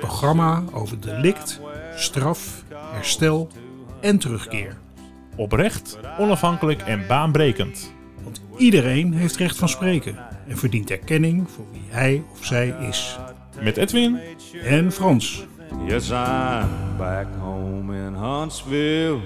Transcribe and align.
programma 0.00 0.64
over 0.72 1.00
delict, 1.00 1.60
straf, 1.94 2.64
herstel 2.74 3.48
en 4.00 4.18
terugkeer. 4.18 4.76
Oprecht, 5.36 5.98
onafhankelijk 6.18 6.80
en 6.82 7.06
baanbrekend. 7.06 7.92
Want 8.22 8.40
iedereen 8.56 9.12
heeft 9.12 9.36
recht 9.36 9.56
van 9.56 9.68
spreken 9.68 10.16
en 10.48 10.58
verdient 10.58 10.90
erkenning 10.90 11.50
voor 11.50 11.64
wie 11.72 11.84
hij 11.88 12.24
of 12.32 12.44
zij 12.44 12.76
is. 12.88 13.18
Met 13.62 13.76
Edwin 13.76 14.18
En 14.64 14.92
Frans. 14.92 15.46
Yes, 15.86 16.10
I'm 16.10 16.96
back 16.96 17.26
home 17.38 18.06
in 18.06 18.14
Huntsville 18.14 19.20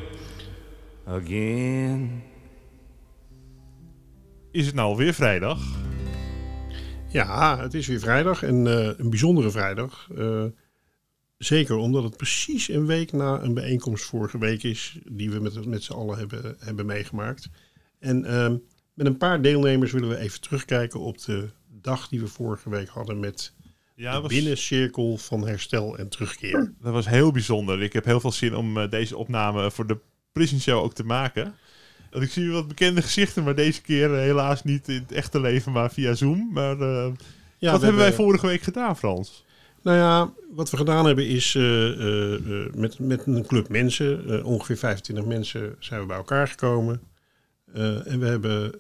again. 1.07 2.23
is 4.51 4.67
het 4.67 4.75
nou 4.75 4.89
alweer 4.89 5.15
vrijdag. 5.15 5.61
Ja, 7.09 7.59
het 7.59 7.75
is 7.75 7.87
weer 7.87 7.99
vrijdag 7.99 8.43
en 8.43 8.67
eh, 8.67 8.99
een 8.99 9.11
bijzondere 9.11 9.51
vrijdag. 9.51 10.09
Eh, 10.17 10.45
zeker 11.45 11.77
omdat 11.77 12.03
het 12.03 12.17
precies 12.17 12.69
een 12.69 12.87
week 12.87 13.13
na 13.13 13.43
een 13.43 13.55
bijeenkomst 13.55 14.05
vorige 14.05 14.39
week 14.39 14.63
is, 14.63 14.99
die 15.09 15.31
we 15.31 15.41
met, 15.41 15.67
met 15.67 15.83
z'n 15.83 15.93
allen 15.93 16.19
hebben, 16.19 16.57
hebben 16.59 16.87
meegemaakt. 16.87 17.49
En 17.99 18.25
ehm, 18.25 18.57
met 18.95 19.07
een 19.07 19.17
paar 19.17 19.43
deelnemers 19.43 19.93
willen 19.93 20.09
we 20.09 20.19
even 20.19 20.41
terugkijken 20.41 21.01
op 21.01 21.25
de 21.25 21.49
dag 21.81 22.09
die 22.09 22.21
we 22.21 22.27
vorige 22.27 22.71
week 22.71 22.89
hadden 22.89 23.21
met 23.21 23.55
Ja, 23.95 24.15
de 24.15 24.21
was, 24.21 24.31
binnencirkel 24.33 25.17
van 25.17 25.47
herstel 25.47 25.99
en 25.99 26.09
terugkeer. 26.09 26.73
dat 26.81 26.93
was 26.93 27.09
heel 27.09 27.33
bijzonder. 27.33 27.83
Ik 27.83 27.93
heb 27.93 28.05
heel 28.05 28.21
veel 28.21 28.33
zin 28.33 28.55
om 28.57 28.79
eh, 28.79 28.91
deze 28.91 29.17
opname 29.17 29.71
voor 29.71 29.87
de 29.87 29.99
Prison 30.33 30.61
Show 30.61 30.83
ook 30.83 30.95
te 30.95 31.05
maken. 31.05 31.55
Want 32.11 32.25
ik 32.25 32.31
zie 32.31 32.51
wat 32.51 32.69
bekende 32.69 33.03
gezichten, 33.03 33.45
maar 33.45 33.55
deze 33.55 33.83
keer 33.83 34.15
eh, 34.15 34.21
helaas 34.21 34.65
niet 34.65 34.89
in 34.89 35.01
het 35.01 35.13
echte 35.13 35.41
leven, 35.41 35.73
maar 35.73 35.91
via 35.93 36.15
Zoom. 36.15 36.49
Maar 36.53 36.81
eh, 36.81 37.13
Ja, 37.59 37.73
wat 37.73 37.81
hebben 37.83 38.01
wij 38.01 38.13
vorige 38.13 38.47
week 38.47 38.63
gedaan, 38.63 38.97
Frans? 38.97 39.44
Nou 39.85 39.97
ja, 39.99 40.33
wat 40.51 40.71
we 40.71 40.77
gedaan 40.77 41.07
hebben 41.07 41.27
is 41.27 41.55
eh, 41.55 41.89
eh, 41.93 42.35
eh, 42.35 42.73
met, 42.75 42.99
met 42.99 43.27
een 43.27 43.47
club 43.47 43.69
mensen, 43.69 44.45
ongeveer 44.45 44.77
25 44.77 45.25
mensen, 45.25 45.77
zijn 45.79 46.01
we 46.01 46.07
bij 46.07 46.17
elkaar 46.17 46.49
gekomen. 46.49 47.01
En 48.05 48.19
we 48.21 48.27
hebben 48.27 48.73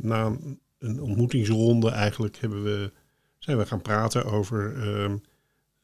na 0.00 0.26
een- 0.26 0.60
een 0.78 1.00
ontmoetingsronde 1.00 1.90
eigenlijk 1.90 2.36
hebben 2.36 2.62
we, 2.62 2.90
zijn 3.38 3.58
we 3.58 3.66
gaan 3.66 3.82
praten 3.82 4.24
over 4.24 4.74
ehm, 4.76 5.16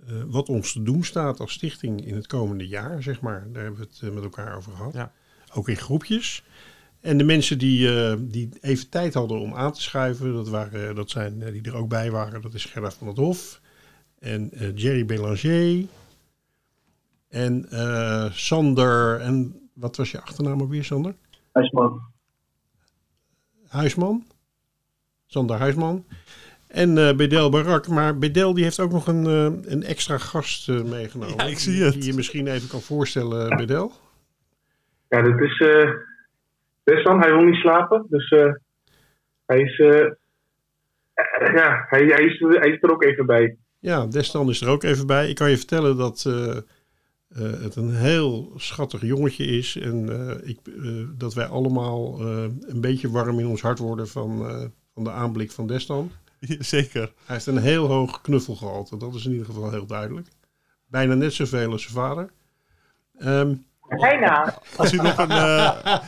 eh, 0.06 0.14
wat 0.26 0.48
ons 0.48 0.72
te 0.72 0.82
doen 0.82 1.04
staat 1.04 1.40
als 1.40 1.52
stichting 1.52 2.06
in 2.06 2.14
het 2.14 2.26
komende 2.26 2.66
jaar, 2.68 3.02
zeg 3.02 3.20
maar. 3.20 3.46
Daar 3.52 3.62
hebben 3.62 3.80
we 3.80 3.86
het 4.06 4.14
met 4.14 4.22
elkaar 4.22 4.56
over 4.56 4.72
gehad. 4.72 4.92
Ja. 4.92 5.12
Ook 5.54 5.68
in 5.68 5.76
groepjes. 5.76 6.44
En 7.00 7.18
de 7.18 7.24
mensen 7.24 7.58
die, 7.58 7.88
die 8.28 8.48
even 8.60 8.88
tijd 8.88 9.14
hadden 9.14 9.38
om 9.40 9.54
aan 9.54 9.72
te 9.72 9.82
schuiven, 9.82 10.32
dat, 10.32 10.48
waren, 10.48 10.94
dat 10.94 11.10
zijn 11.10 11.38
die 11.52 11.62
er 11.62 11.74
ook 11.74 11.88
bij 11.88 12.10
waren, 12.10 12.40
dat 12.42 12.54
is 12.54 12.64
Gerda 12.64 12.90
van 12.90 13.06
het 13.06 13.16
Hof 13.16 13.60
en 14.20 14.50
eh, 14.52 14.76
Jerry 14.76 15.04
Belanger 15.06 15.86
en 17.28 17.66
eh, 17.70 18.30
Sander 18.30 19.20
en 19.20 19.68
wat 19.72 19.96
was 19.96 20.10
je 20.10 20.20
achternaam 20.20 20.62
ook 20.62 20.70
weer, 20.70 20.84
Sander? 20.84 21.14
Huisman. 21.52 22.00
Huisman. 23.68 24.24
Sander 25.26 25.56
Huisman. 25.58 26.04
En 26.66 26.98
eh 26.98 27.16
Bedel 27.16 27.50
Barak. 27.50 27.88
Maar 27.88 28.18
Bedel 28.18 28.54
die 28.54 28.64
heeft 28.64 28.80
ook 28.80 28.92
nog 28.92 29.06
een, 29.06 29.26
eh, 29.26 29.72
een 29.72 29.82
extra 29.82 30.18
gast 30.18 30.68
meegenomen. 30.68 31.36
Ja, 31.36 31.44
ik 31.44 31.58
zie 31.58 31.72
Die- 31.72 31.82
het. 31.82 31.92
Die 31.94 32.04
je 32.04 32.12
misschien 32.14 32.46
even 32.46 32.68
kan 32.68 32.80
voorstellen, 32.80 33.56
Bedel. 33.56 33.92
Ja, 35.08 35.22
dat 35.22 35.40
is 35.40 35.58
eh 35.60 35.90
Destan. 36.84 37.20
Hij 37.20 37.32
wil 37.32 37.42
niet 37.44 37.60
slapen. 37.60 38.06
Dus 38.08 38.28
eh, 38.30 38.52
hij 39.46 39.60
is... 39.60 39.76
ja, 41.54 41.86
hij, 41.88 42.04
hij, 42.06 42.24
is, 42.24 42.38
hij 42.38 42.70
is 42.70 42.82
er 42.82 42.90
ook 42.92 43.04
even 43.04 43.26
bij. 43.26 43.56
Ja, 43.80 44.06
Destan 44.06 44.48
is 44.48 44.60
er 44.60 44.68
ook 44.68 44.82
even 44.82 45.06
bij. 45.06 45.28
Ik 45.28 45.34
kan 45.34 45.50
je 45.50 45.56
vertellen 45.56 45.96
dat 45.96 46.24
eh, 46.26 46.56
eh, 46.56 46.62
het 47.34 47.76
een 47.76 47.94
heel 47.94 48.52
schattig 48.56 49.02
jongetje 49.02 49.44
is. 49.44 49.76
En 49.76 50.28
eh, 50.28 50.48
ik, 50.48 50.58
dat 51.18 51.34
wij 51.34 51.46
allemaal 51.46 52.20
een 52.20 52.80
beetje 52.80 53.10
warm 53.10 53.38
in 53.38 53.46
ons 53.46 53.60
hart 53.60 53.78
worden 53.78 54.08
van, 54.08 54.38
van 54.94 55.04
de 55.04 55.10
aanblik 55.10 55.50
van 55.50 55.66
Destan. 55.66 56.10
Zeker. 56.58 57.12
Hij 57.24 57.34
heeft 57.34 57.46
een 57.46 57.58
heel 57.58 57.86
hoog 57.86 58.20
knuffelgehalte. 58.20 58.96
Dat 58.96 59.14
is 59.14 59.24
in 59.24 59.30
ieder 59.30 59.46
geval 59.46 59.70
heel 59.70 59.86
duidelijk. 59.86 60.28
Bijna 60.86 61.14
net 61.14 61.32
zoveel 61.32 61.72
als 61.72 61.82
zijn 61.82 61.94
vader. 61.94 62.30
Ehm, 63.18 63.54
Bijna. 63.88 64.54
Als 64.76 64.92
u 64.92 64.96
nog, 64.96 65.18
een, 65.18 65.30
eh, 65.30 65.98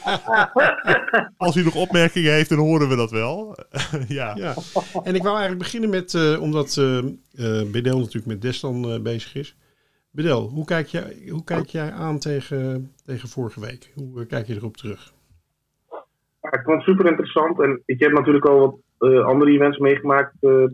als 1.36 1.56
u 1.56 1.62
nog 1.64 1.74
opmerkingen 1.74 2.32
heeft, 2.32 2.48
dan 2.48 2.58
horen 2.58 2.88
we 2.88 2.96
dat 2.96 3.10
wel. 3.10 3.56
ja. 4.08 4.34
ja. 4.36 4.54
En 5.04 5.14
ik 5.14 5.22
wou 5.22 5.36
eigenlijk 5.38 5.58
beginnen 5.58 5.91
met, 5.91 6.14
eh, 6.14 6.41
omdat 6.41 6.76
eh 6.76 6.98
eh, 7.41 7.70
Bedel 7.70 7.98
natuurlijk 7.98 8.26
met 8.26 8.42
Destan 8.42 8.84
eh, 8.91 9.00
bezig 9.00 9.34
is. 9.34 9.56
Bedel, 10.10 10.48
hoe 10.48 10.64
kijk 10.64 10.86
jij, 10.86 11.16
hoe 11.28 11.44
kijk 11.44 11.66
jij 11.66 11.91
aan 11.91 12.18
tegen, 12.18 12.92
tegen 13.04 13.28
vorige 13.28 13.60
week? 13.60 13.92
Hoe 13.94 14.26
kijk 14.26 14.47
je 14.47 14.54
erop 14.54 14.76
terug? 14.76 15.12
Ja, 16.42 16.52
ik 16.52 16.60
vond 16.64 16.76
het 16.76 16.86
super 16.86 17.06
interessant. 17.06 17.60
En 17.60 17.82
ik 17.86 18.00
heb 18.00 18.12
natuurlijk 18.12 18.44
al 18.44 18.58
wat 18.58 19.10
eh, 19.12 19.24
andere 19.24 19.50
events 19.50 19.78
meegemaakt. 19.78 20.34
eh 20.41 20.64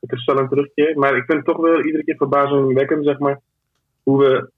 met 0.00 0.10
herstel 0.10 0.38
en 0.38 0.48
terugkeer. 0.48 0.98
Maar 0.98 1.16
ik 1.16 1.24
vind 1.24 1.38
het 1.38 1.44
toch 1.44 1.56
wel 1.56 1.84
iedere 1.84 2.04
keer 2.04 2.16
verbazingwekkend, 2.16 3.04
zeg 3.04 3.18
maar. 3.18 3.40
Hoe 4.02 4.18
we 4.18 4.50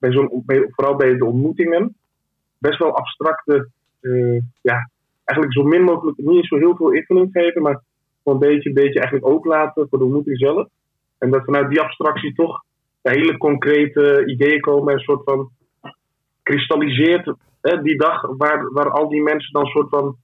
bij 0.00 0.12
zo'n, 0.12 0.42
vooral 0.46 0.96
bij 0.96 1.16
de 1.16 1.24
ontmoetingen, 1.24 1.94
best 2.58 2.78
wel 2.78 2.96
abstracte, 2.96 3.68
eh, 4.00 4.38
ja, 4.60 4.90
eigenlijk 5.24 5.58
zo 5.58 5.62
min 5.64 5.82
mogelijk, 5.82 6.18
niet 6.18 6.46
zo 6.46 6.56
heel 6.56 6.76
veel 6.76 6.90
invulling 6.90 7.28
geven, 7.32 7.62
maar 7.62 7.82
gewoon 8.22 8.42
een 8.42 8.48
beetje, 8.48 8.68
een 8.68 8.74
beetje 8.74 9.00
eigenlijk 9.00 9.26
ook 9.26 9.44
laten 9.44 9.86
voor 9.88 9.98
de 9.98 10.04
ontmoeting 10.04 10.38
zelf. 10.38 10.68
En 11.18 11.30
dat 11.30 11.44
vanuit 11.44 11.68
die 11.70 11.80
abstractie 11.80 12.34
toch 12.34 12.62
hele 13.02 13.36
concrete 13.36 14.24
ideeën 14.26 14.60
komen 14.60 14.88
en 14.88 14.94
een 14.94 15.04
soort 15.04 15.24
van 15.24 15.50
kristalliseert 16.42 17.34
hè, 17.60 17.82
die 17.82 17.96
dag 17.98 18.20
waar, 18.36 18.72
waar 18.72 18.90
al 18.90 19.08
die 19.08 19.22
mensen 19.22 19.52
dan 19.52 19.66
soort 19.66 19.88
van, 19.88 20.16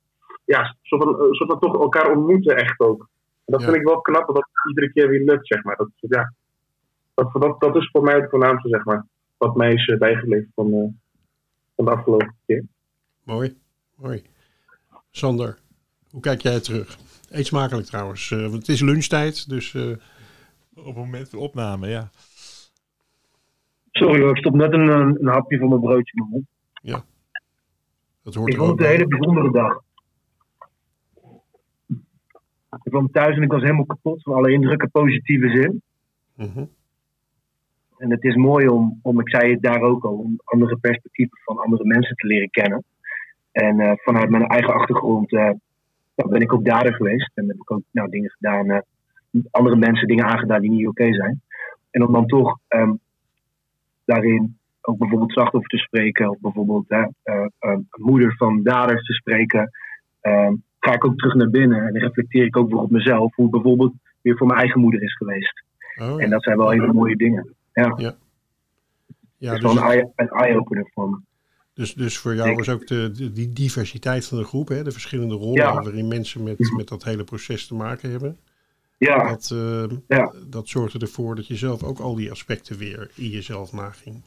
ja, 0.44 0.76
soort 0.82 1.02
van, 1.02 1.14
eh, 1.14 1.30
soort 1.30 1.50
van 1.50 1.60
toch 1.60 1.74
elkaar 1.80 2.16
ontmoeten 2.16 2.56
echt 2.56 2.80
ook. 2.80 3.00
En 3.44 3.52
dat 3.52 3.60
Ja. 3.60 3.66
vind 3.66 3.78
ik 3.78 3.86
wel 3.86 4.00
knap, 4.00 4.26
dat 4.26 4.36
het 4.36 4.68
iedere 4.68 4.92
keer 4.92 5.08
weer 5.08 5.24
lukt, 5.24 5.46
zeg 5.46 5.64
maar. 5.64 5.76
Dat, 5.76 5.88
ja, 6.00 6.32
dat, 7.14 7.32
dat, 7.32 7.60
dat 7.60 7.76
is 7.76 7.88
voor 7.92 8.02
mij 8.02 8.14
het 8.14 8.30
voornaamste, 8.30 8.68
zeg 8.68 8.84
maar. 8.84 9.06
Wat 9.38 9.56
mij 9.56 9.72
is 9.72 9.96
bijgebleven 9.98 10.52
van, 10.54 10.66
eh, 10.72 10.88
van 11.76 11.84
de 11.84 11.90
afgelopen 11.90 12.34
keer. 12.46 12.64
Mooi, 13.22 13.56
mooi. 13.94 14.22
Sander, 15.10 15.58
hoe 16.10 16.20
kijk 16.20 16.40
jij 16.40 16.60
terug? 16.60 16.98
Eet 17.30 17.46
smakelijk 17.46 17.86
trouwens. 17.86 18.30
eh, 18.30 18.40
want 18.40 18.52
het 18.52 18.68
is 18.68 18.80
lunchtijd, 18.80 19.48
dus 19.48 19.74
eh, 19.74 19.90
Op 20.74 20.84
het 20.84 20.94
moment 20.96 21.28
van 21.28 21.38
opname, 21.38 21.88
ja. 21.88 22.10
Sorry 23.90 24.20
hoor, 24.20 24.30
ik 24.30 24.36
stop 24.36 24.54
net 24.54 24.72
een, 24.72 24.88
een 24.88 25.26
hapje 25.26 25.58
van 25.58 25.68
mijn 25.68 25.80
broodje 25.80 26.12
in 26.14 26.18
mijn 26.18 26.30
mond. 26.30 26.46
dat 28.22 28.34
hoort 28.34 28.48
Ik 28.48 28.54
er 28.54 28.60
vond 28.66 28.78
het 28.78 28.88
een 28.88 28.94
hele 28.94 29.06
bijzondere 29.06 29.50
dag. 29.52 29.84
Ik 32.82 32.92
kwam 32.92 33.10
thuis 33.10 33.36
en 33.36 33.42
ik 33.42 33.50
was 33.50 33.62
helemaal 33.62 33.84
kapot 33.86 34.22
van 34.22 34.34
alle 34.34 34.52
indrukken, 34.52 34.90
positieve 34.90 35.48
zin. 35.48 35.82
Mhm. 36.34 36.64
En 37.98 38.10
het 38.10 38.24
is 38.24 38.34
mooi 38.34 38.68
om, 38.68 38.98
om, 39.02 39.20
ik 39.20 39.28
zei 39.28 39.52
het 39.52 39.62
daar 39.62 39.80
ook 39.80 40.04
al, 40.04 40.14
om 40.14 40.40
andere 40.44 40.76
perspectieven 40.76 41.38
van 41.44 41.58
andere 41.58 41.84
mensen 41.84 42.16
te 42.16 42.26
leren 42.26 42.50
kennen. 42.50 42.84
En 43.52 43.80
eh, 43.80 43.92
vanuit 43.96 44.30
mijn 44.30 44.46
eigen 44.46 44.74
achtergrond 44.74 45.32
eh, 45.32 45.50
ja, 46.14 46.28
ben 46.28 46.40
ik 46.40 46.52
ook 46.52 46.64
dader 46.64 46.94
geweest. 46.94 47.30
En 47.34 47.48
heb 47.48 47.56
ik 47.56 47.70
ook 47.70 47.82
nou, 47.90 48.10
dingen 48.10 48.30
gedaan, 48.30 48.70
eh, 48.70 48.80
andere 49.50 49.76
mensen 49.76 50.08
dingen 50.08 50.24
aangedaan 50.24 50.60
die 50.60 50.70
niet 50.70 50.86
oké 50.86 51.14
zijn. 51.14 51.40
En 51.90 52.06
om 52.06 52.12
dan 52.12 52.26
toch 52.26 52.58
ehm, 52.68 52.92
daarin 54.04 54.58
ook 54.80 54.98
bijvoorbeeld 54.98 55.32
slachtoffer 55.32 55.70
te 55.70 55.76
spreken, 55.76 56.30
of 56.30 56.40
bijvoorbeeld 56.40 56.86
moeder 57.98 58.36
van 58.36 58.62
daders 58.62 59.06
te 59.06 59.12
spreken, 59.12 59.70
ehm, 60.20 60.54
ga 60.78 60.92
ik 60.92 61.04
ook 61.04 61.16
terug 61.16 61.34
naar 61.34 61.50
binnen 61.50 61.86
en 61.86 61.92
dan 61.92 62.02
reflecteer 62.02 62.44
ik 62.44 62.56
ook 62.56 62.70
weer 62.70 62.80
op 62.80 62.90
mezelf, 62.90 63.34
hoe 63.34 63.44
het 63.44 63.54
bijvoorbeeld 63.54 63.94
weer 64.20 64.36
voor 64.36 64.46
mijn 64.46 64.58
eigen 64.58 64.80
moeder 64.80 65.02
is 65.02 65.16
geweest. 65.16 65.64
Oh, 66.00 66.22
En 66.22 66.30
dat 66.30 66.42
zijn 66.42 66.56
wel 66.56 66.70
hele 66.70 66.92
mooie 66.92 67.16
dingen. 67.16 67.55
Ja, 67.82 68.14
Ja, 69.38 69.50
dat 69.50 69.56
is 69.56 69.62
wel 69.62 69.72
dus, 69.72 69.80
een 69.82 69.88
eye- 69.88 70.12
een 70.16 70.28
eye-opener 70.28 70.90
voor 70.94 71.10
me. 71.10 71.18
dus, 71.74 71.94
dus 71.94 72.18
voor 72.18 72.34
jou 72.34 72.54
was 72.54 72.68
ook 72.68 72.86
de, 72.86 73.10
de- 73.10 73.32
die 73.32 73.52
diversiteit 73.52 74.26
van 74.26 74.38
de 74.38 74.44
groep, 74.44 74.68
hè, 74.68 74.82
de 74.84 74.90
verschillende 74.90 75.34
rollen 75.34 75.54
Ja. 75.62 75.74
waarin 75.82 76.08
mensen 76.08 76.42
met, 76.42 76.72
met 76.76 76.88
dat 76.88 77.04
hele 77.04 77.24
proces 77.24 77.66
te 77.66 77.74
maken 77.74 78.10
hebben. 78.10 78.36
Ja, 78.98 79.28
Dat, 79.28 79.50
eh, 79.52 79.84
Ja. 80.08 80.32
dat 80.48 80.68
zorgde 80.68 80.98
ervoor 80.98 81.34
dat 81.36 81.46
je 81.46 81.56
zelf 81.56 81.82
ook 81.82 81.98
al 81.98 82.14
die 82.14 82.30
aspecten 82.30 82.78
weer 82.78 83.10
in 83.14 83.28
jezelf 83.28 83.72
naging. 83.72 84.22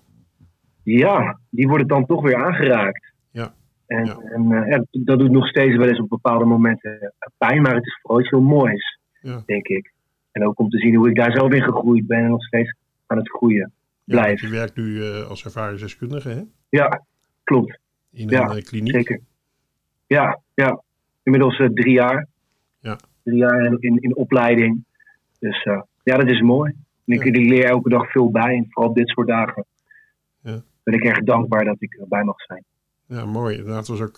ja, 0.83 1.39
die 1.49 1.67
worden 1.67 1.87
dan 1.87 2.05
toch 2.05 2.21
weer 2.21 2.35
aangeraakt. 2.45 3.13
Ja. 3.31 3.53
En, 3.87 4.05
Ja. 4.05 4.17
en 4.17 4.51
eh, 4.51 4.79
dat 4.91 5.19
doet 5.19 5.31
nog 5.31 5.47
steeds 5.47 5.77
wel 5.77 5.87
eens 5.87 5.99
op 5.99 6.09
bepaalde 6.09 6.45
momenten 6.45 7.13
pijn, 7.37 7.61
maar 7.61 7.75
het 7.75 7.85
is 7.85 7.99
vooral 8.01 8.19
iets 8.21 8.29
heel 8.29 8.41
moois, 8.41 8.99
denk 9.45 9.67
ik. 9.67 9.93
En 10.31 10.45
ook 10.47 10.59
om 10.59 10.69
te 10.69 10.77
zien 10.77 10.95
hoe 10.95 11.09
ik 11.09 11.15
daar 11.15 11.31
zelf 11.31 11.51
in 11.51 11.61
gegroeid 11.63 12.07
ben 12.07 12.17
en 12.23 12.29
nog 12.29 12.43
steeds 12.43 12.75
aan 13.09 13.17
het 13.17 13.29
groeien. 13.29 13.71
Ja, 14.03 14.25
want 14.25 14.39
je 14.39 14.49
werkt 14.49 14.75
nu 14.75 15.03
eh, 15.05 15.27
als 15.27 15.45
ervaringsdeskundige 15.45 16.29
hè? 16.29 16.41
Ja, 16.69 17.05
klopt. 17.43 17.79
in 18.11 18.29
Ja, 18.29 18.49
een 18.49 18.57
eh, 18.57 18.63
kliniek. 18.63 18.93
Zeker. 18.93 19.21
Ja, 20.07 20.39
ja. 20.53 20.81
Inmiddels 21.23 21.59
eh, 21.59 21.67
drie 21.67 21.93
jaar. 21.93 22.27
Ja. 22.79 22.97
Drie 23.23 23.37
jaar 23.37 23.65
in, 23.65 23.77
in, 23.79 23.97
in 23.97 24.15
opleiding. 24.15 24.83
Dus 25.39 25.63
ja, 26.03 26.17
dat 26.17 26.29
is 26.29 26.41
mooi. 26.41 26.71
En 27.05 27.13
ik, 27.15 27.23
Ja. 27.23 27.29
ik 27.29 27.35
leer 27.35 27.65
elke 27.65 27.89
dag 27.89 28.11
veel 28.11 28.31
bij. 28.31 28.55
En 28.55 28.65
vooral 28.69 28.89
op 28.89 28.97
dit 28.97 29.09
soort 29.09 29.27
dagen 29.27 29.65
Ja. 30.41 30.61
ben 30.83 30.93
ik 30.93 31.03
erg 31.03 31.23
dankbaar 31.23 31.65
dat 31.65 31.75
ik 31.79 31.93
erbij 31.93 32.23
mag 32.23 32.41
zijn. 32.41 32.63
Ja, 33.05 33.25
mooi. 33.25 33.57
Inderdaad, 33.57 33.87
het 33.87 33.97
was 33.97 34.07
ook 34.07 34.17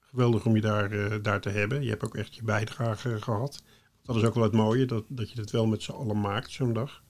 geweldig 0.00 0.46
om 0.46 0.54
je 0.54 0.60
daar, 0.60 1.22
daar 1.22 1.40
te 1.40 1.50
hebben. 1.50 1.82
Je 1.82 1.88
hebt 1.90 2.04
ook 2.04 2.14
echt 2.16 2.34
je 2.34 2.44
bijdrage 2.44 3.20
gehad. 3.22 3.62
Dat 4.02 4.16
is 4.16 4.24
ook 4.24 4.34
wel 4.34 4.42
het 4.42 4.52
mooie, 4.52 4.84
dat, 4.84 5.04
dat 5.08 5.30
je 5.30 5.40
het 5.40 5.50
wel 5.50 5.66
met 5.66 5.82
z'n 5.82 5.92
allen 5.92 6.20
maakt 6.20 6.50
zo'n 6.50 6.72
dag. 6.72 7.02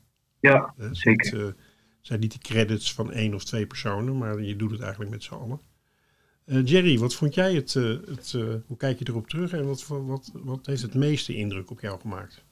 Ja, 0.43 0.73
Het 0.77 0.97
zeker. 0.97 1.25
zijn 1.27 1.39
niet, 1.41 1.55
eh, 1.55 1.61
het 1.99 2.06
zijn 2.06 2.21
niet 2.21 2.33
de 2.33 2.39
credits 2.39 2.94
van 2.94 3.12
één 3.12 3.35
of 3.35 3.44
twee 3.44 3.67
personen, 3.67 4.19
maar 4.19 4.41
je 4.41 4.56
doet 4.56 4.71
het 4.71 4.81
eigenlijk 4.81 5.11
met 5.11 5.23
z'n 5.23 5.35
allen. 5.35 5.61
Eh, 6.44 6.65
Jerry, 6.67 6.99
wat 6.99 7.15
vond 7.15 7.35
jij 7.35 7.55
het, 7.55 7.75
eh, 7.75 7.85
het 7.85 8.33
eh, 8.37 8.55
hoe 8.67 8.77
kijk 8.77 8.99
je 8.99 9.05
erop 9.09 9.29
terug 9.29 9.53
en 9.53 9.67
wat, 9.67 9.87
wat, 9.87 10.31
wat 10.35 10.67
heeft 10.67 10.83
het 10.83 10.94
meeste 10.94 11.35
indruk 11.37 11.71
op 11.71 11.81
jou 11.81 12.00
gemaakt? 12.00 12.44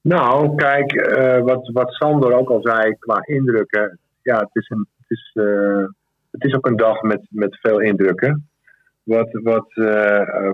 Nou, 0.00 0.54
kijk, 0.54 0.92
eh, 0.92 1.40
wat, 1.42 1.68
wat 1.72 1.92
Sander 1.92 2.32
ook 2.32 2.48
al 2.50 2.62
zei 2.62 2.96
qua 2.98 3.26
indrukken. 3.26 3.98
Ja, 4.22 4.38
het 4.38 4.50
is, 4.52 4.68
een, 4.70 4.86
het 4.98 5.10
is, 5.10 5.30
eh, 5.34 5.84
het 6.30 6.44
is 6.44 6.54
ook 6.54 6.66
een 6.66 6.76
dag 6.76 7.02
met, 7.02 7.20
met 7.30 7.58
veel 7.60 7.80
indrukken. 7.80 8.46
Wat, 9.02 9.28
wat 9.32 9.66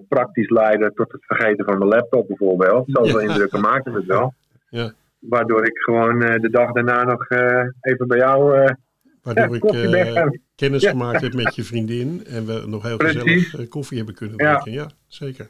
praktisch 0.08 0.50
leidde 0.50 0.92
tot 0.94 1.12
het 1.12 1.24
vergeten 1.24 1.64
van 1.64 1.78
mijn 1.78 1.90
laptop 1.90 2.26
bijvoorbeeld. 2.26 2.84
Zoveel 2.86 3.20
Ja. 3.20 3.28
indrukken 3.28 3.60
maakte 3.60 3.90
het 3.90 4.04
wel. 4.04 4.34
Ja. 4.70 4.92
Waardoor 5.18 5.66
ik 5.66 5.78
gewoon 5.78 6.22
eh, 6.22 6.40
de 6.40 6.50
dag 6.50 6.72
daarna 6.72 7.04
nog 7.04 7.28
eh, 7.28 7.66
even 7.80 8.08
bij 8.08 8.18
jou 8.18 8.56
eh 8.56 8.74
Waardoor 9.22 9.56
ik 9.56 10.40
kennis 10.54 10.82
Ja. 10.82 10.90
gemaakt 10.90 11.20
heb 11.20 11.34
met 11.34 11.54
je 11.54 11.64
vriendin 11.64 12.24
en 12.26 12.46
we 12.46 12.62
nog 12.66 12.82
heel 12.82 12.96
Precies. 12.96 13.44
gezellig 13.48 13.68
koffie 13.68 13.96
hebben 13.96 14.14
kunnen 14.14 14.36
drinken. 14.36 14.72
Ja, 14.72 14.90
zeker. 15.06 15.48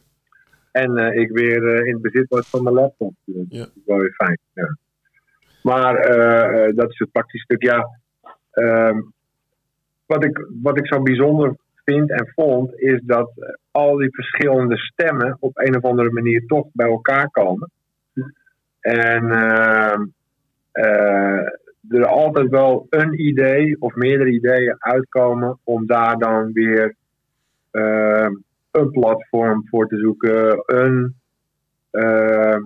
En 0.72 0.96
ik 0.96 1.30
weer 1.30 1.86
in 1.86 1.92
het 1.92 2.02
bezit 2.02 2.28
was 2.28 2.48
van 2.50 2.62
mijn 2.62 2.74
laptop. 2.74 3.14
Dat 3.24 3.44
Ja. 3.48 3.62
is 3.64 3.82
wel 3.86 3.98
weer 3.98 4.12
fijn. 4.14 4.38
Ja. 4.52 4.76
Maar 5.62 5.94
dat 6.74 6.90
is 6.90 6.98
het 6.98 7.12
praktische 7.12 7.44
stuk. 7.44 7.62
Ja, 7.62 7.88
ehm, 8.50 9.00
wat, 10.06 10.24
ik, 10.24 10.46
wat 10.62 10.78
ik 10.78 10.86
zo 10.86 11.02
bijzonder 11.02 11.56
vind 11.84 12.10
en 12.10 12.32
vond, 12.34 12.78
is 12.80 13.00
dat 13.02 13.30
al 13.70 13.96
die 13.96 14.14
verschillende 14.14 14.76
stemmen 14.78 15.36
op 15.40 15.58
een 15.58 15.76
of 15.76 15.82
andere 15.84 16.10
manier 16.10 16.46
toch 16.46 16.66
bij 16.72 16.88
elkaar 16.88 17.30
komen. 17.30 17.70
En 18.80 19.30
ehm, 19.30 20.04
eh, 20.72 21.46
er 21.88 22.06
altijd 22.06 22.48
wel 22.48 22.86
een 22.90 23.20
idee 23.20 23.76
of 23.80 23.94
meerdere 23.94 24.30
ideeën 24.30 24.76
uitkomen 24.78 25.58
om 25.64 25.86
daar 25.86 26.18
dan 26.18 26.52
weer 26.52 26.94
ehm, 27.70 28.32
een 28.70 28.90
platform 28.90 29.68
voor 29.68 29.88
te 29.88 29.96
zoeken, 29.96 30.62
een, 30.66 31.14
ehm, 31.90 32.62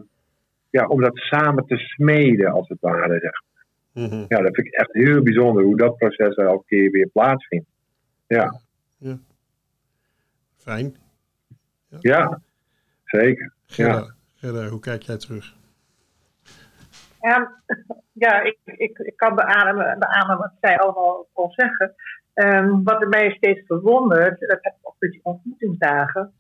ja, 0.71 0.87
om 0.87 1.01
dat 1.01 1.17
samen 1.17 1.67
te 1.67 1.77
smeden, 1.77 2.53
als 2.53 2.69
het 2.69 2.81
ware. 2.81 3.19
Zeg. 3.19 3.43
Mhm. 3.93 4.25
Ja, 4.29 4.43
dat 4.43 4.55
vind 4.55 4.67
ik 4.67 4.73
echt 4.75 4.93
heel 4.93 5.23
bijzonder 5.23 5.63
hoe 5.63 5.77
dat 5.77 5.97
proces 5.97 6.35
elke 6.35 6.65
keer 6.67 6.91
weer 6.91 7.09
plaatsvindt. 7.13 7.67
Ja, 8.27 8.61
Fijn. 10.57 10.97
ja 12.01 12.41
zeker. 13.05 13.53
Gerda, 13.67 14.15
Gerda, 14.35 14.69
hoe 14.69 14.81
kijk 14.81 15.03
jij 15.03 15.17
terug? 15.17 15.55
Ja, 17.23 17.63
ja 18.13 18.41
ik, 18.41 18.59
ik, 18.65 18.99
ik 18.99 19.17
kan 19.17 19.35
beamen, 19.35 19.99
beamen 19.99 20.39
wat 20.39 20.53
zij 20.61 20.79
allemaal 20.79 21.27
kon 21.33 21.51
zeggen. 21.51 21.95
Ehm, 22.35 22.83
wat 22.83 23.09
mij 23.09 23.31
steeds 23.31 23.67
verwondert, 23.67 24.41
dat 24.41 24.59
heb 24.61 24.75
ik 24.81 24.89
ook 24.89 24.97
met 24.99 25.11
die 25.11 25.21
ontmoetingsdagen, 25.23 26.33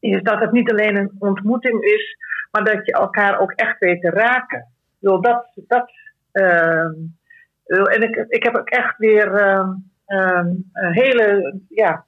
is 0.00 0.22
dat 0.22 0.40
het 0.40 0.52
niet 0.52 0.70
alleen 0.70 0.96
een 0.96 1.16
ontmoeting 1.18 1.82
is, 1.82 2.16
maar 2.50 2.64
dat 2.64 2.86
je 2.86 2.92
elkaar 2.92 3.38
ook 3.38 3.52
echt 3.52 3.78
weet 3.78 4.00
te 4.00 4.10
raken. 4.10 4.66
Dat, 5.00 5.22
dat, 5.66 5.90
bedoel, 7.64 7.86
en 7.86 8.02
ik, 8.02 8.24
ik 8.28 8.42
heb 8.42 8.56
ook 8.56 8.68
echt 8.68 8.98
weer 8.98 9.34
ehm, 9.34 10.54
hele 10.72 11.60
ja, 11.68 12.04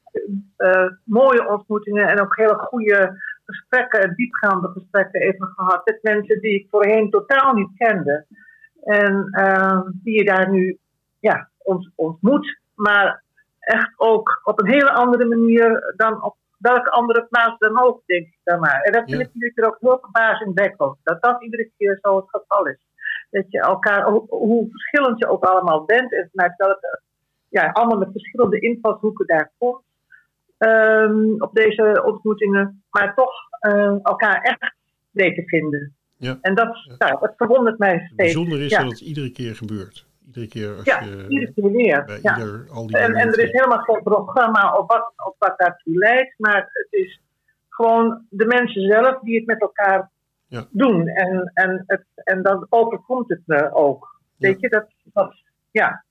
eh, 0.57 0.91
mooie 1.05 1.49
ontmoetingen 1.49 2.09
en 2.09 2.21
ook 2.21 2.37
hele 2.37 2.55
goede 2.59 3.23
gesprekken, 3.53 4.15
diepgaande 4.15 4.69
gesprekken 4.69 5.21
even 5.21 5.47
gehad 5.47 5.85
met 5.85 5.99
mensen 6.03 6.41
die 6.41 6.55
ik 6.61 6.67
voorheen 6.71 7.11
totaal 7.11 7.53
niet 7.55 7.71
kende. 7.77 8.27
En 8.83 9.29
ehm, 9.31 9.83
die 9.93 10.15
je 10.19 10.25
daar 10.25 10.51
nu 10.51 10.79
ja, 11.21 11.49
ont- 11.59 11.91
ontmoet, 11.95 12.59
maar 12.75 13.23
echt 13.61 13.93
ook 13.97 14.41
op 14.45 14.61
een 14.61 14.69
hele 14.71 14.91
andere 14.93 15.25
manier 15.25 15.95
dan 15.97 16.23
op 16.25 16.37
welke 16.59 16.91
andere 16.91 17.27
plaats 17.31 17.59
dan 17.59 17.83
ook, 17.85 18.03
denk 18.07 18.27
ik 18.27 18.39
dan 18.45 18.61
maar. 18.61 18.81
En 18.83 18.93
dat 18.93 19.03
vind 19.05 19.21
Ja. 19.21 19.25
ik 19.27 19.33
iedere 19.35 19.53
keer 19.55 19.67
ook 19.67 19.77
heel 19.81 19.99
verbazingwekkend, 20.01 20.97
dat 21.03 21.23
dat 21.23 21.43
iedere 21.43 21.71
keer 21.79 21.99
zo 22.03 22.17
het 22.17 22.29
geval 22.31 22.67
is. 22.67 22.79
Dat 23.31 23.45
je 23.49 23.61
elkaar, 23.61 24.11
hoe, 24.11 24.27
hoe 24.29 24.71
verschillend 24.71 25.19
je 25.19 25.27
ook 25.29 25.45
allemaal 25.45 25.85
bent 25.85 26.13
en 26.13 26.29
vanuit 26.33 26.57
welke, 26.57 27.01
ja, 27.49 27.71
allemaal 27.71 27.99
met 27.99 28.13
verschillende 28.13 28.61
invalshoeken 28.61 29.27
daar 29.27 29.51
komt 29.59 29.83
ehm, 30.59 31.33
op 31.39 31.51
deze 31.55 32.03
ontmoetingen, 32.07 32.83
maar 32.91 33.15
toch 33.15 33.33
eh, 33.61 33.97
elkaar 34.03 34.41
echt 34.43 34.75
weet 35.11 35.35
te 35.35 35.43
vinden. 35.47 35.97
Ja. 36.17 36.39
En 36.41 36.55
dat, 36.55 36.77
nou, 36.99 37.19
dat 37.21 37.33
verwondert 37.37 37.79
mij 37.79 37.95
steeds. 37.99 38.15
Bijzonder 38.17 38.61
is 38.61 38.71
ja. 38.71 38.81
dat 38.83 38.91
het 38.91 39.01
iedere 39.01 39.31
keer 39.33 39.57
gebeurt. 39.57 40.07
Iedere 40.27 40.49
keer 40.49 40.75
als 40.77 40.85
Ja, 40.85 41.01
je 41.01 41.27
iedere 41.29 41.53
keer 41.53 41.71
weer. 41.73 42.05
bij 42.05 42.19
Ja. 42.23 42.37
ieder, 42.39 42.67
al 42.73 42.87
die 42.87 42.97
En, 42.99 43.15
en 43.15 43.29
er 43.29 43.39
is 43.39 43.51
helemaal 43.53 43.79
geen 43.79 44.03
programma 44.03 44.77
op 44.77 44.91
wat, 44.91 45.13
op 45.27 45.35
wat 45.39 45.59
daartoe 45.59 45.95
leidt, 45.99 46.35
maar 46.39 46.57
het 46.73 46.87
is 46.91 47.21
gewoon 47.69 48.27
de 48.31 48.45
mensen 48.47 48.83
zelf 48.83 49.21
die 49.21 49.37
het 49.37 49.47
met 49.47 49.61
elkaar 49.61 50.11
Ja. 50.47 50.67
doen. 50.71 51.07
En, 51.09 51.51
en, 51.55 51.83
het, 51.87 52.05
en 52.15 52.43
dan 52.43 52.67
overkomt 52.69 53.29
het 53.29 53.43
me 53.47 53.73
ook. 53.75 54.21
Ja. 54.37 54.49
Weet 54.49 54.61
je, 54.61 54.69
dat, 54.69 54.87
dat 55.05 55.35
ja. 55.71 56.05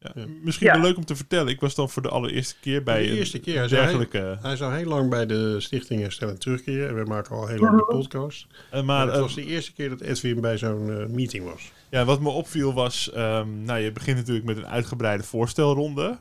Ja. 0.00 0.12
Misschien 0.42 0.66
Ja. 0.66 0.72
wel 0.72 0.82
leuk 0.82 0.96
om 0.96 1.04
te 1.04 1.16
vertellen. 1.16 1.52
Ik 1.52 1.60
was 1.60 1.74
dan 1.74 1.90
voor 1.90 2.02
de 2.02 2.08
allereerste 2.08 2.54
keer 2.60 2.82
bij 2.82 3.02
De 3.02 3.16
eerste 3.16 3.38
keer, 3.38 3.58
hij 3.58 3.68
dergelijke. 3.68 4.38
Hij 4.42 4.56
zou 4.56 4.74
heel 4.74 4.88
lang 4.88 5.10
bij 5.10 5.26
de 5.26 5.60
Stichting 5.60 6.00
Herstel 6.00 6.28
en 6.28 6.38
Terugkeren. 6.38 6.88
En 6.88 6.94
we 6.94 7.04
maken 7.04 7.36
al 7.36 7.46
heel 7.46 7.58
lang 7.58 7.76
de 7.78 7.84
podcast. 7.84 8.46
Eh, 8.50 8.72
Maar 8.72 8.84
maar 8.84 9.06
het 9.06 9.14
eh, 9.14 9.20
was 9.20 9.34
de 9.34 9.44
eerste 9.44 9.72
keer 9.72 9.88
dat 9.88 10.00
Edwin 10.00 10.40
bij 10.40 10.58
zo'n 10.58 10.90
eh, 11.00 11.06
meeting 11.06 11.44
was. 11.44 11.72
ja, 11.90 12.04
wat 12.04 12.20
me 12.20 12.28
opviel 12.28 12.74
was, 12.74 13.10
ehm, 13.12 13.62
nou, 13.62 13.78
je 13.80 13.92
begint 13.92 14.16
natuurlijk 14.16 14.46
met 14.46 14.56
een 14.56 14.66
uitgebreide 14.66 15.22
voorstelronde. 15.24 16.18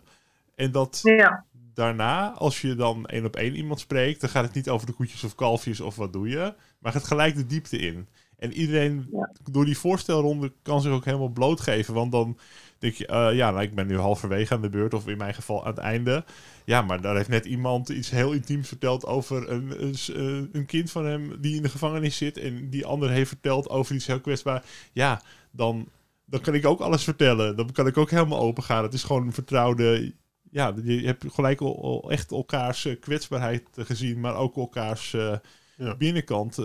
En 0.56 0.72
dat 0.72 1.00
ja. 1.04 1.46
daarna, 1.74 2.32
als 2.34 2.62
je 2.62 2.76
dan 2.76 3.06
één 3.06 3.26
op 3.26 3.36
één 3.36 3.56
iemand 3.56 3.80
spreekt, 3.80 4.22
dan 4.22 4.30
gaat 4.30 4.44
het 4.46 4.54
niet 4.54 4.70
over 4.70 4.88
de 4.88 4.94
koetjes 4.94 5.24
of 5.24 5.36
kalfjes 5.36 5.82
of 5.82 5.96
wat 5.96 6.14
doe 6.14 6.30
je, 6.30 6.54
maar 6.80 6.92
gaat 6.92 7.04
gelijk 7.04 7.36
de 7.36 7.46
diepte 7.46 7.78
in. 7.78 8.08
En 8.38 8.54
iedereen 8.54 9.08
Ja. 9.12 9.32
door 9.52 9.66
die 9.66 9.78
voorstelronde 9.78 10.52
kan 10.62 10.82
zich 10.82 10.92
ook 10.92 11.06
helemaal 11.06 11.30
blootgeven, 11.30 11.94
want 11.94 12.12
dan 12.12 12.38
denk 12.80 12.94
je, 12.94 13.06
eh, 13.08 13.36
ja, 13.36 13.52
nou, 13.52 13.64
ik 13.64 13.76
ben 13.76 13.88
nu 13.88 13.98
halverwege 13.98 14.54
aan 14.54 14.62
de 14.62 14.70
beurt, 14.70 14.94
of 14.94 15.08
in 15.08 15.18
mijn 15.18 15.34
geval 15.34 15.62
aan 15.66 15.70
het 15.72 15.78
einde. 15.80 16.24
Ja, 16.66 16.82
maar 16.82 17.02
daar 17.02 17.16
heeft 17.16 17.30
net 17.30 17.46
iemand 17.46 17.90
iets 17.90 18.10
heel 18.10 18.32
intiems 18.32 18.68
verteld 18.68 19.06
over 19.06 19.50
een, 19.52 19.84
een, 19.84 20.50
een 20.52 20.66
kind 20.66 20.92
van 20.92 21.06
hem 21.06 21.42
die 21.42 21.56
in 21.56 21.62
de 21.62 21.70
gevangenis 21.70 22.18
zit, 22.18 22.38
en 22.38 22.70
die 22.70 22.86
ander 22.86 23.10
heeft 23.10 23.28
verteld 23.28 23.70
over 23.70 23.96
iets 23.96 24.08
heel 24.08 24.22
kwetsbaar. 24.22 24.64
Ja, 24.94 25.22
dan, 25.52 25.88
dan 26.26 26.42
kan 26.42 26.54
ik 26.54 26.66
ook 26.66 26.80
alles 26.80 27.04
vertellen. 27.04 27.56
Dan 27.56 27.72
kan 27.72 27.88
ik 27.88 27.98
ook 27.98 28.10
helemaal 28.10 28.40
open 28.40 28.64
gaan. 28.64 28.84
Het 28.84 28.94
is 28.94 29.04
gewoon 29.04 29.26
een 29.26 29.34
vertrouwde 29.34 30.14
ja, 30.52 30.74
je 30.84 31.06
hebt 31.06 31.26
gelijk 31.34 31.62
al, 31.62 32.12
echt 32.12 32.32
elkaars 32.32 32.86
eh, 32.86 33.00
kwetsbaarheid 33.00 33.64
gezien, 33.76 34.20
maar 34.20 34.36
ook 34.36 34.56
elkaars 34.56 35.14
eh, 35.14 35.36
Ja. 35.78 35.96
binnenkant 35.96 36.56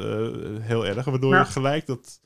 heel 0.60 0.86
erg. 0.86 1.04
Waardoor 1.04 1.32
Ja. 1.34 1.38
je 1.38 1.44
gelijk, 1.46 1.86
dat, 1.86 2.20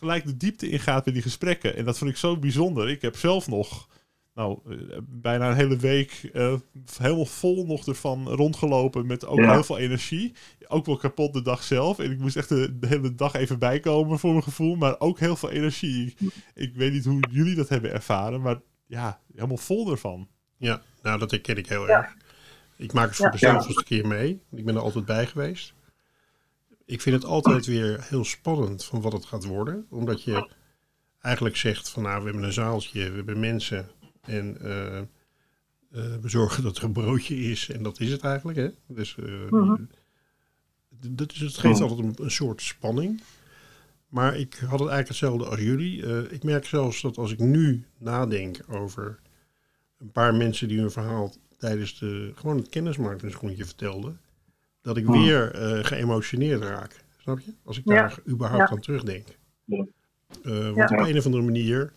gelijk 0.00 0.24
de 0.24 0.36
diepte 0.36 0.68
ingaat 0.70 1.04
bij 1.04 1.12
die 1.12 1.22
gesprekken. 1.22 1.76
En 1.76 1.84
dat 1.84 1.98
vond 1.98 2.10
ik 2.10 2.16
zo 2.16 2.36
bijzonder. 2.36 2.88
Ik 2.88 3.02
heb 3.02 3.16
zelf 3.16 3.48
nog 3.48 3.88
nou, 4.34 4.58
eh, 4.68 4.96
bijna 5.08 5.50
een 5.50 5.56
hele 5.56 5.76
week 5.76 6.30
eh, 6.32 6.54
helemaal 6.98 7.26
vol 7.26 7.66
nog 7.66 7.86
ervan 7.86 8.28
rondgelopen 8.28 9.06
met 9.06 9.26
ook 9.26 9.38
Ja. 9.38 9.52
heel 9.52 9.64
veel 9.64 9.78
energie. 9.78 10.32
Ook 10.68 10.86
wel 10.86 10.96
kapot 10.96 11.32
de 11.32 11.42
dag 11.42 11.62
zelf. 11.62 11.98
En 11.98 12.10
ik 12.10 12.18
moest 12.18 12.36
echt 12.36 12.48
de, 12.48 12.78
de 12.78 12.86
hele 12.86 13.14
dag 13.14 13.34
even 13.34 13.58
bijkomen 13.58 14.18
voor 14.18 14.30
mijn 14.30 14.42
gevoel, 14.42 14.76
maar 14.76 15.00
ook 15.00 15.18
heel 15.18 15.36
veel 15.36 15.50
energie. 15.50 16.14
Ik, 16.18 16.32
ik 16.54 16.74
weet 16.74 16.92
niet 16.92 17.04
hoe 17.04 17.20
jullie 17.30 17.54
dat 17.54 17.68
hebben 17.68 17.92
ervaren, 17.92 18.40
maar 18.40 18.60
ja, 18.86 19.20
helemaal 19.34 19.56
vol 19.56 19.90
ervan. 19.90 20.28
Ja, 20.56 20.82
nou 21.02 21.18
dat 21.18 21.30
herken 21.30 21.56
ik 21.56 21.68
heel 21.68 21.86
Ja. 21.86 21.96
erg. 22.02 22.14
Ik 22.76 22.92
maak 22.92 23.06
het 23.08 23.16
voor 23.16 23.26
Ja. 23.26 23.32
de 23.32 23.38
zoveelste 23.38 23.84
keer 23.84 24.06
mee. 24.06 24.40
Ik 24.52 24.64
ben 24.64 24.74
er 24.74 24.80
altijd 24.82 25.04
bij 25.04 25.26
geweest. 25.26 25.72
Ik 26.90 27.00
vind 27.00 27.16
het 27.16 27.24
altijd 27.24 27.66
weer 27.66 28.06
heel 28.08 28.24
spannend 28.24 28.84
van 28.84 29.00
wat 29.00 29.12
het 29.12 29.24
gaat 29.24 29.44
worden. 29.44 29.86
Omdat 29.88 30.22
je 30.22 30.50
eigenlijk 31.20 31.56
zegt 31.56 31.88
van 31.88 32.02
nou, 32.02 32.18
we 32.18 32.24
hebben 32.24 32.42
een 32.42 32.52
zaaltje, 32.52 33.10
we 33.10 33.16
hebben 33.16 33.40
mensen 33.40 33.88
en 34.20 34.60
eh, 34.60 34.98
eh, 34.98 35.04
we 35.90 36.28
zorgen 36.28 36.62
dat 36.62 36.76
er 36.76 36.84
een 36.84 36.92
broodje 36.92 37.36
is. 37.36 37.68
En 37.68 37.82
dat 37.82 38.00
is 38.00 38.10
het 38.10 38.20
eigenlijk. 38.22 38.58
Hè? 38.58 38.70
Dus 38.86 39.16
eh, 39.16 39.50
Mhm. 39.50 39.82
dat 41.08 41.32
is, 41.32 41.40
het 41.40 41.56
geeft 41.56 41.80
altijd 41.80 41.98
een, 41.98 42.24
een 42.24 42.30
soort 42.30 42.62
spanning. 42.62 43.22
Maar 44.08 44.36
ik 44.36 44.54
had 44.54 44.80
het 44.80 44.88
eigenlijk 44.88 45.08
hetzelfde 45.08 45.44
als 45.44 45.60
jullie. 45.60 46.28
Ik 46.30 46.42
merk 46.42 46.64
zelfs 46.64 47.00
dat 47.00 47.18
als 47.18 47.32
ik 47.32 47.38
nu 47.38 47.84
nadenk 47.98 48.60
over 48.68 49.18
een 49.98 50.12
paar 50.12 50.34
mensen 50.34 50.68
die 50.68 50.80
hun 50.80 50.90
verhaal 50.90 51.34
tijdens 51.58 51.98
de, 51.98 52.32
gewoon 52.34 52.56
het 52.56 52.68
kennismakingsrondje 52.68 53.64
vertelden, 53.64 54.20
dat 54.82 54.96
ik 54.96 55.06
weer 55.06 55.50
eh, 55.54 55.84
geëmotioneerd 55.84 56.62
raak. 56.62 57.04
Snap 57.18 57.40
je? 57.40 57.54
Als 57.64 57.78
ik 57.78 57.84
Ja. 57.84 57.94
daar 57.94 58.18
überhaupt 58.28 58.68
Ja. 58.68 58.74
aan 58.74 58.80
terugdenk. 58.80 59.26
Ja. 59.64 59.86
Eh, 60.42 60.52
want 60.74 60.90
Ja. 60.90 61.00
op 61.00 61.06
een 61.08 61.18
of 61.18 61.24
andere 61.26 61.42
manier, 61.44 61.92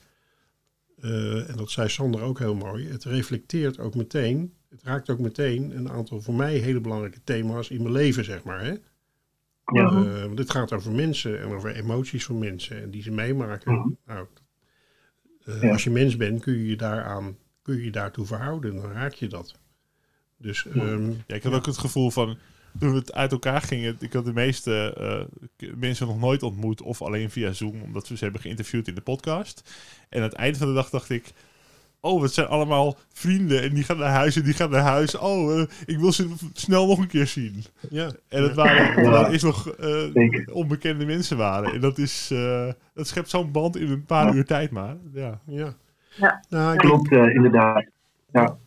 eh, 1.02 1.50
en 1.50 1.58
dat 1.58 1.72
zei 1.72 1.90
Sander 1.90 2.22
ook 2.22 2.40
heel 2.40 2.56
mooi, 2.56 2.88
het 2.88 3.04
reflecteert 3.04 3.80
ook 3.80 3.96
meteen, 3.96 4.54
het 4.70 4.84
raakt 4.84 5.10
ook 5.10 5.20
meteen 5.20 5.78
een 5.78 5.90
aantal 5.90 6.22
voor 6.22 6.34
mij 6.34 6.54
hele 6.58 6.80
belangrijke 6.82 7.20
thema's 7.24 7.70
in 7.70 7.82
mijn 7.82 7.94
leven, 7.94 8.24
zeg 8.24 8.44
maar. 8.44 8.64
Hè? 8.64 8.72
Ja. 9.74 9.86
Eh, 9.88 10.22
want 10.22 10.38
dit 10.38 10.50
gaat 10.52 10.74
over 10.74 10.92
mensen 10.92 11.40
en 11.42 11.48
over 11.48 11.76
emoties 11.76 12.26
van 12.26 12.38
mensen 12.40 12.82
en 12.82 12.92
die 12.92 13.02
ze 13.02 13.12
meemaken. 13.12 13.74
Mhm. 13.74 13.90
Nou, 14.06 14.28
eh, 15.46 15.62
Ja. 15.62 15.72
Als 15.72 15.84
je 15.84 15.90
mens 15.90 16.18
bent, 16.18 16.42
kun 16.42 16.54
je 16.54 16.68
je 16.68 16.76
daaraan, 16.76 17.38
kun 17.62 17.76
je 17.76 17.84
je 17.84 17.92
daartoe 17.92 18.26
verhouden. 18.26 18.76
Dan 18.76 18.92
raak 18.92 19.14
je 19.14 19.28
dat. 19.28 19.60
Dus 20.38 20.66
ehm, 20.68 21.10
Ja, 21.28 21.36
ik 21.36 21.44
had 21.44 21.54
ook 21.54 21.66
het 21.66 21.78
gevoel 21.78 22.10
van, 22.12 22.38
toen 22.80 22.90
we 22.92 22.98
het 22.98 23.14
uit 23.14 23.32
elkaar 23.32 23.62
gingen, 23.62 23.96
ik 24.00 24.14
had 24.14 24.26
de 24.26 24.34
meeste 24.34 24.94
eh, 25.60 25.70
mensen 25.76 26.08
nog 26.08 26.20
nooit 26.20 26.44
ontmoet 26.44 26.82
of 26.82 27.02
alleen 27.02 27.30
via 27.32 27.52
Zoom, 27.52 27.82
omdat 27.82 28.08
we 28.08 28.18
ze 28.18 28.24
hebben 28.24 28.42
geïnterviewd 28.42 28.88
in 28.88 28.96
de 28.96 29.02
podcast. 29.02 29.72
En 30.10 30.18
aan 30.18 30.24
het 30.28 30.34
eind 30.38 30.58
van 30.58 30.68
de 30.68 30.74
dag 30.74 30.90
dacht 30.90 31.10
ik, 31.10 31.32
oh, 32.00 32.22
het 32.22 32.34
zijn 32.34 32.48
allemaal 32.48 32.98
vrienden 33.14 33.62
en 33.62 33.74
die 33.74 33.84
gaan 33.84 33.98
naar 33.98 34.10
huis 34.12 34.36
en 34.36 34.44
die 34.44 34.54
gaan 34.54 34.70
naar 34.70 34.82
huis. 34.82 35.18
Oh, 35.18 35.60
eh, 35.60 35.66
ik 35.86 35.98
wil 35.98 36.12
ze 36.12 36.30
snel 36.54 36.88
nog 36.88 36.98
een 37.00 37.08
keer 37.08 37.28
zien. 37.28 37.64
ja, 37.90 38.12
En 38.28 38.44
het 38.44 38.54
waren, 38.56 39.04
Ja. 39.04 39.26
er 39.26 39.32
eerst 39.32 39.44
nog 39.46 39.70
eh, 39.70 40.04
onbekende 40.54 41.06
mensen 41.06 41.38
waren. 41.38 41.74
En 41.74 41.80
dat 41.82 41.98
is, 41.98 42.30
eh, 42.32 42.68
dat 42.94 43.08
schept 43.08 43.30
zo'n 43.30 43.52
band 43.52 43.78
in 43.78 43.90
een 43.92 44.06
paar 44.06 44.26
Ja. 44.28 44.34
uur 44.34 44.46
tijd 44.46 44.72
maar. 44.72 44.96
Ja. 45.14 45.40
ja. 45.46 45.74
Ja. 46.16 46.44
Nou, 46.50 46.74
ik 46.74 46.80
Klopt, 46.80 47.12
inderdaad. 47.12 47.86
Ja. 48.32 48.58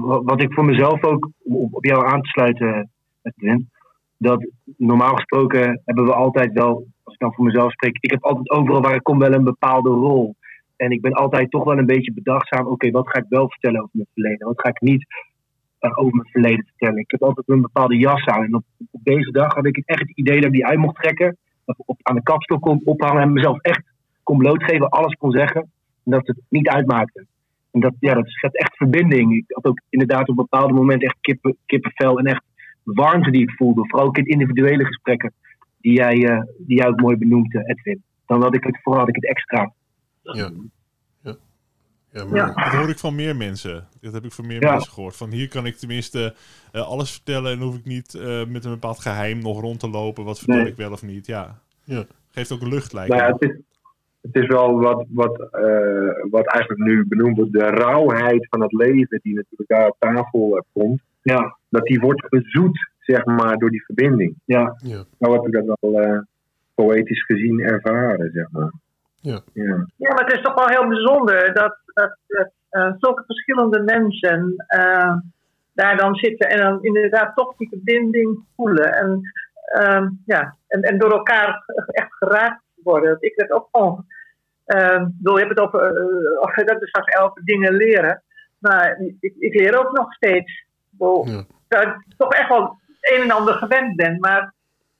Wat 0.00 0.42
ik 0.42 0.52
voor 0.52 0.64
mezelf 0.64 1.04
ook, 1.04 1.30
om 1.44 1.68
op, 1.70 1.84
jou 1.84 2.06
aan 2.06 2.22
te 2.22 2.28
sluiten, 2.28 2.90
Edwin, 3.22 3.68
dat 4.16 4.50
normaal 4.76 5.14
gesproken 5.14 5.80
hebben 5.84 6.04
we 6.04 6.14
altijd 6.14 6.52
wel, 6.52 6.86
als 7.02 7.14
ik 7.14 7.20
dan 7.20 7.34
voor 7.34 7.44
mezelf 7.44 7.72
spreek, 7.72 7.96
ik 8.00 8.10
heb 8.10 8.24
altijd 8.24 8.50
overal 8.50 8.80
waar 8.80 8.94
ik 8.94 9.02
kom 9.02 9.18
wel 9.18 9.32
een 9.32 9.44
bepaalde 9.44 9.90
rol. 9.90 10.34
En 10.76 10.90
ik 10.90 11.00
ben 11.00 11.12
altijd 11.12 11.50
toch 11.50 11.64
wel 11.64 11.78
een 11.78 11.86
beetje 11.86 12.12
bedachtzaam, 12.12 12.66
oké, 12.66 12.90
wat 12.90 13.08
ga 13.08 13.18
ik 13.18 13.26
wel 13.28 13.50
vertellen 13.50 13.80
over 13.80 13.90
mijn 13.92 14.08
verleden? 14.12 14.46
Wat 14.46 14.60
ga 14.60 14.68
ik 14.68 14.80
niet 14.80 15.06
eh, 15.78 15.98
over 15.98 16.16
mijn 16.16 16.28
verleden 16.28 16.64
vertellen? 16.66 16.98
Ik 16.98 17.10
heb 17.10 17.22
altijd 17.22 17.48
een 17.48 17.60
bepaalde 17.60 17.96
jas 17.96 18.24
aan. 18.24 18.44
En 18.44 18.54
op, 18.54 18.64
op 18.90 19.00
deze 19.02 19.30
dag 19.30 19.54
had 19.54 19.66
ik 19.66 19.82
echt 19.84 20.00
het 20.00 20.16
idee 20.16 20.36
dat 20.36 20.44
ik 20.44 20.52
die 20.52 20.66
uit 20.66 20.78
mocht 20.78 21.02
trekken, 21.02 21.36
dat 21.64 21.76
ik 21.78 21.88
op, 21.88 21.98
aan 22.02 22.14
de 22.14 22.22
kapstok 22.22 22.60
kon 22.60 22.80
ophangen 22.84 23.22
en 23.22 23.32
mezelf 23.32 23.60
echt 23.60 23.82
kon 24.22 24.38
blootgeven, 24.38 24.88
alles 24.88 25.14
kon 25.14 25.30
zeggen. 25.30 25.60
En 26.04 26.10
dat 26.12 26.26
het 26.26 26.40
niet 26.48 26.68
uitmaakte. 26.68 27.26
En 27.72 27.80
dat, 27.80 27.94
ja, 28.00 28.14
dat 28.14 28.28
schept 28.28 28.58
echt 28.58 28.76
verbinding. 28.76 29.32
Ik 29.36 29.44
had 29.48 29.64
ook 29.64 29.80
inderdaad 29.88 30.28
op 30.28 30.36
bepaalde 30.36 30.72
momenten 30.72 31.08
echt 31.08 31.16
kippen, 31.20 31.56
kippenvel 31.66 32.18
en 32.18 32.24
echt 32.26 32.42
warmte 32.82 33.30
die 33.30 33.42
ik 33.42 33.50
voelde. 33.50 33.86
Vooral 33.88 34.06
ook 34.08 34.16
in 34.18 34.24
individuele 34.26 34.84
gesprekken 34.84 35.32
die 35.80 35.92
jij, 35.92 36.24
eh, 36.28 36.42
die 36.58 36.76
jij 36.76 36.86
ook 36.88 37.00
mooi 37.00 37.16
benoemt, 37.16 37.54
eh, 37.54 37.60
Edwin. 37.66 38.02
Dan 38.26 38.42
had 38.42 38.54
ik 38.54 38.64
het, 38.64 38.78
vooral 38.82 39.00
had 39.00 39.08
ik 39.08 39.14
het 39.14 39.26
extra. 39.28 39.72
ja. 40.22 40.50
Ja. 41.22 41.36
Ja, 42.12 42.24
maar, 42.24 42.36
Ja. 42.36 42.46
Dat 42.46 42.72
hoor 42.80 42.88
ik 42.88 42.98
van 42.98 43.14
meer 43.14 43.36
mensen. 43.36 43.88
Dat 44.00 44.12
heb 44.12 44.24
ik 44.24 44.32
van 44.32 44.46
meer 44.46 44.62
Ja. 44.62 44.70
mensen 44.72 44.92
gehoord. 44.92 45.16
Van 45.16 45.30
hier 45.32 45.48
kan 45.48 45.66
ik 45.66 45.76
tenminste 45.76 46.34
eh, 46.72 46.82
alles 46.88 47.10
vertellen 47.12 47.52
en 47.52 47.58
hoef 47.60 47.76
ik 47.76 47.84
niet 47.84 48.14
eh, 48.14 48.46
met 48.46 48.64
een 48.64 48.70
bepaald 48.70 48.98
geheim 49.00 49.38
nog 49.38 49.60
rond 49.60 49.80
te 49.80 49.88
lopen. 49.90 50.24
Wat 50.24 50.38
vertel 50.38 50.56
Nee. 50.56 50.66
ik 50.66 50.76
wel 50.76 50.92
of 50.92 51.02
niet. 51.02 51.26
Ja. 51.26 51.60
Ja. 51.84 52.04
Geeft 52.30 52.52
ook 52.52 52.62
lucht 52.62 52.92
lijkt 52.92 53.10
Nou 53.14 53.22
me. 53.26 53.32
het 53.32 53.42
is, 53.50 53.56
het 54.20 54.36
is 54.36 54.46
wel 54.46 54.80
wat, 54.80 55.04
wat, 55.08 55.38
eh, 55.50 56.30
wat 56.30 56.46
eigenlijk 56.46 56.80
nu 56.80 57.06
benoemd 57.08 57.36
wordt. 57.36 57.52
De 57.52 57.70
rauwheid 57.70 58.46
van 58.48 58.62
het 58.62 58.72
leven 58.72 59.20
die 59.22 59.34
natuurlijk 59.34 59.70
daar 59.70 59.88
op 59.88 59.96
tafel 59.98 60.56
eh, 60.56 60.62
komt. 60.72 61.00
Ja, 61.22 61.56
Dat 61.68 61.84
die 61.84 62.00
wordt 62.00 62.26
gezoet, 62.26 62.90
zeg 62.98 63.24
maar, 63.24 63.56
door 63.56 63.70
die 63.70 63.84
verbinding. 63.84 64.34
ja, 64.44 64.76
ja. 64.76 65.04
Nou 65.18 65.34
heb 65.34 65.46
ik 65.46 65.52
dat 65.52 65.78
wel 65.80 66.00
eh, 66.00 66.18
poëtisch 66.74 67.24
gezien 67.24 67.60
ervaren, 67.60 68.30
zeg 68.32 68.50
maar. 68.50 68.72
Ja. 69.20 69.40
ja. 69.52 69.86
Ja, 69.96 70.08
maar 70.14 70.24
het 70.24 70.32
is 70.32 70.42
toch 70.42 70.54
wel 70.54 70.68
heel 70.68 70.88
bijzonder 70.88 71.54
dat, 71.54 71.78
dat, 71.84 72.16
dat 72.26 72.50
eh, 72.70 72.92
zulke 72.98 73.22
verschillende 73.26 73.80
mensen 73.80 74.54
eh, 74.66 75.16
daar 75.72 75.96
dan 75.96 76.14
zitten 76.14 76.48
en 76.48 76.58
dan 76.58 76.82
inderdaad 76.82 77.36
toch 77.36 77.56
die 77.56 77.68
verbinding 77.68 78.44
voelen. 78.56 78.92
En, 78.92 79.20
ehm, 79.64 80.08
ja, 80.24 80.56
en, 80.68 80.82
en 80.82 80.98
door 80.98 81.10
elkaar 81.10 81.64
echt 81.88 82.14
geraakt 82.14 82.62
worden. 82.82 83.16
Ik 83.20 83.36
werd 83.36 83.50
ook 83.50 83.68
gewoon. 83.72 84.06
bedoel, 85.10 85.38
je 85.38 85.44
hebt 85.44 85.58
het 85.58 85.66
over, 85.66 85.80
eh, 85.96 86.66
dat 86.66 86.78
we 86.78 86.86
straks 86.88 87.14
elke 87.14 87.44
dingen 87.44 87.72
leren. 87.72 88.22
Maar 88.58 89.00
ik, 89.20 89.34
ik 89.38 89.54
leer 89.54 89.78
ook 89.78 89.92
nog 89.96 90.12
steeds. 90.14 90.64
Bedoel, 90.90 91.26
Ja. 91.26 91.44
Dat 91.68 91.82
ik 91.82 91.96
toch 92.16 92.32
echt 92.32 92.48
wel 92.48 92.60
het 92.60 93.14
een 93.14 93.22
en 93.22 93.30
ander 93.30 93.54
gewend 93.54 93.96
ben. 93.96 94.18
Maar 94.18 94.54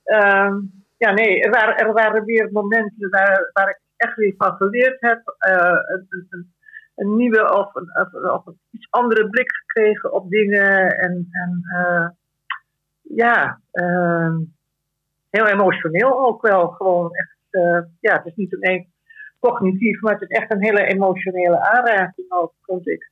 ehm, 0.04 0.54
ja, 0.96 1.10
nee, 1.12 1.42
er 1.42 1.50
waren, 1.50 1.76
er 1.76 1.92
waren 1.92 2.25
weer 2.25 2.49
momenten 2.52 3.08
waar, 3.10 3.50
waar 3.52 3.68
ik 3.68 3.80
echt 3.96 4.16
weer 4.16 4.34
van 4.37 4.52
geleerd 4.56 5.00
heb. 5.00 5.34
eh, 5.38 5.78
een, 5.87 6.06
een- 6.30 6.54
nieuwe 7.16 7.54
of 7.58 7.75
een, 7.75 7.90
of, 8.32 8.46
een 8.46 8.58
iets 8.70 8.87
andere 8.90 9.28
blik 9.30 9.52
gekregen 9.56 10.12
op 10.12 10.30
dingen. 10.30 10.99
En, 10.99 11.28
en 11.30 11.62
eh, 11.76 12.08
ja, 13.02 13.60
ehm, 13.72 14.37
heel 15.30 15.46
emotioneel 15.46 16.26
ook 16.26 16.42
wel. 16.42 16.68
Gewoon 16.68 17.14
echt, 17.14 17.37
ja, 18.00 18.16
het 18.16 18.26
is 18.26 18.35
niet 18.35 18.54
alleen 18.54 18.92
cognitief, 19.38 20.00
maar 20.00 20.12
het 20.12 20.23
is 20.30 20.37
echt 20.38 20.50
een 20.50 20.62
hele 20.62 20.85
emotionele 20.85 21.61
aanraking 21.61 22.26
ook, 22.33 22.54
vond 22.62 22.88
ik. 22.88 23.11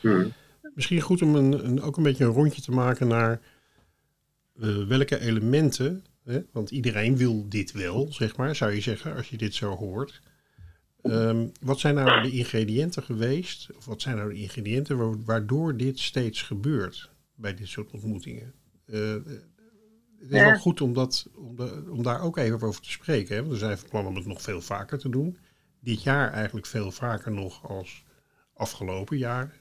Hm. 0.00 0.28
Misschien 0.74 1.00
goed 1.00 1.22
om 1.22 1.34
een, 1.34 1.64
een, 1.66 1.82
ook 1.82 1.96
een 1.96 2.02
beetje 2.02 2.24
een 2.24 2.30
rondje 2.32 2.62
te 2.62 2.70
maken 2.70 3.08
naar 3.08 3.40
eh, 4.60 4.86
welke 4.88 5.20
elementen, 5.20 6.04
hè, 6.24 6.40
want 6.52 6.70
iedereen 6.70 7.16
wil 7.16 7.48
dit 7.48 7.72
wel, 7.72 8.12
zeg 8.12 8.36
maar, 8.36 8.54
zou 8.56 8.72
je 8.72 8.80
zeggen, 8.80 9.14
als 9.16 9.28
je 9.30 9.36
dit 9.36 9.54
zo 9.54 9.70
hoort. 9.76 10.20
Ehm, 11.02 11.46
wat 11.60 11.78
zijn 11.78 11.94
nou 11.94 12.22
de 12.22 12.30
ingrediënten 12.30 13.02
geweest, 13.02 13.70
of 13.76 13.84
wat 13.84 14.00
zijn 14.00 14.16
nou 14.16 14.32
de 14.34 14.40
ingrediënten 14.40 14.96
wa- 14.98 15.16
waardoor 15.24 15.76
dit 15.76 15.98
steeds 15.98 16.42
gebeurt 16.42 17.10
bij 17.34 17.54
dit 17.54 17.68
soort 17.68 17.90
ontmoetingen? 17.92 18.52
Eh, 18.86 19.14
eh, 19.14 19.20
het 20.20 20.30
is 20.30 20.38
Ja. 20.38 20.44
wel 20.44 20.58
goed 20.58 20.80
om, 20.80 20.92
dat, 20.92 21.30
om, 21.36 21.56
de- 21.56 21.84
om 21.90 22.02
daar 22.02 22.22
ook 22.22 22.36
even 22.36 22.66
over 22.68 22.82
te 22.82 22.90
spreken. 22.90 23.34
Hè? 23.34 23.40
Want 23.40 23.52
we 23.52 23.58
zijn 23.58 23.78
van 23.78 23.88
plan 23.88 24.06
om 24.06 24.14
het 24.16 24.26
nog 24.26 24.42
veel 24.42 24.60
vaker 24.60 24.98
te 24.98 25.08
doen. 25.08 25.38
Dit 25.80 26.02
jaar 26.02 26.32
eigenlijk 26.32 26.66
veel 26.66 26.90
vaker 26.90 27.32
nog 27.32 27.68
als 27.68 28.04
afgelopen 28.54 29.16
jaar. 29.18 29.54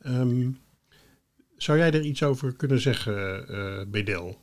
Ehm, 0.00 0.50
zou 1.56 1.78
jij 1.78 1.92
er 1.92 2.00
iets 2.00 2.22
over 2.22 2.56
kunnen 2.56 2.78
zeggen, 2.80 3.48
eh 3.48 3.82
Bedel? 3.88 4.36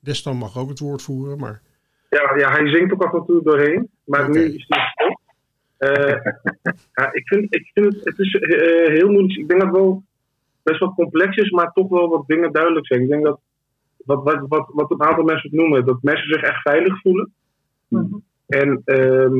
Destan 0.00 0.36
mag 0.36 0.58
ook 0.58 0.68
het 0.68 0.78
woord 0.78 1.02
voeren, 1.02 1.38
maar 1.38 1.62
Ja, 2.10 2.36
ja, 2.36 2.50
hij 2.50 2.68
zingt 2.68 2.92
ook 2.92 3.04
af 3.04 3.12
en 3.12 3.24
toe 3.26 3.42
doorheen. 3.42 3.90
Maar 4.04 4.30
nu 4.30 4.40
is 4.44 4.64
hij 4.68 4.80
stil. 4.92 5.20
Eh, 5.76 6.14
ja, 6.98 7.12
ik 7.12 7.26
vind, 7.28 7.54
ik 7.54 7.70
vind 7.74 7.94
het, 7.94 8.04
het 8.04 8.18
is 8.18 8.34
eh, 8.34 8.88
heel 8.92 9.08
moeilijk. 9.10 9.38
Ik 9.38 9.48
denk 9.48 9.60
dat 9.60 9.68
het 9.70 9.78
wel 9.78 10.04
best 10.62 10.80
wel 10.80 10.94
complex 10.94 11.36
is, 11.36 11.50
maar 11.50 11.72
toch 11.72 11.88
wel 11.88 12.08
wat 12.08 12.26
dingen 12.26 12.52
duidelijk 12.52 12.86
zijn. 12.86 13.02
Ik 13.02 13.08
denk 13.08 13.24
dat 13.24 13.40
wat, 14.06 14.22
wat, 14.24 14.44
wat, 14.48 14.70
wat 14.72 14.90
een 14.90 15.02
aantal 15.02 15.24
mensen 15.24 15.50
het 15.50 15.58
noemen, 15.60 15.84
dat 15.86 15.98
mensen 16.02 16.28
zich 16.28 16.42
echt 16.42 16.60
veilig 16.62 17.00
voelen. 17.00 17.32
En 18.46 18.82
ehm, 18.84 19.36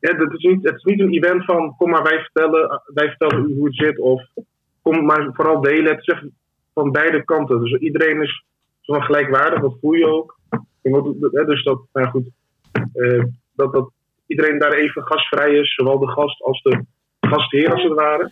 ja, 0.00 0.12
dat 0.16 0.32
is 0.32 0.42
niet, 0.44 0.62
het 0.62 0.74
is 0.76 0.82
niet 0.82 1.00
een 1.00 1.12
event 1.14 1.44
van 1.44 1.76
kom 1.76 1.90
maar 1.90 2.02
wij 2.02 2.18
vertellen, 2.20 2.82
wij 2.94 3.08
vertellen 3.08 3.50
u 3.50 3.54
hoe 3.54 3.66
het 3.66 3.74
zit. 3.76 3.98
Of 3.98 4.22
kom 4.82 5.04
maar 5.04 5.28
vooral 5.32 5.60
delen. 5.60 5.94
Het 5.96 6.06
is 6.08 6.24
van 6.74 6.90
beide 6.92 7.24
kanten. 7.24 7.60
Dus 7.60 7.72
iedereen 7.72 8.22
is 8.22 8.44
zo 8.80 9.00
gelijkwaardig, 9.00 9.60
dat 9.60 9.76
voel 9.80 9.92
je 9.92 10.06
ook. 10.06 10.38
En 10.82 10.90
wat- 10.92 11.14
hè, 11.32 11.44
Dus 11.44 11.64
dat, 11.64 11.80
nou 11.92 12.08
goed, 12.08 12.28
eh, 12.92 13.24
dat, 13.52 13.72
dat 13.72 13.90
iedereen 14.26 14.58
daar 14.58 14.72
even 14.72 15.02
gastvrij 15.02 15.54
is, 15.54 15.74
zowel 15.74 15.98
de 15.98 16.08
gast 16.08 16.42
als 16.42 16.62
de 16.62 16.84
gastheer 17.20 17.72
als 17.72 17.82
het 17.82 17.92
ware. 17.92 18.30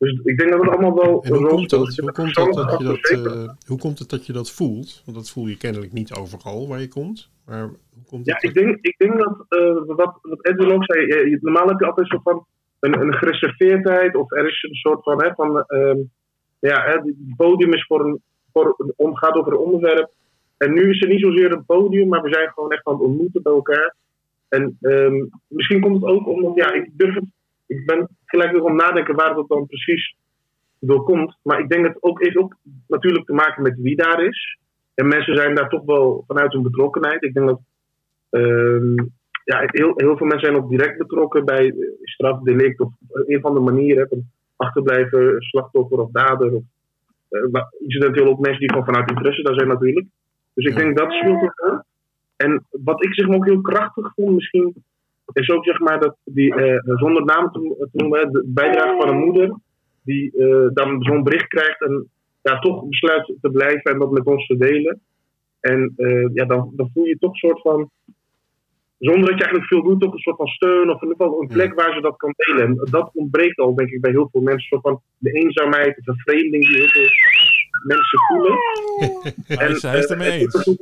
Dus 0.00 0.20
ik 0.24 0.38
denk 0.38 0.50
dat 0.50 0.60
het 0.60 0.70
allemaal 0.70 0.94
wel 0.94 1.22
en 1.22 1.34
hoe 1.34 1.46
komt 1.46 1.70
dat? 1.70 1.96
Hoe 1.96 2.12
komt, 2.12 2.34
dat, 2.34 2.52
dat 2.54 2.78
je 2.78 2.84
dat, 2.84 3.08
eh, 3.10 3.48
hoe 3.66 3.78
komt 3.78 3.98
het 3.98 4.08
dat 4.08 4.26
je 4.26 4.32
dat 4.32 4.50
voelt? 4.50 5.02
Want 5.04 5.16
dat 5.16 5.30
voel 5.30 5.46
je 5.46 5.56
kennelijk 5.56 5.92
niet 5.92 6.14
overal 6.14 6.68
waar 6.68 6.80
je 6.80 6.88
komt. 6.88 7.30
Maar 7.46 7.62
hoe 7.62 8.04
komt 8.06 8.26
Ja, 8.26 8.36
ik 8.40 8.54
denk, 8.54 8.78
ik 8.80 8.94
denk 8.98 9.18
dat, 9.18 9.44
eh, 9.48 9.74
wat, 9.86 10.18
wat 10.22 10.46
Edwin 10.46 10.72
ook 10.72 10.84
zei, 10.84 11.06
eh, 11.06 11.30
je- 11.30 11.38
normaal 11.40 11.68
heb 11.68 11.80
je 11.80 11.86
altijd 11.86 12.08
zo 12.08 12.18
van 12.22 12.46
een, 12.80 13.00
een 13.00 13.14
gereserveerdheid 13.14 14.14
of 14.16 14.32
er 14.32 14.46
is 14.46 14.62
een 14.62 14.74
soort 14.74 15.02
van, 15.02 15.22
hè, 15.24 15.34
van 15.34 15.64
ehm, 15.66 15.98
ja, 16.58 16.82
hè, 16.82 16.92
het 16.92 17.14
podium 17.36 17.72
is 17.72 17.84
voor 17.86 18.04
een, 18.04 18.22
voor 18.52 18.74
een, 18.78 18.92
om, 18.96 19.16
gaat 19.16 19.34
over 19.34 19.52
een 19.52 19.58
onderwerp 19.58 20.10
En 20.56 20.72
nu 20.72 20.90
is 20.90 21.00
het 21.00 21.08
niet 21.08 21.20
zozeer 21.20 21.52
een 21.52 21.64
podium, 21.64 22.08
maar 22.08 22.22
we 22.22 22.32
zijn 22.32 22.48
gewoon 22.48 22.72
echt 22.72 22.86
aan 22.86 22.94
het 22.94 23.02
ontmoeten 23.02 23.42
bij 23.42 23.52
elkaar. 23.52 23.94
En 24.48 24.76
ehm, 24.80 25.24
misschien 25.46 25.80
komt 25.80 25.94
het 26.02 26.10
ook 26.10 26.26
omdat, 26.28 26.54
ja, 26.54 26.72
ik 26.72 26.90
durf 26.92 27.14
het, 27.14 27.24
ik 27.70 27.86
ben 27.86 28.08
gelijk 28.24 28.52
weer 28.52 28.64
om 28.64 28.76
nadenken 28.76 29.14
waar 29.14 29.34
dat 29.34 29.48
dan 29.48 29.66
precies 29.66 30.16
door 30.78 31.02
komt. 31.02 31.36
Maar 31.42 31.58
ik 31.58 31.68
denk 31.68 31.84
dat 31.84 31.94
het 31.94 32.02
ook 32.02 32.22
heeft 32.22 32.36
ook 32.36 32.56
natuurlijk 32.86 33.26
te 33.26 33.32
maken 33.32 33.62
met 33.62 33.74
wie 33.76 33.96
daar 33.96 34.24
is. 34.24 34.58
En 34.94 35.08
mensen 35.08 35.36
zijn 35.36 35.54
daar 35.54 35.68
toch 35.68 35.84
wel 35.84 36.24
vanuit 36.26 36.52
hun 36.52 36.62
betrokkenheid. 36.62 37.22
Ik 37.22 37.34
denk 37.34 37.46
dat 37.46 37.60
ehm, 38.30 38.94
ja, 39.44 39.62
heel, 39.66 39.92
heel 39.96 40.16
veel 40.16 40.26
mensen 40.26 40.48
zijn 40.50 40.56
ook 40.56 40.70
direct 40.70 40.98
betrokken 40.98 41.44
bij 41.44 41.74
strafdelict 42.02 42.80
of 42.80 42.92
een 43.08 43.40
van 43.40 43.54
de 43.54 43.60
manieren. 43.60 44.08
Van 44.08 44.22
achterblijven, 44.56 45.40
slachtoffer 45.40 46.00
of 46.00 46.10
dader. 46.10 46.52
Of, 46.52 46.62
uh, 47.30 47.62
incidenteel 47.78 48.26
ook 48.26 48.40
mensen 48.40 48.60
die 48.60 48.70
gewoon 48.70 48.84
vanuit 48.84 49.10
interesse 49.10 49.42
daar 49.42 49.54
zijn 49.54 49.68
natuurlijk. 49.68 50.06
Dus 50.54 50.64
ik 50.64 50.76
denk 50.76 50.98
dat 50.98 51.12
speelt 51.12 51.42
ook. 51.42 51.84
En 52.36 52.66
wat 52.70 53.04
ik 53.04 53.14
zeg 53.14 53.26
maar 53.26 53.36
ook 53.36 53.46
heel 53.46 53.60
krachtig 53.60 54.12
vond 54.14 54.34
misschien, 54.34 54.84
is 55.32 55.50
ook 55.50 55.64
zeg 55.64 55.78
maar 55.78 56.00
dat 56.00 56.16
die, 56.24 56.54
uh, 56.54 56.78
zonder 56.84 57.24
naam 57.24 57.52
te, 57.52 57.88
noemen, 57.92 58.32
de 58.32 58.44
bijdrage 58.46 58.96
van 59.00 59.08
een 59.08 59.24
moeder, 59.24 59.58
die 60.02 60.32
uh, 60.36 60.68
dan 60.72 61.02
zo'n 61.02 61.22
bericht 61.22 61.46
krijgt 61.46 61.80
en 61.80 62.08
ja, 62.42 62.58
toch 62.58 62.84
besluit 62.84 63.36
te 63.40 63.50
blijven 63.50 63.92
en 63.92 63.98
dat 63.98 64.10
met 64.10 64.26
ons 64.26 64.46
te 64.46 64.56
delen. 64.56 65.00
En 65.60 65.92
uh, 65.96 66.28
ja, 66.32 66.44
dan, 66.44 66.72
dan 66.76 66.90
voel 66.94 67.04
je 67.04 67.18
toch 67.18 67.30
een 67.30 67.36
soort 67.36 67.60
van, 67.60 67.90
zonder 68.98 69.30
dat 69.30 69.38
je 69.38 69.44
eigenlijk 69.44 69.66
veel 69.66 69.82
doet, 69.82 70.00
toch 70.00 70.12
een 70.12 70.18
soort 70.18 70.36
van 70.36 70.46
steun 70.46 70.90
of 70.90 71.02
in 71.02 71.08
ieder 71.08 71.26
geval 71.26 71.40
een 71.40 71.48
plek 71.48 71.74
waar 71.74 71.94
ze 71.94 72.00
dat 72.00 72.16
kan 72.16 72.34
delen. 72.36 72.66
En 72.66 72.88
dat 72.90 73.10
ontbreekt 73.14 73.58
al, 73.58 73.74
denk 73.74 73.90
ik, 73.90 74.00
bij 74.00 74.10
heel 74.10 74.28
veel 74.32 74.40
mensen. 74.40 74.62
Een 74.62 74.80
soort 74.80 74.82
van 74.82 75.00
de 75.18 75.30
eenzaamheid, 75.30 75.96
de 75.96 76.02
vervreemding 76.02 76.66
die 76.66 76.76
heel 76.76 76.88
veel 76.88 77.08
mensen 77.86 78.18
voelen. 78.28 78.58
hij, 79.58 79.70
is, 79.70 79.82
hij 79.82 79.98
is 79.98 80.06
ermee 80.06 80.40
eens. 80.40 80.78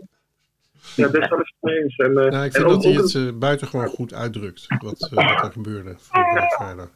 Ja, 0.97 1.11
best 1.11 1.31
wel 1.31 1.41
eens. 1.61 1.97
En, 1.97 2.11
uh, 2.11 2.15
nou, 2.15 2.45
ik 2.45 2.53
vind 2.53 2.65
en 2.65 2.71
dat 2.71 2.85
hij 2.85 2.93
het 2.93 3.15
uh, 3.15 3.39
buitengewoon 3.39 3.87
goed 3.87 4.15
uitdrukt, 4.15 4.67
wat, 4.69 5.11
uh, 5.13 5.35
wat 5.35 5.45
er 5.45 5.53
gebeurde 5.53 5.95
vrijdag. 5.99 6.91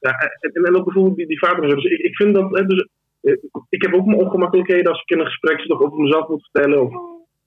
Ja, 0.00 0.10
en, 0.40 0.64
en 0.64 0.76
ook 0.76 0.84
bijvoorbeeld 0.84 1.16
die, 1.16 1.26
die 1.26 1.38
vader. 1.38 1.68
Dus 1.68 1.84
ik, 1.84 1.98
ik 1.98 2.16
vind 2.16 2.34
dat. 2.34 2.68
Dus, 2.68 2.88
ik 3.68 3.82
heb 3.82 3.94
ook 3.94 4.06
mijn 4.06 4.18
ongemakkelijkheden 4.18 4.92
als 4.92 5.02
ik 5.02 5.10
in 5.10 5.20
een 5.20 5.26
gesprek 5.26 5.60
zit 5.60 5.70
of 5.70 5.80
over 5.80 5.98
mezelf 5.98 6.28
moet 6.28 6.48
vertellen. 6.50 6.82
Of, 6.82 6.92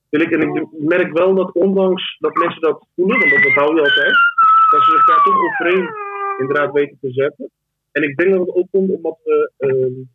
wil 0.09 0.21
ik, 0.21 0.31
en 0.31 0.41
ik 0.41 0.67
merk 0.71 1.17
wel 1.17 1.35
dat 1.35 1.53
ondanks 1.53 2.17
dat 2.19 2.35
mensen 2.35 2.61
dat 2.61 2.85
voelen, 2.95 3.19
want 3.19 3.31
dat, 3.31 3.43
dat 3.43 3.53
hou 3.53 3.75
je 3.75 3.81
altijd, 3.81 4.15
dat 4.71 4.83
ze 4.83 4.91
zich 4.91 5.05
daar 5.05 5.23
toch 5.23 5.35
overheen 5.35 5.89
inderdaad 6.37 6.71
weten 6.73 6.97
te 7.01 7.11
zetten. 7.11 7.49
En 7.91 8.03
ik 8.03 8.17
denk 8.17 8.31
dat 8.31 8.39
het 8.39 8.55
ook 8.55 8.67
komt 8.71 8.91
omdat 8.91 9.17
we. 9.23 9.51
Uh, 9.57 10.05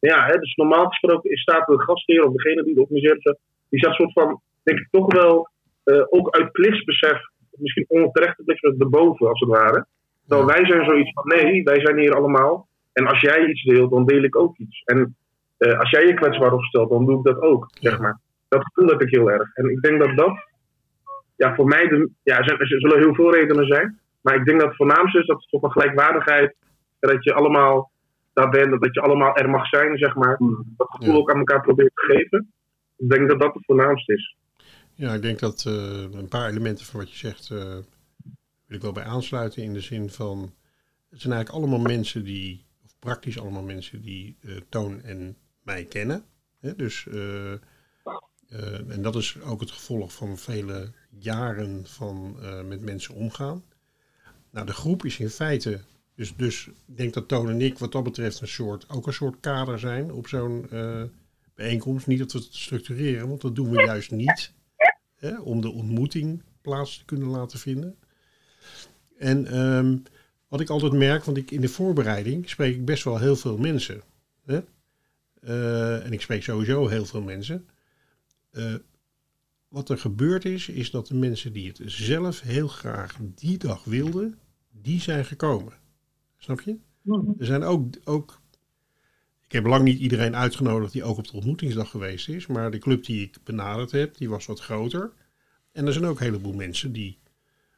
ja, 0.00 0.26
hè, 0.26 0.38
dus 0.38 0.54
normaal 0.54 0.86
gesproken 0.86 1.30
is 1.30 1.40
staat 1.40 1.66
de 1.66 1.80
gastheer 1.80 2.24
of 2.24 2.32
degene 2.32 2.62
die 2.62 2.72
het 2.72 2.82
organiseert, 2.82 3.38
die 3.68 3.80
staat 3.80 3.94
soort 3.94 4.12
van, 4.12 4.40
denk 4.62 4.78
ik 4.78 4.88
toch 4.90 5.12
wel, 5.12 5.50
uh, 5.84 6.04
ook 6.08 6.30
uit 6.30 6.52
plichtsbesef, 6.52 7.18
misschien 7.50 7.84
onterecht 7.88 8.44
besef 8.44 8.78
erboven 8.78 9.28
als 9.28 9.40
het 9.40 9.48
ware. 9.48 9.86
Wij 10.26 10.66
zijn 10.66 10.84
zoiets 10.84 11.12
van, 11.12 11.26
nee, 11.26 11.62
wij 11.62 11.80
zijn 11.80 11.98
hier 11.98 12.14
allemaal. 12.14 12.68
En 12.92 13.06
als 13.06 13.20
jij 13.20 13.46
iets 13.46 13.62
deelt, 13.62 13.90
dan 13.90 14.06
deel 14.06 14.22
ik 14.22 14.36
ook 14.36 14.56
iets. 14.56 14.82
En 14.84 15.16
uh, 15.58 15.78
als 15.78 15.90
jij 15.90 16.06
je 16.06 16.14
kwetsbaar 16.14 16.52
opstelt, 16.52 16.90
dan 16.90 17.06
doe 17.06 17.18
ik 17.18 17.24
dat 17.24 17.40
ook, 17.40 17.68
zeg 17.70 17.98
maar. 17.98 18.20
Dat 18.48 18.70
voel 18.72 19.00
ik 19.00 19.10
heel 19.10 19.30
erg. 19.30 19.54
En 19.54 19.70
ik 19.70 19.80
denk 19.80 20.00
dat 20.00 20.16
dat, 20.16 20.46
ja, 21.36 21.54
voor 21.54 21.66
mij, 21.66 21.88
de, 21.88 22.10
ja, 22.22 22.38
er, 22.38 22.66
zullen 22.66 22.98
heel 22.98 23.14
veel 23.14 23.34
redenen 23.34 23.66
zijn. 23.66 23.98
Maar 24.20 24.34
ik 24.34 24.44
denk 24.44 24.58
dat 24.60 24.68
het 24.68 24.76
voornaamste 24.76 25.18
is 25.18 25.26
dat 25.26 25.36
het 25.40 25.48
toch 25.48 25.62
een 25.62 25.70
gelijkwaardigheid, 25.72 26.54
dat 27.00 27.24
je 27.24 27.34
allemaal 27.34 27.90
daar 28.32 28.48
bent, 28.48 28.80
dat 28.80 28.94
je 28.94 29.00
allemaal 29.00 29.36
er 29.36 29.50
mag 29.50 29.66
zijn, 29.66 29.98
zeg 29.98 30.14
maar. 30.14 30.38
Dat 30.76 30.90
gevoel 30.90 31.14
ja. 31.14 31.20
ook 31.20 31.30
aan 31.30 31.38
elkaar 31.38 31.60
probeert 31.60 31.94
te 31.94 32.12
geven. 32.12 32.52
Ik 32.96 33.08
denk 33.08 33.28
dat 33.28 33.40
dat 33.40 33.54
het 33.54 33.64
voornaamste 33.64 34.12
is. 34.12 34.36
Ja, 35.00 35.14
ik 35.14 35.22
denk 35.22 35.38
dat 35.38 35.64
uh, 35.68 35.74
een 36.00 36.28
paar 36.28 36.48
elementen 36.48 36.86
van 36.86 37.00
wat 37.00 37.10
je 37.10 37.16
zegt, 37.16 37.50
uh, 37.50 37.58
wil 38.66 38.76
ik 38.76 38.82
wel 38.82 38.92
bij 38.92 39.04
aansluiten 39.04 39.62
in 39.62 39.72
de 39.72 39.80
zin 39.80 40.10
van, 40.10 40.54
het 41.10 41.20
zijn 41.20 41.32
eigenlijk 41.32 41.64
allemaal 41.64 41.86
mensen 41.86 42.24
die, 42.24 42.66
of 42.84 42.94
praktisch 42.98 43.38
allemaal 43.38 43.62
mensen 43.62 44.02
die 44.02 44.36
uh, 44.40 44.56
Toon 44.68 45.02
en 45.02 45.36
mij 45.62 45.84
kennen. 45.84 46.24
Hè? 46.58 46.76
Dus, 46.76 47.06
en 48.88 49.02
dat 49.02 49.16
is 49.16 49.40
ook 49.40 49.60
het 49.60 49.70
gevolg 49.70 50.12
van 50.12 50.38
vele 50.38 50.92
jaren 51.10 51.86
van 51.86 52.36
met 52.68 52.80
mensen 52.80 53.14
omgaan. 53.14 53.64
Nou, 54.50 54.66
de 54.66 54.72
groep 54.72 55.04
is 55.04 55.18
in 55.18 55.30
feite 55.30 55.80
dus, 56.14 56.36
dus 56.36 56.66
ik 56.66 56.96
denk 56.96 57.14
dat 57.14 57.28
Toon 57.28 57.48
en 57.48 57.60
ik 57.60 57.78
wat 57.78 57.92
dat 57.92 58.04
betreft 58.04 58.40
een 58.40 58.48
soort, 58.48 58.88
ook 58.88 59.06
een 59.06 59.12
soort 59.12 59.40
kader 59.40 59.78
zijn 59.78 60.12
op 60.12 60.28
zo'n 60.28 60.68
bijeenkomst. 61.54 62.06
Niet 62.06 62.18
dat 62.18 62.32
we 62.32 62.38
het 62.38 62.54
structureren, 62.54 63.28
want 63.28 63.40
dat 63.40 63.54
doen 63.54 63.70
we 63.70 63.82
juist 63.82 64.10
niet. 64.10 64.58
Hè, 65.20 65.40
om 65.40 65.60
de 65.60 65.70
ontmoeting 65.70 66.42
plaats 66.60 66.98
te 66.98 67.04
kunnen 67.04 67.28
laten 67.28 67.58
vinden. 67.58 67.96
En 69.18 69.58
um, 69.58 70.02
wat 70.48 70.60
ik 70.60 70.70
altijd 70.70 70.92
merk, 70.92 71.24
want 71.24 71.36
ik 71.36 71.50
in 71.50 71.60
de 71.60 71.68
voorbereiding 71.68 72.48
spreek 72.48 72.74
ik 72.74 72.84
best 72.84 73.04
wel 73.04 73.18
heel 73.18 73.36
veel 73.36 73.58
mensen. 73.58 74.02
Hè? 74.44 74.60
Uh, 75.44 76.04
en 76.04 76.12
ik 76.12 76.20
spreek 76.20 76.42
sowieso 76.42 76.88
heel 76.88 77.06
veel 77.06 77.22
mensen. 77.22 77.66
Uh, 78.52 78.74
wat 79.68 79.88
er 79.88 79.98
gebeurd 79.98 80.44
is, 80.44 80.68
is 80.68 80.90
dat 80.90 81.06
de 81.06 81.14
mensen 81.14 81.52
die 81.52 81.68
het 81.68 81.80
zelf 81.84 82.40
heel 82.40 82.68
graag 82.68 83.16
die 83.34 83.58
dag 83.58 83.84
wilden, 83.84 84.38
die 84.70 85.00
zijn 85.00 85.24
gekomen. 85.24 85.72
Snap 86.36 86.60
je? 86.60 86.76
Mm-hmm. 87.02 87.34
Er 87.38 87.46
zijn 87.46 87.62
ook, 87.62 87.96
ook. 88.04 88.40
Ik 89.50 89.56
heb 89.56 89.66
lang 89.66 89.84
niet 89.84 89.98
iedereen 89.98 90.36
uitgenodigd 90.36 90.92
die 90.92 91.04
ook 91.04 91.18
op 91.18 91.26
de 91.26 91.32
ontmoetingsdag 91.32 91.90
geweest 91.90 92.28
is. 92.28 92.46
Maar 92.46 92.70
de 92.70 92.78
club 92.78 93.04
die 93.04 93.22
ik 93.22 93.36
benaderd 93.44 93.90
heb, 93.90 94.16
die 94.16 94.28
was 94.28 94.46
wat 94.46 94.60
groter. 94.60 95.12
En 95.72 95.86
er 95.86 95.92
zijn 95.92 96.04
ook 96.04 96.18
een 96.18 96.24
heleboel 96.24 96.52
mensen 96.52 96.92
die, 96.92 97.18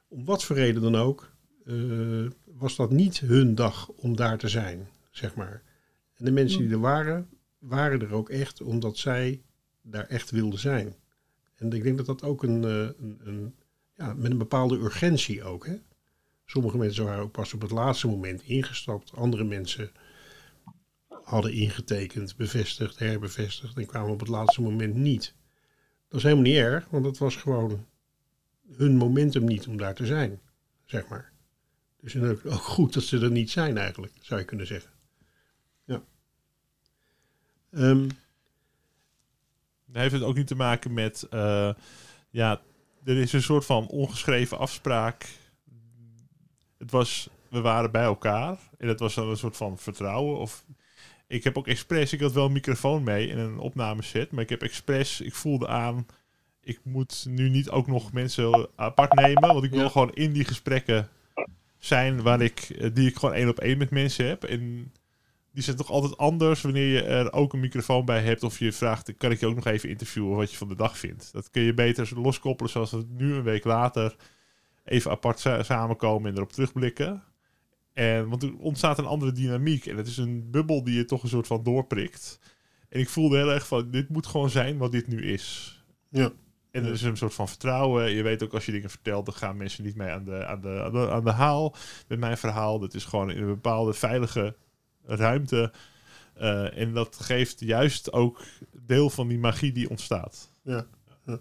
om 0.09 0.25
wat 0.25 0.45
voor 0.45 0.57
reden 0.57 0.83
dan 0.83 0.97
ook, 0.97 1.33
uh, 1.65 2.31
was 2.45 2.77
dat 2.77 2.91
niet 2.91 3.19
hun 3.19 3.55
dag 3.55 3.89
om 3.89 4.17
daar 4.17 4.39
te 4.39 4.49
zijn, 4.49 4.89
zeg 5.11 5.35
maar. 5.35 5.63
En 6.15 6.25
de 6.25 6.31
mensen 6.31 6.61
die 6.61 6.71
er 6.71 6.81
waren, 6.81 7.29
waren 7.59 8.01
er 8.01 8.13
ook 8.13 8.29
echt 8.29 8.61
omdat 8.61 8.97
zij 8.97 9.43
daar 9.83 10.07
echt 10.07 10.31
wilden 10.31 10.59
zijn. 10.59 10.95
En 11.57 11.73
ik 11.73 11.83
denk 11.83 11.97
dat 11.97 12.07
dat 12.07 12.23
ook 12.23 12.43
een, 12.43 12.63
een, 12.63 13.21
een 13.25 13.55
ja, 13.97 14.15
met 14.15 14.31
een 14.31 14.39
bepaalde 14.39 14.79
urgentie 14.79 15.45
ook, 15.45 15.67
hè. 15.67 15.77
Sommige 16.45 16.79
mensen 16.79 17.05
waren 17.05 17.23
ook 17.23 17.33
pas 17.33 17.55
op 17.55 17.61
het 17.61 17.71
laatste 17.71 18.07
moment 18.07 18.43
ingestapt. 18.43 19.13
Andere 19.17 19.45
mensen 19.45 19.91
hadden 21.25 21.53
ingetekend, 21.53 22.37
bevestigd, 22.37 22.99
herbevestigd 22.99 23.77
en 23.77 23.87
kwamen 23.87 24.11
op 24.11 24.21
het 24.21 24.29
laatste 24.29 24.63
moment 24.63 24.95
niet. 24.95 25.35
Dat 26.09 26.19
is 26.19 26.23
helemaal 26.23 26.45
niet 26.45 26.57
erg, 26.57 26.89
want 26.89 27.05
het 27.05 27.19
was 27.19 27.37
gewoon 27.37 27.87
hun 28.77 28.97
momentum 28.97 29.45
niet 29.45 29.67
om 29.67 29.77
daar 29.77 29.95
te 29.95 30.07
zijn, 30.07 30.41
zeg 30.85 31.09
maar. 31.09 31.33
Dus 32.01 32.17
ook 32.17 32.53
goed 32.53 32.93
dat 32.93 33.03
ze 33.03 33.19
er 33.19 33.31
niet 33.31 33.51
zijn 33.51 33.79
eigenlijk, 33.79 34.13
zou 34.21 34.41
je 34.41 34.47
kunnen 34.47 34.67
zeggen. 34.67 34.91
Ja. 35.85 36.03
Um, 37.71 38.09
heeft 39.93 40.13
het 40.13 40.23
ook 40.23 40.37
niet 40.37 40.47
te 40.47 40.55
maken 40.55 40.93
met, 40.93 41.27
uh, 41.31 41.73
ja, 42.31 42.63
er 43.05 43.17
is 43.17 43.33
een 43.33 43.43
soort 43.43 43.65
van 43.65 43.87
ongeschreven 43.87 44.59
afspraak 44.59 45.29
het 46.83 46.91
was, 46.91 47.29
we 47.49 47.61
waren 47.61 47.91
bij 47.91 48.03
elkaar. 48.03 48.59
En 48.79 48.89
het 48.89 49.01
was 49.01 49.15
dan 49.15 49.29
een 49.29 49.37
soort 49.37 49.57
van 49.57 49.79
vertrouwen. 49.79 50.39
Of 50.39 50.65
ik 51.33 51.45
heb 51.45 51.59
ook 51.59 51.67
expres, 51.67 52.13
ik 52.13 52.21
had 52.21 52.33
wel 52.33 52.47
een 52.47 52.53
microfoon 52.53 53.03
mee 53.03 53.27
in 53.27 53.39
een 53.39 53.59
opnameset. 53.59 54.31
Maar 54.31 54.43
ik 54.43 54.49
heb 54.49 54.63
expres, 54.63 55.21
ik 55.21 55.35
voelde 55.35 55.69
aan, 55.69 56.07
ik 56.61 56.81
moet 56.83 57.27
nu 57.29 57.49
niet 57.49 57.71
ook 57.71 57.87
nog 57.87 58.13
mensen 58.13 58.69
apart 58.77 59.15
nemen. 59.15 59.53
Want 59.53 59.65
ik 59.65 59.71
wil 59.71 59.83
ja. 59.83 59.89
gewoon 59.89 60.13
in 60.15 60.33
die 60.33 60.45
gesprekken 60.45 61.09
zijn 61.79 62.23
waar 62.23 62.41
ik, 62.41 62.79
die 62.95 63.09
ik 63.09 63.17
gewoon 63.17 63.35
één 63.35 63.49
op 63.49 63.59
één 63.59 63.79
met 63.79 63.91
mensen 63.91 64.27
heb. 64.27 64.45
En 64.45 64.93
die 65.53 65.63
zijn 65.63 65.77
toch 65.77 65.91
altijd 65.91 66.17
anders 66.17 66.63
wanneer 66.63 66.87
je 66.87 67.03
er 67.03 67.33
ook 67.33 67.53
een 67.53 67.61
microfoon 67.61 68.05
bij 68.05 68.23
hebt. 68.23 68.43
Of 68.43 68.59
je 68.59 68.73
vraagt, 68.73 69.17
kan 69.17 69.31
ik 69.31 69.41
je 69.41 69.47
ook 69.47 69.55
nog 69.55 69.67
even 69.67 69.89
interviewen 69.89 70.37
wat 70.37 70.51
je 70.51 70.57
van 70.57 70.69
de 70.69 70.77
dag 70.77 70.99
vindt. 70.99 71.33
Dat 71.33 71.51
kun 71.51 71.63
je 71.63 71.75
beter 71.75 72.21
loskoppelen 72.21 72.71
zoals 72.71 72.91
we 72.91 73.07
nu 73.09 73.35
een 73.35 73.43
week 73.43 73.65
later 73.65 74.17
even 74.85 75.11
apart 75.11 75.41
samenkomen 75.61 76.31
en 76.31 76.37
erop 76.37 76.53
terugblikken. 76.53 77.23
En, 77.93 78.29
want 78.29 78.43
er 78.43 78.57
ontstaat 78.59 78.99
een 78.99 79.07
andere 79.07 79.33
dynamiek. 79.33 79.87
En 79.87 79.97
het 79.97 80.07
is 80.07 80.17
een 80.17 80.51
bubbel 80.51 80.85
die 80.85 80.95
je 80.95 81.05
toch 81.05 81.23
een 81.23 81.29
soort 81.29 81.47
van 81.47 81.63
doorprikt. 81.63 82.39
En 82.89 83.01
ik 83.01 83.09
voelde 83.09 83.37
heel 83.37 83.53
erg 83.53 83.67
van, 83.67 83.91
dit 83.91 84.09
moet 84.09 84.27
gewoon 84.27 84.51
zijn 84.51 84.79
wat 84.79 84.93
dit 84.93 85.09
nu 85.09 85.23
is. 85.23 85.77
Ja. 86.09 86.33
En 86.71 86.85
er 86.85 86.93
is 86.93 87.03
een 87.03 87.17
soort 87.17 87.35
van 87.35 87.49
vertrouwen. 87.49 88.11
Je 88.11 88.23
weet 88.23 88.43
ook 88.43 88.55
als 88.55 88.67
je 88.67 88.73
dingen 88.73 88.91
vertelt, 88.91 89.27
dan 89.27 89.35
gaan 89.35 89.57
mensen 89.57 89.85
niet 89.85 89.97
mee 89.97 90.11
aan 90.11 90.25
de, 90.25 90.47
aan 90.47 90.61
de, 90.61 90.83
aan 90.85 90.93
de, 90.93 91.11
aan 91.11 91.25
de 91.25 91.31
haal 91.31 91.75
met 92.09 92.19
mijn 92.19 92.39
verhaal. 92.39 92.79
Dat 92.79 92.95
is 92.95 93.05
gewoon 93.05 93.31
in 93.31 93.43
een 93.43 93.47
bepaalde 93.47 93.93
veilige 93.93 94.55
ruimte. 95.05 95.73
Uh, 96.41 96.79
en 96.79 96.93
dat 96.93 97.17
geeft 97.21 97.61
juist 97.61 98.13
ook 98.13 98.43
deel 98.87 99.11
van 99.11 99.29
die 99.29 99.39
magie 99.39 99.73
die 99.73 99.91
ontstaat. 99.91 100.51
Ja. 100.63 100.87
ja. 101.27 101.39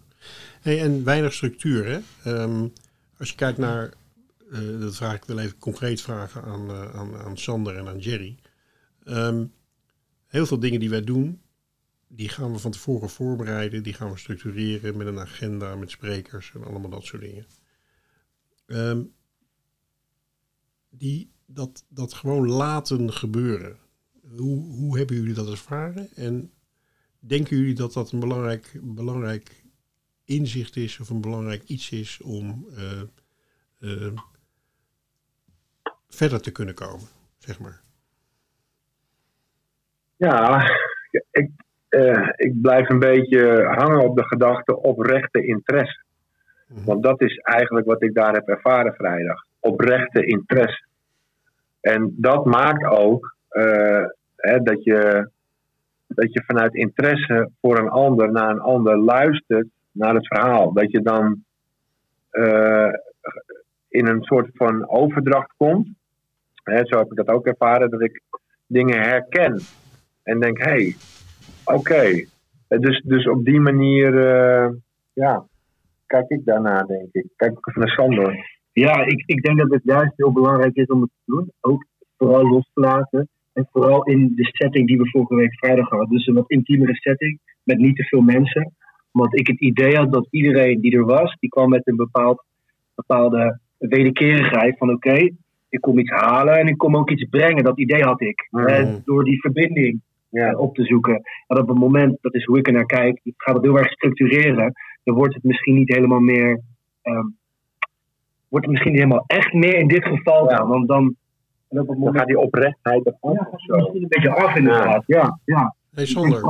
Hey, 0.61 0.81
en 0.81 1.03
weinig 1.03 1.33
structuur, 1.33 1.85
hè? 1.85 2.31
Um, 2.41 2.73
als 3.17 3.29
je 3.29 3.35
kijkt 3.35 3.57
naar, 3.57 3.93
uh, 4.51 4.79
dat 4.79 4.95
vraag 4.95 5.15
ik 5.15 5.23
wel 5.23 5.39
even 5.39 5.57
concreet 5.57 6.01
vragen 6.01 6.43
aan, 6.43 6.69
uh, 6.69 6.95
aan, 6.95 7.15
aan 7.15 7.37
Sander 7.37 7.77
en 7.77 7.87
aan 7.87 7.99
Jerry. 7.99 8.37
Um, 9.03 9.53
heel 10.25 10.45
veel 10.45 10.59
dingen 10.59 10.79
die 10.79 10.89
wij 10.89 11.03
doen, 11.03 11.41
die 12.07 12.29
gaan 12.29 12.51
we 12.51 12.59
van 12.59 12.71
tevoren 12.71 13.09
voorbereiden, 13.09 13.83
die 13.83 13.93
gaan 13.93 14.11
we 14.11 14.17
structureren 14.17 14.97
met 14.97 15.07
een 15.07 15.19
agenda, 15.19 15.75
met 15.75 15.91
sprekers 15.91 16.51
en 16.53 16.63
allemaal 16.63 16.89
dat 16.89 17.05
soort 17.05 17.21
dingen. 17.21 17.45
Ehm, 18.65 19.03
die, 20.89 21.31
dat, 21.45 21.85
dat 21.89 22.13
gewoon 22.13 22.47
laten 22.47 23.13
gebeuren. 23.13 23.77
Hoe, 24.37 24.65
hoe 24.65 24.97
hebben 24.97 25.15
jullie 25.15 25.33
dat 25.33 25.49
ervaren? 25.49 26.09
En 26.15 26.51
denken 27.19 27.57
jullie 27.57 27.75
dat 27.75 27.93
dat 27.93 28.11
een 28.11 28.19
belangrijk, 28.19 28.79
belangrijk 28.81 29.63
inzicht 30.25 30.75
is 30.75 30.99
of 30.99 31.09
een 31.09 31.21
belangrijk 31.21 31.63
iets 31.63 31.91
is 31.91 32.21
om 32.21 32.67
eh, 32.75 33.01
eh, 33.79 34.13
verder 36.15 36.41
te 36.41 36.51
kunnen 36.51 36.75
komen, 36.75 37.07
zeg 37.37 37.59
maar? 37.59 37.81
Ja, 40.15 40.63
ik, 41.31 41.49
eh, 41.89 42.29
ik 42.35 42.61
blijf 42.61 42.89
een 42.89 42.99
beetje 42.99 43.63
hangen 43.63 43.99
op 43.99 44.15
de 44.15 44.25
gedachte 44.25 44.81
oprechte 44.81 45.45
interesse. 45.45 46.03
Mhm. 46.67 46.85
Want 46.85 47.03
dat 47.03 47.21
is 47.21 47.37
eigenlijk 47.37 47.85
wat 47.85 48.03
ik 48.03 48.13
daar 48.13 48.33
heb 48.33 48.47
ervaren 48.47 48.93
vrijdag. 48.93 49.45
Oprechte 49.59 50.25
interesse. 50.25 50.85
En 51.81 52.15
dat 52.17 52.45
maakt 52.45 52.85
ook 52.85 53.35
eh, 53.47 54.05
hè, 54.35 54.59
dat, 54.59 54.83
je, 54.83 55.29
dat 56.07 56.33
je 56.33 56.43
vanuit 56.45 56.75
interesse 56.75 57.49
voor 57.61 57.77
een 57.77 57.89
ander 57.89 58.31
naar 58.31 58.49
een 58.49 58.59
ander 58.59 58.97
luistert 58.97 59.67
naar 59.91 60.15
het 60.15 60.27
verhaal. 60.27 60.73
Dat 60.73 60.91
je 60.91 61.01
dan 61.01 61.43
eh, 62.29 62.93
in 63.87 64.07
een 64.07 64.23
soort 64.23 64.49
van 64.53 64.89
overdracht 64.89 65.53
komt. 65.57 65.87
Hè, 66.63 66.85
zo 66.85 66.97
heb 66.97 67.11
ik 67.11 67.17
dat 67.17 67.27
ook 67.27 67.45
ervaren, 67.45 67.89
dat 67.89 68.01
ik 68.01 68.21
dingen 68.67 69.01
herken. 69.01 69.61
En 70.23 70.39
denk, 70.39 70.57
hé, 70.57 70.63
hey, 70.63 70.95
oké. 71.65 72.25
Eh, 72.67 72.79
Dus, 72.79 73.01
dus 73.05 73.27
op 73.29 73.45
die 73.45 73.59
manier, 73.59 74.27
eh, 74.27 74.69
ja, 75.13 75.45
kijk 76.05 76.29
ik 76.29 76.45
daarna, 76.45 76.83
denk 76.83 77.07
ik. 77.11 77.25
Kijk 77.35 77.51
ik 77.51 77.67
even 77.67 77.81
naar 77.81 77.89
Sander. 77.89 78.59
Ja, 78.71 79.05
ik, 79.05 79.23
ik 79.25 79.41
denk 79.43 79.57
dat 79.57 79.71
het 79.71 79.83
juist 79.83 80.13
heel 80.15 80.31
belangrijk 80.31 80.75
is 80.75 80.87
om 80.87 81.01
het 81.01 81.09
te 81.09 81.31
doen. 81.31 81.51
Ook 81.61 81.85
vooral 82.17 82.49
los 82.49 82.69
te 82.73 82.81
laten. 82.81 83.29
En 83.53 83.67
vooral 83.71 84.03
in 84.03 84.31
de 84.35 84.45
setting 84.45 84.87
die 84.87 84.97
we 84.97 85.09
vorige 85.09 85.35
week 85.35 85.57
vrijdag 85.57 85.89
hadden. 85.89 86.09
Dus 86.09 86.27
een 86.27 86.33
wat 86.33 86.49
intiemere 86.49 86.95
setting 86.95 87.39
met 87.63 87.77
niet 87.77 87.95
te 87.95 88.03
veel 88.03 88.21
mensen. 88.21 88.73
Want 89.11 89.39
ik 89.39 89.47
het 89.47 89.59
idee 89.59 89.95
had 89.95 90.13
dat 90.13 90.27
iedereen 90.29 90.81
die 90.81 90.95
er 90.97 91.05
was, 91.05 91.35
die 91.39 91.49
kwam 91.49 91.69
met 91.69 91.87
een 91.87 91.95
bepaald, 91.95 92.43
bepaalde 92.95 93.59
wederkerigheid 93.77 94.77
van 94.77 94.89
oké, 94.89 95.29
ik 95.71 95.81
kom 95.81 95.99
iets 95.99 96.09
halen 96.11 96.57
en 96.59 96.67
ik 96.67 96.77
kom 96.77 96.97
ook 96.97 97.09
iets 97.09 97.23
brengen. 97.29 97.63
Dat 97.63 97.77
idee 97.79 98.03
had 98.03 98.21
ik. 98.21 98.47
Eh, 98.51 98.95
door 99.05 99.23
die 99.23 99.39
verbinding 99.41 100.01
Ja. 100.29 100.47
eh, 100.49 100.59
op 100.59 100.75
te 100.75 100.83
zoeken. 100.85 101.21
En 101.47 101.57
op 101.59 101.67
het 101.67 101.77
moment, 101.77 102.17
dat 102.21 102.33
is 102.33 102.45
hoe 102.45 102.57
ik 102.57 102.67
er 102.67 102.73
naar 102.73 102.85
kijk, 102.85 103.19
ik 103.23 103.33
ga 103.37 103.53
het 103.53 103.61
heel 103.63 103.77
erg 103.77 103.91
structureren. 103.91 104.73
Dan 105.03 105.15
wordt 105.15 105.33
het 105.33 105.43
misschien 105.43 105.75
niet 105.75 105.93
helemaal 105.95 106.19
meer. 106.19 106.59
ehm, 107.01 107.25
wordt 108.47 108.65
het 108.65 108.69
misschien 108.73 108.91
niet 108.91 109.01
helemaal 109.01 109.23
echt 109.27 109.53
meer 109.53 109.75
in 109.77 109.87
dit 109.87 110.05
geval 110.05 110.49
Ja. 110.49 110.57
dan. 110.57 110.67
Want 110.67 110.87
dan. 110.87 111.15
En 111.69 111.79
op 111.79 111.87
het 111.87 111.87
Dan 111.87 111.97
moment. 111.97 112.17
gaat 112.17 112.27
die 112.27 112.39
oprechtheid 112.39 113.05
eraf 113.05 113.33
Ja, 113.35 113.47
of 113.51 113.61
zo. 113.61 113.75
misschien 113.75 114.01
een 114.01 114.07
beetje 114.07 114.35
af 114.35 114.55
inderdaad. 114.55 115.03
Ja, 115.07 115.39
ja. 115.45 115.75
Hey 115.93 116.03
Ik 116.03 116.09
Sander, 116.09 116.43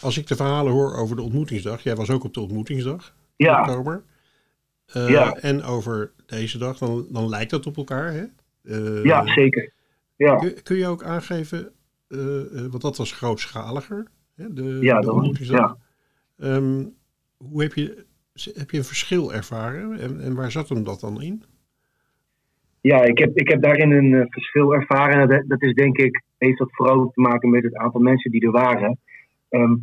als 0.00 0.18
ik 0.18 0.26
de 0.26 0.36
verhalen 0.36 0.72
hoor 0.72 0.96
over 0.96 1.16
de 1.16 1.22
ontmoetingsdag, 1.22 1.82
jij 1.82 1.94
was 1.94 2.10
ook 2.10 2.24
op 2.24 2.34
de 2.34 2.40
ontmoetingsdag 2.40 3.14
in 3.36 3.46
Ja, 3.46 3.60
oktober, 3.60 4.02
eh, 4.92 5.08
Ja. 5.08 5.32
en 5.34 5.62
over 5.62 6.12
deze 6.26 6.58
dag, 6.58 6.78
dan, 6.78 7.06
dan 7.10 7.28
lijkt 7.28 7.50
dat 7.50 7.66
op 7.66 7.76
elkaar. 7.76 8.12
Hè? 8.12 8.24
Eh, 8.62 9.04
ja, 9.04 9.26
zeker. 9.26 9.72
Ja. 10.16 10.36
kun, 10.36 10.62
kun 10.62 10.76
je 10.76 10.86
ook 10.86 11.02
aangeven, 11.04 11.72
eh, 12.08 12.18
want 12.70 12.80
dat 12.80 12.96
was 12.96 13.12
grootschaliger, 13.12 14.06
hè? 14.34 14.52
De, 14.52 14.62
Ja, 14.62 14.78
de 14.80 14.84
dat 14.94 15.04
was- 15.04 15.14
ontmoetingsdag. 15.14 15.76
Ehm, 16.38 16.84
hoe 17.36 17.62
heb 17.62 17.72
je, 17.74 18.04
heb 18.54 18.70
je 18.70 18.78
een 18.78 18.84
verschil 18.84 19.32
ervaren 19.34 19.98
en, 20.00 20.20
en 20.20 20.34
waar 20.34 20.50
zat 20.50 20.68
hem 20.68 20.84
dat 20.84 21.00
dan 21.00 21.22
in? 21.22 21.44
Ja, 22.80 23.02
ik 23.02 23.18
heb, 23.18 23.36
ik 23.36 23.48
heb 23.48 23.62
daarin 23.62 23.90
een 23.90 24.26
verschil 24.30 24.74
ervaren. 24.74 25.20
En 25.20 25.28
dat, 25.28 25.42
dat 25.48 25.62
is 25.62 25.74
denk 25.74 25.96
ik, 25.98 26.22
heeft 26.38 26.58
dat 26.58 26.68
vooral 26.70 27.10
te 27.10 27.20
maken 27.20 27.50
met 27.50 27.62
het 27.62 27.74
aantal 27.74 28.00
mensen 28.00 28.30
die 28.30 28.40
er 28.46 28.50
waren. 28.50 28.98
Ehm, 29.48 29.74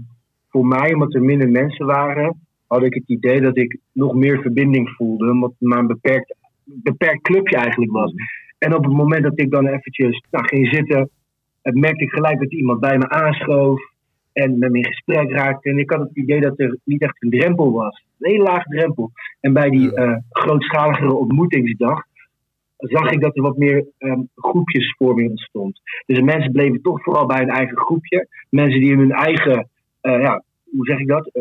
voor 0.50 0.66
mij, 0.66 0.94
omdat 0.94 1.14
er 1.14 1.22
minder 1.24 1.50
mensen 1.50 1.86
waren, 1.86 2.48
had 2.74 2.84
ik 2.84 2.94
het 2.94 3.10
idee 3.10 3.42
dat 3.42 3.58
ik 3.58 3.78
nog 3.92 4.14
meer 4.14 4.42
verbinding 4.42 4.90
voelde. 4.90 5.32
Omdat 5.32 5.50
het 5.50 5.70
maar 5.70 5.80
een 5.80 5.88
beperkt, 5.88 6.36
beperkt 6.64 7.22
clubje 7.22 7.58
eigenlijk 7.58 7.92
was. 7.92 8.14
En 8.58 8.76
op 8.76 8.84
het 8.84 8.94
moment 8.94 9.24
dat 9.24 9.40
ik 9.40 9.52
dan 9.52 9.68
eventjes 9.68 10.24
nou, 10.32 10.48
ging 10.48 10.68
zitten, 10.74 11.10
eh, 11.62 11.74
merkte 11.74 12.04
ik 12.04 12.12
gelijk 12.12 12.40
dat 12.40 12.54
iemand 12.54 12.80
bij 12.80 12.98
me 12.98 13.10
aanschoof. 13.10 13.92
En 14.34 14.58
met 14.58 14.72
me 14.72 14.78
in 14.78 14.86
gesprek 14.86 15.32
raakte. 15.32 15.70
En 15.70 15.78
ik 15.78 15.92
had 15.92 16.00
het 16.00 16.16
idee 16.18 16.42
dat 16.42 16.60
er 16.60 16.78
niet 16.84 17.02
echt 17.02 17.16
een 17.20 17.30
drempel 17.30 17.72
was. 17.72 18.06
Een 18.20 18.32
hele 18.32 18.44
laag 18.44 18.64
drempel. 18.64 19.12
En 19.40 19.54
bij 19.54 19.70
die 19.70 19.96
eh, 19.96 20.18
grootschaligere 20.30 21.14
ontmoetingsdag 21.14 22.04
zag 22.78 23.12
ik 23.12 23.22
dat 23.22 23.36
er 23.36 23.42
wat 23.42 23.58
meer 23.58 23.86
ehm, 23.98 24.22
groepjesvorming 24.36 25.30
ontstond. 25.30 25.82
Dus 26.06 26.20
mensen 26.20 26.52
bleven 26.52 26.82
toch 26.82 27.04
vooral 27.04 27.26
bij 27.26 27.38
hun 27.38 27.50
eigen 27.50 27.78
groepje. 27.78 28.28
Mensen 28.50 28.80
die 28.80 28.92
in 28.92 29.00
hun 29.00 29.12
eigen, 29.12 29.70
eh, 30.02 30.22
ja, 30.22 30.44
hoe 30.64 30.86
zeg 30.86 31.00
ik 31.00 31.08
dat, 31.08 31.32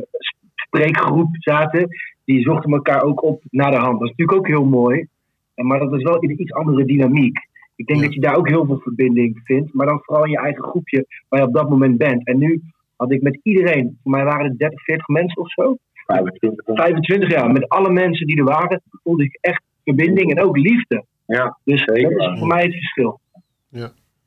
spreekgroep 0.77 1.29
zaten, 1.39 1.89
die 2.25 2.43
zochten 2.43 2.73
elkaar 2.73 3.03
ook 3.03 3.23
op 3.23 3.43
naar 3.51 3.71
de 3.71 3.77
hand. 3.77 3.99
Dat 4.01 4.09
is 4.09 4.15
natuurlijk 4.17 4.39
ook 4.39 4.47
heel 4.47 4.65
mooi, 4.65 5.07
maar 5.55 5.79
dat 5.79 5.93
is 5.95 6.03
wel 6.03 6.19
in 6.19 6.31
een 6.31 6.41
iets 6.41 6.53
andere 6.53 6.85
dynamiek. 6.85 7.39
Ik 7.77 7.87
denk 7.87 8.01
Ja. 8.01 8.05
dat 8.07 8.15
je 8.15 8.21
daar 8.21 8.37
ook 8.37 8.49
heel 8.49 8.67
veel 8.67 8.79
verbinding 8.79 9.41
vindt, 9.45 9.75
maar 9.75 9.87
dan 9.87 10.01
vooral 10.03 10.25
in 10.25 10.31
je 10.31 10.39
eigen 10.39 10.63
groepje 10.65 11.07
waar 11.29 11.41
je 11.41 11.47
op 11.47 11.55
dat 11.55 11.69
moment 11.71 11.99
bent. 11.99 12.27
En 12.27 12.39
nu 12.39 12.63
had 12.97 13.13
ik 13.13 13.23
met 13.23 13.39
iedereen, 13.43 13.99
voor 14.03 14.11
mij 14.11 14.25
waren 14.25 14.47
het 14.49 14.59
30, 14.59 14.83
40 14.83 15.07
mensen 15.09 15.43
of 15.43 15.51
zo, 15.51 15.77
25. 16.07 16.65
25 16.77 17.31
jaar, 17.31 17.53
met 17.53 17.69
alle 17.69 17.91
mensen 17.93 18.27
die 18.27 18.37
er 18.39 18.45
waren, 18.45 18.83
voelde 19.03 19.25
ik 19.25 19.39
echt 19.41 19.63
verbinding 19.85 20.31
en 20.35 20.43
ook 20.45 20.57
liefde. 20.57 21.05
Ja, 21.27 21.59
Dus 21.65 21.83
Zeker. 21.85 22.17
dat 22.19 22.33
is 22.33 22.39
voor 22.39 22.49
mij 22.49 22.63
het 22.63 22.73
verschil. 22.75 23.21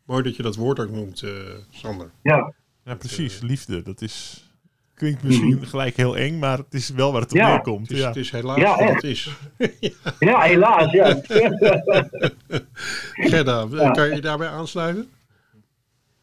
Mooi 0.06 0.24
dat 0.24 0.36
je 0.36 0.44
dat 0.44 0.56
woord 0.56 0.80
ook 0.80 0.90
noemt, 0.90 1.22
eh, 1.22 1.30
Sander. 1.70 2.12
Ja, 2.24 2.54
Ja, 2.84 2.96
precies. 2.96 3.42
Liefde. 3.42 3.82
Dat 3.82 4.02
is... 4.02 4.44
Klinkt 4.96 5.24
misschien 5.24 5.66
gelijk 5.66 5.96
heel 5.96 6.18
eng, 6.18 6.40
maar 6.40 6.58
het 6.58 6.74
is 6.74 6.90
wel 6.90 7.12
waar 7.12 7.22
het 7.22 7.32
op 7.32 7.38
Ja. 7.38 7.48
neerkomt. 7.50 7.88
Het 7.88 7.92
is, 7.98 8.00
Ja. 8.04 8.08
het 8.08 8.16
is 8.16 8.32
helaas 8.32 8.58
Ja, 8.58 8.78
wat 8.78 8.94
het 8.94 9.04
is. 9.04 9.38
ja 10.20 10.40
helaas. 10.42 10.92
Ja. 10.92 11.16
Gerda, 13.14 13.66
Ja. 13.72 13.92
kan 13.92 14.08
je 14.08 14.16
je 14.16 14.22
daarbij 14.22 14.48
aansluiten? 14.48 15.10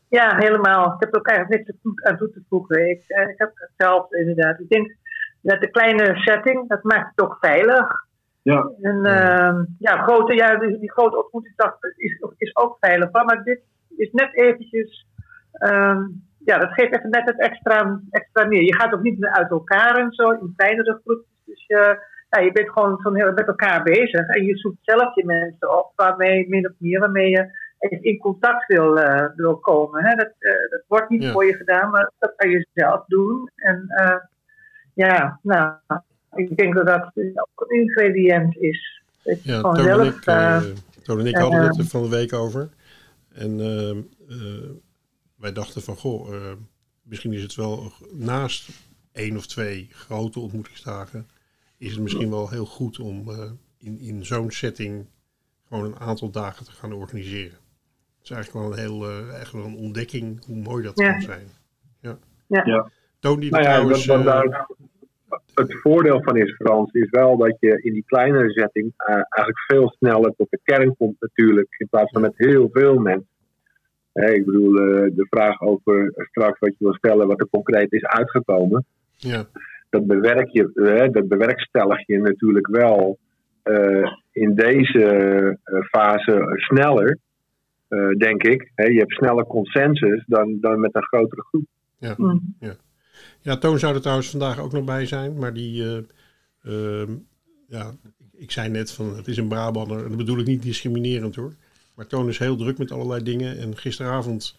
Ja, 0.08 0.36
helemaal. 0.36 0.86
Ik 0.94 1.00
heb 1.00 1.12
er 1.14 1.18
ook 1.18 1.28
eigenlijk 1.28 1.66
niks 1.66 1.78
aan 2.04 2.16
toe 2.16 2.30
te 2.30 2.42
voegen. 2.48 2.90
Ik, 2.90 3.02
eh, 3.06 3.28
ik 3.28 3.38
heb 3.38 3.50
hetzelfde 3.54 4.18
inderdaad. 4.18 4.60
Ik 4.60 4.68
denk 4.68 4.96
dat 5.40 5.60
de 5.60 5.70
kleine 5.70 6.16
setting, 6.16 6.68
dat 6.68 6.82
maakt 6.82 7.10
het 7.14 7.24
ook 7.26 7.36
veilig. 7.40 7.86
Ja. 8.42 8.70
En 8.80 9.04
ehm, 9.04 9.64
ja, 9.78 10.02
grote, 10.02 10.34
ja 10.34 10.56
die, 10.58 10.78
die 10.78 10.92
grote 10.92 11.22
ontmoetingsdag 11.22 11.76
is, 11.96 12.18
is 12.36 12.56
ook 12.56 12.76
veilig. 12.80 13.10
Maar 13.12 13.44
dit 13.44 13.60
is 13.96 14.10
net 14.12 14.36
eventjes, 14.36 15.06
ehm, 15.52 16.02
ja, 16.44 16.58
dat 16.58 16.72
geeft 16.72 16.92
even 16.96 17.10
net 17.10 17.24
het 17.28 17.40
extra, 17.40 18.00
extra 18.10 18.44
meer. 18.46 18.62
Je 18.62 18.74
gaat 18.74 18.94
ook 18.94 19.02
niet 19.02 19.18
meer 19.18 19.30
uit 19.30 19.50
elkaar 19.50 19.96
en 19.98 20.12
zo, 20.12 20.30
in 20.30 20.52
kleinere 20.56 21.00
groepjes. 21.04 21.26
Dus 21.44 21.64
je, 21.66 21.98
ja, 22.30 22.40
je 22.40 22.52
bent 22.52 22.70
gewoon 22.70 23.00
van 23.00 23.16
heel, 23.16 23.32
met 23.32 23.46
elkaar 23.46 23.82
bezig. 23.82 24.26
En 24.26 24.44
je 24.44 24.56
zoekt 24.56 24.78
zelf 24.80 25.14
je 25.14 25.24
mensen 25.24 25.78
op, 25.78 25.92
waarmee, 25.96 26.48
min 26.48 26.66
of 26.68 26.72
meer, 26.78 27.00
waarmee 27.00 27.30
je 27.30 27.60
in 28.00 28.18
contact 28.18 28.66
wil, 28.66 28.98
eh, 28.98 29.26
wil 29.36 29.56
komen. 29.56 30.04
Hè? 30.04 30.14
Dat, 30.16 30.32
eh, 30.38 30.70
dat 30.70 30.82
wordt 30.86 31.08
niet 31.10 31.22
Ja. 31.22 31.32
voor 31.32 31.44
je 31.46 31.54
gedaan, 31.54 31.90
maar 31.90 32.10
dat 32.18 32.32
kan 32.36 32.50
je 32.50 32.66
zelf 32.74 33.04
doen. 33.06 33.50
En 33.54 33.84
eh, 33.88 34.16
ja, 34.94 35.38
nou, 35.42 35.72
ik 36.34 36.56
denk 36.56 36.74
dat 36.74 36.86
dat 36.86 37.02
ook 37.34 37.70
een 37.70 37.80
ingrediënt 37.80 38.56
is. 38.56 39.02
Dat 39.22 39.42
je 39.44 39.50
Ja, 39.52 39.58
gewoon 39.60 39.76
zelf... 39.76 40.06
ik, 40.16 40.24
eh, 40.26 40.56
eh, 40.56 40.62
Toon 41.02 41.18
en 41.18 41.26
ik 41.26 41.34
eh, 41.34 41.40
hadden 41.42 41.62
het 41.62 41.78
er 41.78 41.84
van 41.84 42.02
de 42.02 42.08
week 42.08 42.32
over. 42.32 42.68
En 43.34 43.60
ehm, 43.60 43.98
eh, 44.28 44.70
wij 45.42 45.52
dachten 45.52 45.82
van, 45.82 45.96
goh, 45.96 46.34
eh, 46.34 46.52
misschien 47.02 47.32
is 47.32 47.42
het 47.42 47.54
wel 47.54 47.92
naast 48.12 48.68
één 49.12 49.36
of 49.36 49.46
twee 49.46 49.88
grote 49.90 50.40
ontmoetingsdagen, 50.40 51.26
is 51.78 51.92
het 51.92 52.00
misschien 52.00 52.30
wel 52.30 52.48
heel 52.50 52.66
goed 52.66 52.98
om 52.98 53.28
eh, 53.28 53.50
in, 53.78 53.98
in 53.98 54.24
zo'n 54.24 54.50
setting 54.50 55.06
gewoon 55.68 55.84
een 55.84 55.98
aantal 55.98 56.30
dagen 56.30 56.64
te 56.64 56.72
gaan 56.72 56.92
organiseren. 56.92 57.58
Het 58.18 58.30
is 58.30 58.30
eigenlijk 58.30 58.66
wel 58.66 58.72
een 58.72 58.78
heel, 58.78 59.08
eh, 59.08 59.40
echt 59.40 59.52
wel 59.52 59.64
een 59.64 59.76
ontdekking 59.76 60.44
hoe 60.44 60.56
mooi 60.56 60.84
dat 60.84 60.98
Ja. 60.98 61.12
kan 61.12 61.20
zijn. 61.20 61.46
Ja. 62.00 62.18
Ja. 62.46 62.62
Ja. 62.64 62.90
Toon 63.18 63.40
die 63.40 63.50
Nou 63.50 63.62
ja, 63.62 63.70
trouwens... 63.70 64.06
dat, 64.06 64.26
eh, 64.26 64.60
het 65.54 65.80
voordeel 65.80 66.22
van 66.22 66.36
is, 66.36 66.54
Frans, 66.54 66.92
is 66.92 67.10
wel 67.10 67.36
dat 67.36 67.56
je 67.60 67.82
in 67.82 67.92
die 67.92 68.04
kleinere 68.06 68.50
setting 68.50 68.92
eigenlijk 68.96 69.58
veel 69.66 69.94
sneller 69.98 70.34
tot 70.36 70.50
de 70.50 70.60
kern 70.62 70.96
komt 70.96 71.20
natuurlijk, 71.20 71.74
in 71.78 71.88
plaats 71.88 72.10
van 72.12 72.20
met 72.20 72.32
heel 72.36 72.68
veel 72.72 72.98
mensen. 72.98 73.30
Hè, 74.12 74.30
ik 74.30 74.44
bedoel, 74.44 74.76
eh, 74.76 75.10
de 75.14 75.26
vraag 75.30 75.60
over 75.60 76.12
straks 76.30 76.58
wat 76.58 76.70
je 76.78 76.84
wil 76.84 76.94
stellen, 76.94 77.26
wat 77.26 77.40
er 77.40 77.48
concreet 77.50 77.92
is 77.92 78.04
uitgekomen, 78.04 78.84
ja, 79.16 79.44
dat, 79.90 80.06
bewerk 80.06 80.48
je, 80.48 80.70
eh, 80.74 81.12
dat 81.12 81.28
bewerkstellig 81.28 82.06
je 82.06 82.18
natuurlijk 82.18 82.66
wel 82.66 83.18
eh, 83.62 84.12
in 84.32 84.54
deze 84.54 85.04
eh, 85.64 85.80
fase 85.80 86.42
sneller, 86.56 87.18
eh, 87.88 88.08
denk 88.08 88.42
ik. 88.42 88.70
Hè, 88.74 88.84
je 88.84 88.98
hebt 88.98 89.12
sneller 89.12 89.46
consensus 89.46 90.24
dan, 90.26 90.58
dan 90.60 90.80
met 90.80 90.94
een 90.94 91.02
grotere 91.02 91.42
groep. 91.42 91.66
Ja. 91.98 92.14
Mm. 92.16 92.54
Ja, 93.40 93.56
Toon 93.56 93.78
zou 93.78 93.94
er 93.94 94.00
trouwens 94.00 94.30
vandaag 94.30 94.60
ook 94.60 94.72
nog 94.72 94.84
bij 94.84 95.06
zijn. 95.06 95.38
Maar 95.38 95.52
die, 95.52 95.82
eh, 95.82 95.98
ehm, 96.62 97.10
ja, 97.66 97.90
ik 98.32 98.50
zei 98.50 98.68
net 98.68 98.92
van 98.92 99.16
het 99.16 99.26
is 99.26 99.36
een 99.36 99.48
Brabander. 99.48 100.02
En 100.02 100.08
dat 100.08 100.16
bedoel 100.16 100.38
ik 100.38 100.46
niet 100.46 100.62
discriminerend 100.62 101.34
hoor. 101.34 101.52
Maar 102.02 102.10
Toon 102.10 102.28
is 102.28 102.38
heel 102.38 102.56
druk 102.56 102.78
met 102.78 102.90
allerlei 102.90 103.22
dingen. 103.22 103.58
En 103.58 103.76
gisteravond 103.76 104.56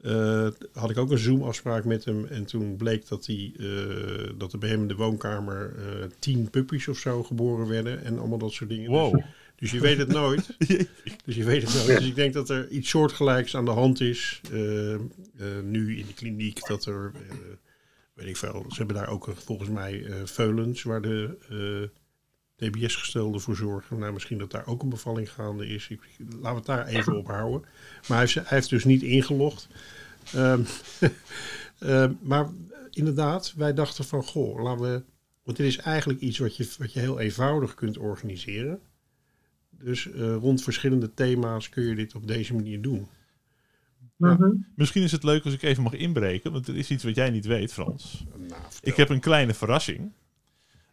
eh, 0.00 0.48
had 0.72 0.90
ik 0.90 0.98
ook 0.98 1.10
een 1.10 1.18
Zoom-afspraak 1.18 1.84
met 1.84 2.04
hem. 2.04 2.26
En 2.26 2.44
toen 2.44 2.76
bleek 2.76 3.08
dat, 3.08 3.26
hij, 3.26 3.52
eh, 3.58 4.30
dat 4.38 4.52
er 4.52 4.58
bij 4.58 4.68
hem 4.68 4.80
in 4.80 4.88
de 4.88 4.94
woonkamer 4.94 5.74
eh, 5.78 6.06
tien 6.18 6.50
puppies 6.50 6.88
of 6.88 6.98
zo 6.98 7.22
geboren 7.22 7.68
werden. 7.68 8.04
En 8.04 8.18
allemaal 8.18 8.38
dat 8.38 8.52
soort 8.52 8.70
dingen. 8.70 8.90
Wow. 8.90 9.12
Dus, 9.12 9.24
dus 9.56 9.70
je 9.70 9.80
weet 9.80 9.98
het 9.98 10.08
nooit. 10.08 10.56
Dus 11.24 11.36
je 11.36 11.44
weet 11.44 11.62
het 11.62 11.74
nooit. 11.74 11.98
Dus 11.98 12.08
ik 12.08 12.14
denk 12.14 12.32
dat 12.32 12.50
er 12.50 12.68
iets 12.68 12.88
soortgelijks 12.88 13.56
aan 13.56 13.64
de 13.64 13.70
hand 13.70 14.00
is. 14.00 14.40
nu 15.62 15.98
in 15.98 16.06
de 16.06 16.14
kliniek. 16.14 16.66
Dat 16.66 16.84
er, 16.84 17.12
weet 18.14 18.28
ik 18.28 18.36
veel, 18.36 18.64
ze 18.68 18.76
hebben 18.76 18.96
daar 18.96 19.08
ook 19.08 19.32
volgens 19.34 19.68
mij 19.68 20.06
veulens 20.24 20.82
waar 20.82 21.02
de 21.02 21.90
DBS-gestelden 22.60 23.40
voor 23.40 23.56
zorgen. 23.56 23.98
Nou, 23.98 24.12
misschien 24.12 24.38
dat 24.38 24.50
daar 24.50 24.66
ook 24.66 24.82
een 24.82 24.88
bevalling 24.88 25.32
gaande 25.32 25.66
is. 25.66 25.88
Ik, 25.88 26.00
laten 26.18 26.40
we 26.40 26.48
het 26.48 26.66
daar 26.66 26.86
even 26.86 27.16
op 27.16 27.26
houden. 27.26 27.60
Maar 28.08 28.18
hij 28.18 28.18
heeft, 28.18 28.34
hij 28.34 28.44
heeft 28.48 28.70
dus 28.70 28.84
niet 28.84 29.02
ingelogd. 29.02 29.68
Ehm, 30.32 30.62
ehm, 31.78 32.12
maar 32.20 32.48
inderdaad, 32.90 33.54
wij 33.56 33.74
dachten 33.74 34.04
van, 34.04 34.24
goh, 34.24 34.62
laten 34.62 34.92
we... 34.92 35.02
Want 35.42 35.56
dit 35.56 35.66
is 35.66 35.76
eigenlijk 35.76 36.20
iets 36.20 36.38
wat 36.38 36.56
je, 36.56 36.68
wat 36.78 36.92
je 36.92 37.00
heel 37.00 37.18
eenvoudig 37.18 37.74
kunt 37.74 37.98
organiseren. 37.98 38.80
Dus 39.70 40.10
eh, 40.12 40.34
rond 40.34 40.62
verschillende 40.62 41.14
thema's 41.14 41.68
kun 41.68 41.84
je 41.84 41.94
dit 41.94 42.14
op 42.14 42.26
deze 42.26 42.54
manier 42.54 42.82
doen. 42.82 43.08
Ja. 44.16 44.32
Mhm. 44.34 44.50
Misschien 44.74 45.02
is 45.02 45.12
het 45.12 45.22
leuk 45.22 45.44
als 45.44 45.54
ik 45.54 45.62
even 45.62 45.82
mag 45.82 45.92
inbreken, 45.92 46.52
want 46.52 46.68
er 46.68 46.76
is 46.76 46.90
iets 46.90 47.04
wat 47.04 47.14
jij 47.14 47.30
niet 47.30 47.46
weet, 47.46 47.72
Frans. 47.72 48.24
Nou. 48.36 48.60
Ik 48.82 48.96
heb 48.96 49.08
een 49.08 49.20
kleine 49.20 49.54
verrassing. 49.54 50.12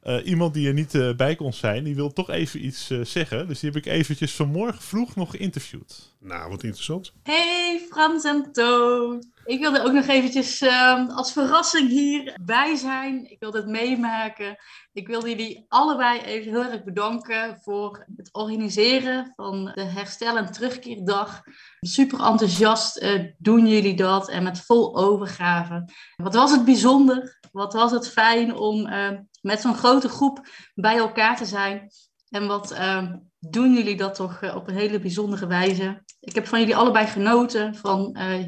Eh, 0.08 0.26
iemand 0.26 0.54
die 0.54 0.68
er 0.68 0.74
niet 0.74 0.96
eh, 0.96 1.16
bij 1.16 1.36
kon 1.36 1.54
zijn, 1.54 1.84
die 1.84 1.96
wil 1.96 2.14
toch 2.14 2.30
even 2.30 2.66
iets 2.66 2.90
eh, 2.90 3.00
zeggen. 3.04 3.48
Dus 3.48 3.60
die 3.60 3.70
heb 3.70 3.86
ik 3.86 3.92
eventjes 3.92 4.36
vanmorgen 4.36 4.82
vroeg 4.82 5.16
nog 5.16 5.32
geïnterviewd. 5.32 6.16
Nou, 6.20 6.50
wat 6.50 6.64
interessant. 6.64 7.14
Hey 7.24 7.86
Frans 7.90 8.24
en 8.24 8.52
Toon. 8.52 9.24
Ik 9.46 9.60
wilde 9.60 9.84
ook 9.84 9.92
nog 9.92 10.08
eventjes 10.08 10.62
ehm, 10.62 11.10
als 11.10 11.32
verrassing 11.32 11.90
hierbij 11.90 12.76
zijn. 12.76 13.32
Ik 13.32 13.40
wilde 13.40 13.58
het 13.58 13.68
meemaken. 13.68 14.56
Ik 14.94 15.08
wilde 15.08 15.30
jullie 15.30 15.66
allebei 15.68 16.20
even 16.20 16.52
heel 16.52 16.72
erg 16.72 16.84
bedanken 16.84 17.60
voor 17.62 18.06
het 18.16 18.30
organiseren 18.32 19.34
van 19.36 19.72
de 19.74 19.84
herstel- 19.84 20.38
en 20.38 20.52
terugkeerdag. 20.52 21.42
Super 21.80 22.20
enthousiast 22.20 22.98
eh, 22.98 23.24
doen 23.38 23.68
jullie 23.68 23.96
dat 23.96 24.30
en 24.30 24.44
met 24.44 24.60
vol 24.60 24.98
overgave. 24.98 25.90
Wat 26.16 26.36
was 26.36 26.52
het 26.52 26.66
bijzonder? 26.66 27.40
Wat 27.52 27.74
was 27.74 27.92
het 27.92 28.10
fijn 28.10 28.56
om 28.56 28.86
eh, 28.86 29.18
met 29.48 29.62
zo'n 29.62 29.76
grote 29.76 30.10
groep 30.10 30.48
bij 30.76 30.98
elkaar 30.98 31.38
te 31.38 31.46
zijn? 31.46 31.90
En 32.30 32.48
wat 32.48 32.72
eh, 32.72 33.04
doen 33.40 33.74
jullie 33.74 33.98
dat 33.98 34.16
toch 34.16 34.42
eh, 34.42 34.56
op 34.56 34.68
een 34.68 34.76
hele 34.76 35.00
bijzondere 35.00 35.48
wijze? 35.48 36.04
Ik 36.20 36.36
heb 36.36 36.48
van 36.48 36.60
jullie 36.60 36.76
allebei 36.76 37.08
genoten, 37.08 37.76
van 37.76 38.14
eh, 38.14 38.46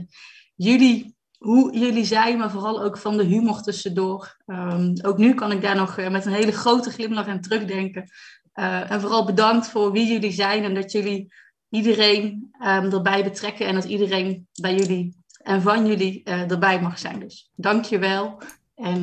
jullie, 0.55 1.17
hoe 1.37 1.77
jullie 1.77 2.05
zijn, 2.05 2.37
maar 2.37 2.51
vooral 2.51 2.83
ook 2.83 2.97
van 2.97 3.17
de 3.17 3.23
humor 3.23 3.61
tussendoor. 3.61 4.37
Ehm, 4.45 4.93
ook 5.01 5.17
nu 5.17 5.33
kan 5.33 5.51
ik 5.51 5.61
daar 5.61 5.75
nog 5.75 5.97
eh, 5.97 6.09
met 6.09 6.25
een 6.25 6.33
hele 6.33 6.51
grote 6.51 6.89
glimlach 6.89 7.27
aan 7.27 7.41
terugdenken. 7.41 8.09
En 8.53 9.01
vooral 9.01 9.25
bedankt 9.25 9.67
voor 9.67 9.91
wie 9.91 10.07
jullie 10.07 10.31
zijn 10.31 10.63
en 10.63 10.73
dat 10.73 10.91
jullie 10.91 11.33
iedereen 11.69 12.49
ehm, 12.59 12.91
erbij 12.93 13.23
betrekken 13.23 13.67
en 13.67 13.73
dat 13.73 13.83
iedereen 13.83 14.47
bij 14.61 14.75
jullie 14.75 15.17
en 15.43 15.61
van 15.61 15.87
jullie 15.87 16.23
erbij 16.23 16.81
mag 16.81 16.99
zijn. 16.99 17.19
Dus 17.19 17.51
dank 17.55 17.85
je 17.85 17.99
wel. 17.99 18.41
En 18.75 19.01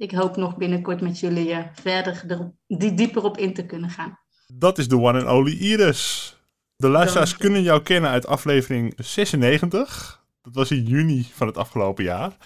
ik 0.00 0.10
hoop 0.12 0.36
nog 0.36 0.56
binnenkort 0.56 1.00
met 1.00 1.20
jullie 1.20 1.52
eh, 1.52 1.64
verder 1.72 2.24
er 2.28 2.52
die 2.66 2.94
dieper 2.94 3.22
op 3.24 3.36
in 3.36 3.54
te 3.54 3.66
kunnen 3.66 3.90
gaan. 3.90 4.18
Dat 4.46 4.78
is 4.78 4.88
de 4.88 4.96
one 4.96 5.18
and 5.24 5.38
only 5.38 5.52
Iris. 5.52 6.36
De 6.76 6.88
luisteraars 6.88 7.36
kunnen 7.36 7.62
jou 7.62 7.82
kennen 7.82 8.10
uit 8.10 8.26
aflevering 8.26 8.94
96. 8.96 10.24
Dat 10.42 10.54
was 10.54 10.70
in 10.70 10.82
juni 10.82 11.26
van 11.32 11.46
het 11.46 11.56
afgelopen 11.56 12.04
jaar. 12.04 12.36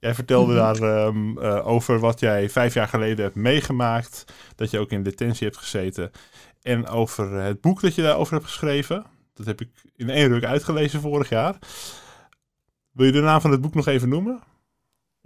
Jij 0.00 0.14
vertelde 0.14 0.52
Mhm. 0.52 0.62
daar 0.62 1.06
ehm, 1.06 1.38
eh, 1.38 1.66
over 1.66 1.98
wat 1.98 2.20
jij 2.20 2.50
vijf 2.50 2.74
jaar 2.74 2.88
geleden 2.88 3.24
hebt 3.24 3.36
meegemaakt. 3.36 4.24
Dat 4.56 4.70
je 4.70 4.78
ook 4.78 4.90
in 4.90 5.02
detentie 5.02 5.46
hebt 5.46 5.58
gezeten. 5.58 6.10
En 6.62 6.88
over 6.88 7.32
het 7.32 7.60
boek 7.60 7.80
dat 7.80 7.94
je 7.94 8.02
daarover 8.02 8.32
hebt 8.34 8.46
geschreven. 8.46 9.04
Dat 9.34 9.46
heb 9.46 9.60
ik 9.60 9.68
in 9.96 10.10
één 10.10 10.28
ruk 10.28 10.44
uitgelezen 10.44 11.00
vorig 11.00 11.28
jaar. 11.28 11.58
Wil 12.90 13.06
je 13.06 13.12
de 13.12 13.20
naam 13.20 13.40
van 13.40 13.50
het 13.50 13.60
boek 13.60 13.74
nog 13.74 13.86
even 13.86 14.08
noemen? 14.08 14.40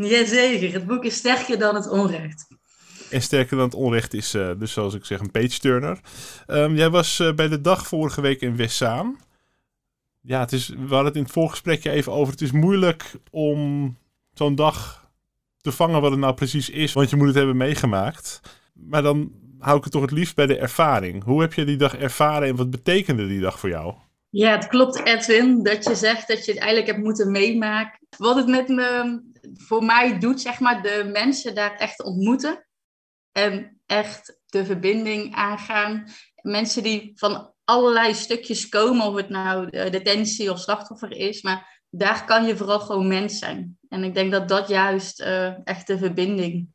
Jazeker, 0.06 0.72
het 0.72 0.86
boek 0.86 1.04
is 1.04 1.16
sterker 1.16 1.58
dan 1.58 1.74
het 1.74 1.88
onrecht. 1.88 2.46
En 3.10 3.22
sterker 3.22 3.56
dan 3.56 3.66
het 3.66 3.74
onrecht 3.74 4.14
is 4.14 4.34
eh, 4.34 4.50
dus 4.58 4.72
zoals 4.72 4.94
ik 4.94 5.04
zeg 5.04 5.20
een 5.20 5.30
page-turner. 5.30 6.00
Ehm, 6.46 6.74
jij 6.74 6.90
was 6.90 7.20
eh, 7.20 7.34
bij 7.34 7.48
de 7.48 7.60
dag 7.60 7.86
vorige 7.86 8.20
week 8.20 8.40
in 8.40 8.56
Westzaan. 8.56 9.18
Ja, 10.20 10.40
het 10.40 10.52
is, 10.52 10.68
we 10.68 10.76
hadden 10.76 11.04
het 11.04 11.16
in 11.16 11.22
het 11.22 11.32
voorgesprekje 11.32 11.90
even 11.90 12.12
over. 12.12 12.32
Het 12.32 12.42
is 12.42 12.52
moeilijk 12.52 13.12
om 13.30 13.96
zo'n 14.32 14.54
dag 14.54 15.10
te 15.60 15.72
vangen 15.72 16.00
wat 16.00 16.10
het 16.10 16.20
nou 16.20 16.34
precies 16.34 16.70
is. 16.70 16.92
Want 16.92 17.10
je 17.10 17.16
moet 17.16 17.26
het 17.26 17.36
hebben 17.36 17.56
meegemaakt. 17.56 18.40
Maar 18.72 19.02
dan 19.02 19.32
hou 19.58 19.76
ik 19.76 19.84
het 19.84 19.92
toch 19.92 20.02
het 20.02 20.10
liefst 20.10 20.34
bij 20.34 20.46
de 20.46 20.58
ervaring. 20.58 21.24
Hoe 21.24 21.40
heb 21.40 21.52
je 21.52 21.64
die 21.64 21.76
dag 21.76 21.96
ervaren 21.96 22.48
en 22.48 22.56
wat 22.56 22.70
betekende 22.70 23.26
die 23.26 23.40
dag 23.40 23.58
voor 23.58 23.68
jou? 23.68 23.94
Ja, 24.30 24.50
het 24.50 24.66
klopt, 24.66 25.04
Edwin, 25.04 25.62
dat 25.62 25.84
je 25.84 25.94
zegt 25.94 26.28
dat 26.28 26.44
je 26.44 26.52
het 26.52 26.60
eigenlijk 26.60 26.90
hebt 26.90 27.04
moeten 27.04 27.30
meemaken. 27.30 28.06
Wat 28.16 28.36
het 28.36 28.46
met 28.46 28.68
me, 28.68 29.20
voor 29.54 29.84
mij 29.84 30.18
doet, 30.18 30.40
zeg 30.40 30.60
maar, 30.60 30.82
de 30.82 31.10
mensen 31.12 31.54
daar 31.54 31.74
echt 31.74 32.02
ontmoeten. 32.02 32.66
En 33.32 33.80
echt 33.86 34.38
de 34.46 34.64
verbinding 34.64 35.34
aangaan. 35.34 36.04
Mensen 36.42 36.82
die 36.82 37.12
van 37.14 37.52
allerlei 37.64 38.14
stukjes 38.14 38.68
komen, 38.68 39.06
of 39.06 39.14
het 39.14 39.28
nou 39.28 39.70
de 39.70 39.90
detentie 39.90 40.50
of 40.50 40.58
slachtoffer 40.58 41.12
is. 41.12 41.42
Maar 41.42 41.82
daar 41.90 42.24
kan 42.24 42.44
je 42.44 42.56
vooral 42.56 42.80
gewoon 42.80 43.08
mens 43.08 43.38
zijn. 43.38 43.78
En 43.88 44.04
ik 44.04 44.14
denk 44.14 44.32
dat 44.32 44.48
dat 44.48 44.68
juist 44.68 45.20
eh, 45.20 45.66
echt 45.66 45.86
de 45.86 45.98
verbinding 45.98 46.68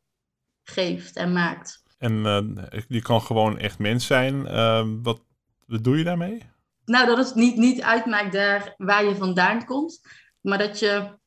geeft 0.62 1.16
en 1.16 1.32
maakt. 1.32 1.82
En 1.98 2.26
eh, 2.26 2.80
je 2.88 3.02
kan 3.02 3.22
gewoon 3.22 3.58
echt 3.58 3.78
mens 3.78 4.06
zijn. 4.06 4.46
Ehm, 4.46 5.02
wat, 5.02 5.22
wat 5.66 5.84
doe 5.84 5.98
je 5.98 6.04
daarmee? 6.04 6.42
Nou, 6.84 7.06
dat 7.06 7.18
het 7.18 7.34
niet, 7.34 7.56
niet 7.56 7.82
uitmaakt 7.82 8.32
daar 8.32 8.74
waar 8.76 9.04
je 9.04 9.16
vandaan 9.16 9.64
komt, 9.64 10.00
maar 10.40 10.58
dat 10.58 10.78
je 10.78 11.18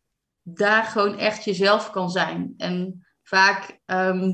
daar 0.50 0.84
gewoon 0.84 1.18
echt 1.18 1.44
jezelf 1.44 1.90
kan 1.90 2.10
zijn. 2.10 2.54
En 2.58 3.06
vaak 3.24 3.80
ehm, 3.86 4.34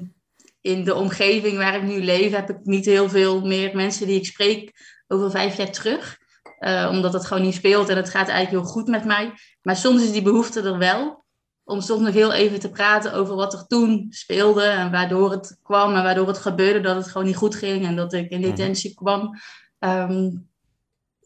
in 0.62 0.84
de 0.84 0.96
omgeving 0.96 1.58
waar 1.58 1.76
ik 1.76 1.84
nu 1.84 2.04
leef, 2.04 2.32
heb 2.32 2.50
ik 2.50 2.58
niet 2.64 2.86
heel 2.86 3.10
veel 3.10 3.42
meer 3.42 3.76
mensen 3.76 4.08
die 4.08 4.20
ik 4.20 4.26
spreek 4.26 4.72
over 5.08 5.32
vijf 5.32 5.58
jaar 5.58 5.72
terug. 5.72 6.18
Eh, 6.60 6.88
omdat 6.92 7.14
het 7.14 7.26
gewoon 7.26 7.44
niet 7.44 7.56
speelt 7.56 7.90
en 7.90 7.96
het 7.96 8.10
gaat 8.10 8.28
eigenlijk 8.28 8.64
heel 8.64 8.74
goed 8.74 8.88
met 8.88 9.06
mij. 9.06 9.34
Maar 9.62 9.76
soms 9.76 10.04
is 10.04 10.12
die 10.12 10.22
behoefte 10.22 10.62
er 10.62 10.78
wel. 10.78 11.26
Om 11.64 11.82
soms 11.82 12.02
nog 12.02 12.14
heel 12.14 12.34
even 12.34 12.60
te 12.60 12.70
praten 12.70 13.14
over 13.14 13.36
wat 13.36 13.54
er 13.54 13.68
toen 13.68 14.08
speelde 14.10 14.64
en 14.64 14.92
waardoor 14.92 15.32
het 15.32 15.60
kwam 15.64 15.96
en 15.96 16.04
waardoor 16.04 16.28
het 16.28 16.38
gebeurde 16.38 16.80
dat 16.80 16.96
het 16.96 17.08
gewoon 17.08 17.28
niet 17.28 17.36
goed 17.36 17.56
ging 17.56 17.86
en 17.86 17.96
dat 17.96 18.14
ik 18.14 18.30
in 18.30 18.42
detentie 18.42 18.94
kwam. 18.94 19.40
Ehm, 19.80 20.30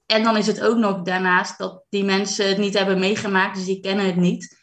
en 0.06 0.24
dan 0.24 0.38
is 0.38 0.48
het 0.48 0.62
ook 0.62 0.78
nog 0.78 1.02
daarnaast 1.02 1.58
dat 1.58 1.84
die 1.90 2.04
mensen 2.04 2.48
het 2.48 2.58
niet 2.58 2.78
hebben 2.78 3.00
meegemaakt, 3.00 3.56
dus 3.56 3.66
die 3.66 3.80
kennen 3.80 4.06
het 4.06 4.16
niet. 4.16 4.57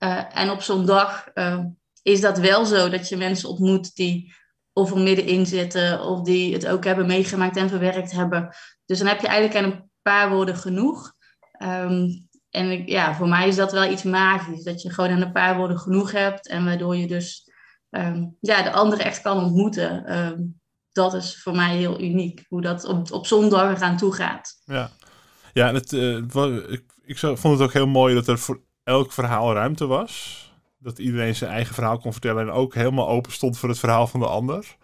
Eh, 0.00 0.22
en 0.34 0.50
op 0.50 0.60
zo'n 0.62 0.86
dag 0.86 1.26
eh, 1.34 1.64
is 2.02 2.20
dat 2.20 2.38
wel 2.38 2.64
zo 2.64 2.88
dat 2.88 3.08
je 3.08 3.16
mensen 3.16 3.48
ontmoet 3.48 3.94
die 3.94 4.34
of 4.72 4.90
er 4.90 4.98
middenin 4.98 5.46
zitten 5.46 6.00
of 6.00 6.22
die 6.22 6.52
het 6.52 6.66
ook 6.66 6.84
hebben 6.84 7.06
meegemaakt 7.06 7.56
en 7.56 7.68
verwerkt 7.68 8.12
hebben. 8.12 8.54
Dus 8.86 8.98
dan 8.98 9.06
heb 9.06 9.20
je 9.20 9.26
eigenlijk 9.26 9.64
aan 9.64 9.72
een 9.72 9.90
paar 10.02 10.30
woorden 10.30 10.56
genoeg. 10.56 11.12
Ehm, 11.52 12.08
en 12.50 12.70
ik- 12.70 12.88
ja, 12.88 13.14
voor 13.14 13.28
mij 13.28 13.48
is 13.48 13.56
dat 13.56 13.72
wel 13.72 13.90
iets 13.90 14.02
magisch, 14.02 14.62
dat 14.62 14.82
je 14.82 14.90
gewoon 14.90 15.10
aan 15.10 15.20
een 15.20 15.32
paar 15.32 15.56
woorden 15.56 15.78
genoeg 15.78 16.12
hebt 16.12 16.48
en 16.48 16.64
waardoor 16.64 16.96
je 16.96 17.06
dus 17.06 17.48
ehm, 17.90 18.24
ja, 18.40 18.62
de 18.62 18.72
anderen 18.72 19.04
echt 19.04 19.22
kan 19.22 19.44
ontmoeten. 19.44 20.06
Ehm, 20.06 20.38
dat 20.92 21.14
is 21.14 21.42
voor 21.42 21.54
mij 21.54 21.76
heel 21.76 22.00
uniek, 22.00 22.44
hoe 22.48 22.60
dat 22.60 22.84
op, 22.84 23.12
op 23.12 23.26
zondag 23.26 23.76
eraan 23.76 23.96
toe 23.96 24.14
gaat. 24.14 24.60
Ja, 24.64 24.90
ja 25.52 25.72
het, 25.72 25.92
eh, 25.92 26.16
ik, 26.68 26.82
ik 27.02 27.18
vond 27.18 27.42
het 27.42 27.60
ook 27.60 27.72
heel 27.72 27.86
mooi 27.86 28.14
dat 28.14 28.28
er 28.28 28.38
voor 28.38 28.62
elk 28.90 29.12
verhaal 29.12 29.52
ruimte 29.52 29.86
was. 29.86 30.38
Dat 30.78 30.98
iedereen 30.98 31.34
zijn 31.34 31.50
eigen 31.50 31.74
verhaal 31.74 31.98
kon 31.98 32.12
vertellen 32.12 32.42
en 32.42 32.50
ook 32.52 32.74
helemaal 32.74 33.08
open 33.08 33.32
stond 33.32 33.58
voor 33.58 33.68
het 33.68 33.78
verhaal 33.78 34.06
van 34.06 34.20
de 34.20 34.26
ander. 34.26 34.76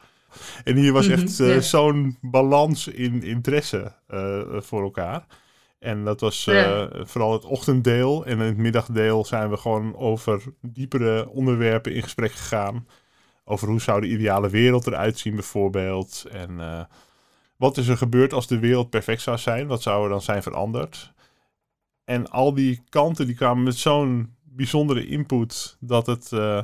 En 0.64 0.76
hier 0.76 0.92
was 0.92 1.08
Mhm, 1.08 1.20
echt 1.20 1.40
eh, 1.40 1.54
ja. 1.54 1.60
zo'n 1.60 2.18
balans 2.20 2.88
in 2.88 3.22
interesse 3.22 3.92
eh, 4.06 4.40
voor 4.50 4.82
elkaar. 4.82 5.26
En 5.78 6.04
dat 6.04 6.20
was 6.20 6.46
eh, 6.46 6.84
vooral 6.92 7.32
het 7.32 7.44
ochtenddeel. 7.44 8.24
En 8.26 8.32
in 8.32 8.46
het 8.46 8.56
middagdeel 8.56 9.24
zijn 9.24 9.50
we 9.50 9.56
gewoon 9.56 9.96
over 9.96 10.42
diepere 10.60 11.28
onderwerpen 11.28 11.94
in 11.94 12.02
gesprek 12.02 12.32
gegaan. 12.32 12.86
Over 13.44 13.68
hoe 13.68 13.80
zou 13.80 14.00
de 14.00 14.06
ideale 14.06 14.48
wereld 14.50 14.86
eruit 14.86 15.18
zien 15.18 15.34
bijvoorbeeld. 15.34 16.24
En 16.30 16.60
eh, 16.60 16.80
wat 17.56 17.76
is 17.76 17.88
er 17.88 17.96
gebeurd 17.96 18.32
als 18.32 18.46
de 18.46 18.58
wereld 18.58 18.90
perfect 18.90 19.22
zou 19.22 19.38
zijn? 19.38 19.66
Wat 19.66 19.82
zou 19.82 20.04
er 20.04 20.10
dan 20.10 20.22
zijn 20.22 20.42
veranderd? 20.42 21.12
En 22.06 22.30
al 22.30 22.54
die 22.54 22.82
kanten 22.88 23.26
die 23.26 23.34
kwamen 23.34 23.62
met 23.62 23.76
zo'n 23.76 24.34
bijzondere 24.42 25.06
input 25.06 25.76
dat 25.80 26.06
het, 26.06 26.32
eh, 26.32 26.62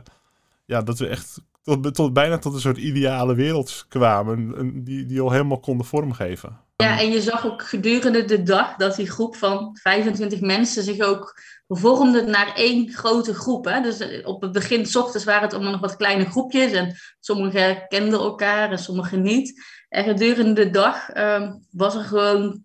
ja, 0.65 0.83
dat 0.83 0.99
we 0.99 1.07
echt 1.07 1.41
tot, 1.63 1.95
tot, 1.95 2.13
bijna 2.13 2.39
tot 2.39 2.55
een 2.55 2.61
soort 2.61 2.77
ideale 2.77 3.35
wereld 3.35 3.85
kwamen, 3.89 4.85
die, 4.85 5.07
die 5.07 5.21
al 5.21 5.31
helemaal 5.31 5.61
konden 5.61 5.87
vormgeven. 5.87 6.61
Ja, 6.77 7.01
en 7.01 7.11
je 7.11 7.21
zag 7.21 7.47
ook 7.47 7.63
gedurende 7.63 8.25
de 8.25 8.43
dag 8.43 8.77
dat 8.77 8.97
die 8.97 9.11
groep 9.11 9.37
van 9.37 9.79
25 9.83 10.41
mensen 10.41 10.83
zich 10.83 11.01
ook 11.01 11.41
vormde 11.69 12.23
naar 12.23 12.55
één 12.55 12.93
grote 12.93 13.35
groep. 13.35 13.65
Hè? 13.65 13.81
Dus 13.81 13.99
eh, 13.99 14.27
op 14.27 14.43
het 14.43 14.53
begin, 14.53 14.87
s 14.87 14.97
ochtends, 14.97 15.25
waren 15.25 15.43
het 15.43 15.55
allemaal 15.55 15.73
nog 15.73 15.81
wat 15.81 15.97
kleine 15.97 16.25
groepjes. 16.25 16.73
En 16.73 16.97
sommigen 17.21 17.87
kenden 17.89 18.21
elkaar 18.21 18.71
en 18.71 18.79
sommigen 18.79 19.23
niet. 19.23 19.63
En 19.89 20.05
gedurende 20.05 20.53
de 20.53 20.71
dag 20.71 21.09
ehm, 21.09 21.55
was 21.71 21.95
er 21.95 22.05
gewoon 22.05 22.65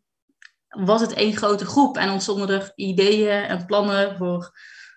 was 0.86 1.02
het 1.02 1.14
één 1.14 1.36
grote 1.36 1.66
groep. 1.66 1.98
En 1.98 2.10
ontstonden 2.10 2.50
er 2.50 2.72
ideeën 2.76 3.44
en 3.44 3.66
plannen 3.66 4.18
voor 4.18 4.52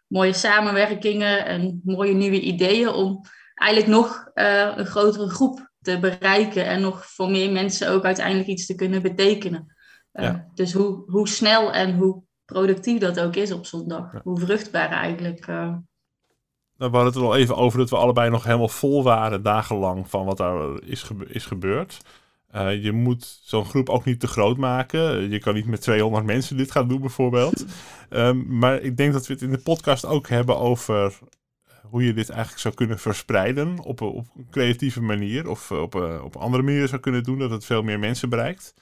mooie 0.07 0.33
samenwerkingen 0.33 1.47
en 1.47 1.81
mooie 1.85 2.15
nieuwe 2.15 2.41
ideeën 2.41 2.89
om 2.89 3.21
eigenlijk 3.55 3.91
nog 3.93 4.31
eh, 4.35 4.73
een 4.77 4.87
grotere 4.87 5.29
groep 5.29 5.71
te 5.81 5.99
bereiken 5.99 6.67
en 6.67 6.81
nog 6.81 7.07
voor 7.07 7.31
meer 7.31 7.53
mensen 7.53 7.91
ook 7.91 8.05
uiteindelijk 8.05 8.49
iets 8.49 8.67
te 8.67 8.75
kunnen 8.75 9.03
betekenen. 9.03 9.75
Eh, 10.13 10.25
Ja. 10.25 10.47
Dus 10.55 10.73
hoe, 10.73 11.03
hoe 11.07 11.29
snel 11.29 11.73
en 11.73 11.95
hoe 11.97 12.23
productief 12.45 12.99
dat 12.99 13.21
ook 13.21 13.37
is 13.37 13.53
op 13.53 13.67
zondag. 13.67 14.13
Hoe 14.23 14.39
vruchtbaar 14.41 14.91
eigenlijk. 14.91 15.47
eh. 15.47 15.75
Nou, 16.77 16.91
we 16.93 16.97
hadden 16.97 17.05
het 17.13 17.23
er 17.23 17.29
al 17.29 17.37
even 17.37 17.57
over 17.57 17.79
dat 17.79 17.91
we 17.91 17.97
allebei 17.97 18.31
nog 18.31 18.45
helemaal 18.45 18.69
vol 18.69 19.03
waren 19.03 19.43
dagenlang 19.43 20.11
van 20.11 20.25
wat 20.25 20.37
daar 20.37 20.83
is, 20.83 21.03
gebe- 21.03 21.29
is 21.29 21.47
gebeurd. 21.47 21.99
Eh, 22.51 22.83
je 22.85 22.93
moet 22.93 23.41
zo'n 23.43 23.65
groep 23.65 23.89
ook 23.89 24.05
niet 24.05 24.21
te 24.21 24.27
groot 24.27 24.57
maken. 24.57 25.31
Je 25.31 25.39
kan 25.39 25.55
niet 25.55 25.67
met 25.67 25.81
200 25.81 26.25
mensen 26.25 26.57
dit 26.57 26.71
gaan 26.71 26.89
doen 26.89 27.01
bijvoorbeeld. 27.01 27.65
Ehm, 28.11 28.59
maar 28.59 28.81
ik 28.81 28.97
denk 28.97 29.13
dat 29.13 29.27
we 29.27 29.33
het 29.33 29.43
in 29.43 29.51
de 29.51 29.59
podcast 29.59 30.07
ook 30.07 30.29
hebben 30.29 30.59
over 30.59 31.19
hoe 31.83 32.05
je 32.05 32.15
dit 32.15 32.29
eigenlijk 32.31 32.61
zou 32.61 32.75
kunnen 32.75 32.99
verspreiden 32.99 33.79
op, 33.85 34.01
een- 34.01 34.09
op 34.09 34.27
een 34.37 34.47
creatieve 34.51 35.03
manier. 35.03 35.49
Of 35.49 35.71
eh, 35.71 35.81
op, 35.81 35.95
een- 35.95 36.23
op 36.23 36.37
andere 36.37 36.63
manieren 36.63 36.89
zou 36.89 37.01
kunnen 37.01 37.23
doen 37.23 37.39
dat 37.39 37.51
het 37.51 37.65
veel 37.65 37.83
meer 37.83 37.99
mensen 37.99 38.29
bereikt. 38.29 38.75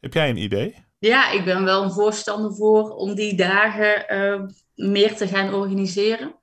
Heb 0.00 0.14
jij 0.14 0.28
een 0.30 0.36
idee? 0.42 0.74
Ja, 0.98 1.30
ik 1.30 1.44
ben 1.44 1.64
wel 1.64 1.82
een 1.82 1.92
voorstander 1.92 2.54
voor 2.54 2.90
om 2.90 3.14
die 3.14 3.34
dagen 3.36 4.08
eh, 4.08 4.40
meer 4.74 5.16
te 5.16 5.28
gaan 5.28 5.54
organiseren. 5.54 6.34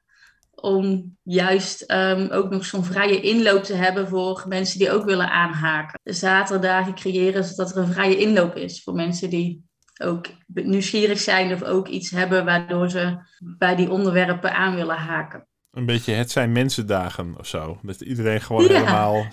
Om 0.61 1.17
juist 1.23 1.81
ehm, 1.81 2.27
ook 2.31 2.49
nog 2.49 2.65
zo'n 2.65 2.83
vrije 2.83 3.21
inloop 3.21 3.63
te 3.63 3.73
hebben 3.73 4.07
voor 4.07 4.45
mensen 4.47 4.79
die 4.79 4.91
ook 4.91 5.05
willen 5.05 5.31
aanhaken. 5.31 5.99
De 6.03 6.13
zaterdagen 6.13 6.95
creëren 6.95 7.43
zodat 7.43 7.71
er 7.71 7.77
een 7.77 7.91
vrije 7.93 8.17
inloop 8.17 8.55
is 8.55 8.83
voor 8.83 8.93
mensen 8.93 9.29
die 9.29 9.63
ook 10.01 10.25
nieuwsgierig 10.45 11.19
zijn 11.19 11.53
of 11.53 11.63
ook 11.63 11.87
iets 11.87 12.09
hebben 12.09 12.45
waardoor 12.45 12.89
ze 12.89 13.17
bij 13.57 13.75
die 13.75 13.89
onderwerpen 13.91 14.53
aan 14.55 14.75
willen 14.75 14.97
haken. 14.97 15.47
Een 15.71 15.85
beetje 15.85 16.13
het 16.13 16.31
zijn 16.31 16.51
mensendagen 16.51 17.35
of 17.37 17.47
zo. 17.47 17.79
Dat 17.81 18.01
iedereen 18.01 18.41
gewoon 18.41 18.63
Ja. 18.63 18.73
helemaal 18.73 19.27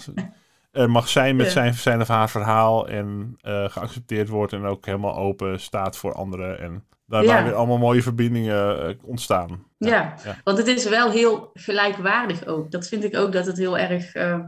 er 0.76 0.90
mag 0.90 1.08
zijn 1.08 1.36
met 1.36 1.50
zijn, 1.50 1.74
zijn 1.74 2.00
of 2.00 2.08
haar 2.08 2.30
verhaal. 2.30 2.88
En 2.88 3.36
eh, 3.40 3.68
geaccepteerd 3.68 4.28
wordt 4.28 4.52
en 4.52 4.64
ook 4.64 4.86
helemaal 4.86 5.16
open 5.16 5.60
staat 5.60 5.96
voor 5.96 6.14
anderen. 6.14 6.60
En 6.60 6.84
daarbij 7.06 7.36
Ja. 7.36 7.44
weer 7.44 7.54
allemaal 7.54 7.78
mooie 7.78 8.02
verbindingen 8.02 8.86
eh, 8.88 8.94
ontstaan. 9.02 9.64
Ja, 9.78 10.14
ja. 10.24 10.36
want 10.44 10.58
het 10.58 10.66
is 10.66 10.88
wel 10.88 11.10
heel 11.10 11.50
gelijkwaardig 11.54 12.46
ook. 12.46 12.70
Dat 12.70 12.88
vind 12.88 13.04
ik 13.04 13.16
ook 13.16 13.32
dat 13.32 13.46
het 13.46 13.56
heel 13.56 13.78
erg, 13.78 14.14
eh, 14.14 14.38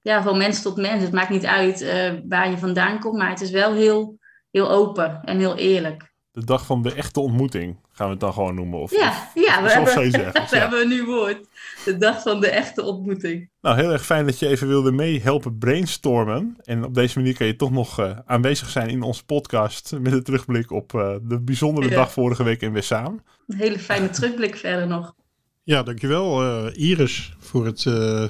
ja, 0.00 0.22
van 0.22 0.38
mens 0.38 0.62
tot 0.62 0.76
mens. 0.76 1.02
Het 1.02 1.12
maakt 1.12 1.30
niet 1.30 1.46
uit 1.46 1.84
waar 2.28 2.50
je 2.50 2.58
vandaan 2.58 2.98
komt, 3.00 3.16
maar 3.16 3.30
het 3.30 3.40
is 3.40 3.50
wel 3.50 3.74
heel, 3.74 4.18
heel 4.50 4.70
open 4.70 5.20
en 5.24 5.38
heel 5.38 5.56
eerlijk. 5.56 6.12
De 6.32 6.44
dag 6.44 6.66
van 6.66 6.82
de 6.82 6.94
echte 6.94 7.20
ontmoeting 7.20 7.76
gaan 7.98 8.06
we 8.06 8.12
het 8.12 8.20
dan 8.22 8.32
gewoon 8.32 8.54
noemen. 8.54 8.78
Of, 8.78 8.90
Ja, 8.90 9.08
of- 9.08 9.30
ja 9.34 9.62
we, 9.62 9.70
hebben, 9.70 9.94
we 10.12 10.18
ja. 10.50 10.58
hebben 10.58 10.80
een 10.80 10.88
nieuw 10.88 11.04
woord. 11.04 11.38
De 11.84 11.96
dag 11.98 12.22
van 12.22 12.40
de 12.40 12.48
echte 12.50 12.82
ontmoeting. 12.82 13.50
Nou, 13.60 13.76
heel 13.76 13.92
erg 13.92 14.04
fijn 14.04 14.26
dat 14.26 14.38
je 14.38 14.48
even 14.48 14.68
wilde 14.68 14.92
meehelpen 14.92 15.58
brainstormen. 15.58 16.56
En 16.62 16.84
op 16.84 16.94
deze 16.94 17.18
manier 17.18 17.36
kan 17.36 17.46
je 17.46 17.56
toch 17.56 17.70
nog 17.70 17.98
eh, 17.98 18.18
aanwezig 18.26 18.68
zijn 18.68 18.88
in 18.88 19.02
onze 19.02 19.24
podcast. 19.24 19.92
Met 20.00 20.12
een 20.12 20.22
terugblik 20.22 20.70
op 20.70 20.94
eh, 20.94 21.14
de 21.22 21.40
bijzondere 21.40 21.88
Ja. 21.88 21.94
dag 21.94 22.12
vorige 22.12 22.42
week 22.42 22.60
in 22.62 22.72
Wessaan. 22.72 23.22
Een 23.46 23.56
hele 23.56 23.78
fijne 23.78 24.10
terugblik 24.10 24.56
verder 24.56 24.86
nog. 24.86 25.14
Ja, 25.62 25.82
dankjewel 25.82 26.42
eh, 26.42 26.88
Iris 26.88 27.34
voor 27.38 27.66
het 27.66 27.86
eh, 27.86 28.24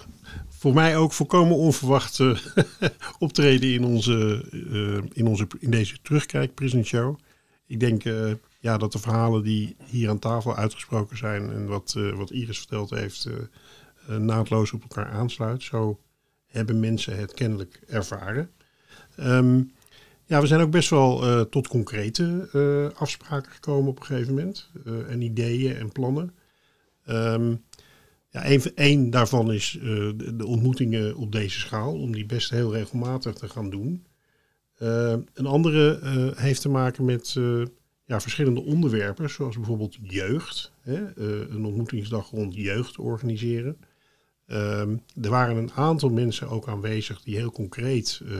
voor 0.48 0.74
mij 0.74 0.96
ook 0.96 1.12
volkomen 1.12 1.56
onverwachte 1.56 2.36
optreden 3.18 3.72
in, 3.72 3.84
onze, 3.84 4.44
eh, 4.72 5.04
in, 5.12 5.26
onze, 5.26 5.46
in 5.58 5.70
deze 5.70 5.96
terugkijkpresentshow. 6.02 7.16
Ik 7.66 7.80
denk 7.80 8.04
eh, 8.04 8.14
ja, 8.58 8.78
dat 8.78 8.92
de 8.92 8.98
verhalen 8.98 9.42
die 9.42 9.76
hier 9.84 10.08
aan 10.08 10.18
tafel 10.18 10.56
uitgesproken 10.56 11.16
zijn 11.16 11.50
en 11.50 11.66
wat, 11.66 11.94
eh, 11.96 12.16
wat 12.16 12.30
Iris 12.30 12.58
verteld 12.58 12.90
heeft, 12.90 13.24
eh, 13.24 13.34
eh, 14.08 14.16
naadloos 14.20 14.72
op 14.72 14.82
elkaar 14.82 15.08
aansluit. 15.08 15.62
Zo 15.62 16.00
hebben 16.46 16.80
mensen 16.80 17.18
het 17.18 17.34
kennelijk 17.34 17.80
ervaren. 17.86 18.50
Ehm, 19.16 19.62
ja, 20.24 20.40
we 20.40 20.46
zijn 20.46 20.60
ook 20.60 20.70
best 20.70 20.90
wel 20.90 21.48
tot 21.48 21.68
concrete 21.68 22.92
afspraken 22.96 23.52
gekomen 23.52 23.90
op 23.90 24.00
een 24.00 24.06
gegeven 24.06 24.34
moment. 24.34 24.70
en 25.08 25.20
ideeën 25.20 25.76
en 25.76 25.92
plannen. 25.92 26.34
Ehm, 27.04 27.54
ja, 28.28 28.44
een, 28.74 29.10
daarvan 29.10 29.52
is 29.52 29.78
de, 29.80 30.36
de 30.36 30.46
ontmoetingen 30.46 31.16
op 31.16 31.32
deze 31.32 31.58
schaal, 31.58 31.94
om 31.94 32.12
die 32.12 32.26
best 32.26 32.50
heel 32.50 32.72
regelmatig 32.72 33.34
te 33.34 33.48
gaan 33.48 33.70
doen. 33.70 34.06
Eh, 34.78 35.14
een 35.34 35.46
andere 35.46 36.00
heeft 36.36 36.60
te 36.60 36.68
maken 36.68 37.04
met 37.04 37.36
ja, 38.08 38.20
verschillende 38.20 38.60
onderwerpen, 38.60 39.30
zoals 39.30 39.56
bijvoorbeeld 39.56 39.98
jeugd. 40.02 40.72
Hè? 40.80 41.04
eh, 41.04 41.50
een 41.50 41.64
ontmoetingsdag 41.64 42.30
rond 42.30 42.54
jeugd 42.54 42.98
organiseren. 42.98 43.76
Ehm, 44.46 44.96
er 45.22 45.30
waren 45.30 45.56
een 45.56 45.72
aantal 45.72 46.10
mensen 46.10 46.48
ook 46.48 46.68
aanwezig 46.68 47.22
die 47.22 47.36
heel 47.36 47.50
concreet 47.50 48.20
eh, 48.24 48.32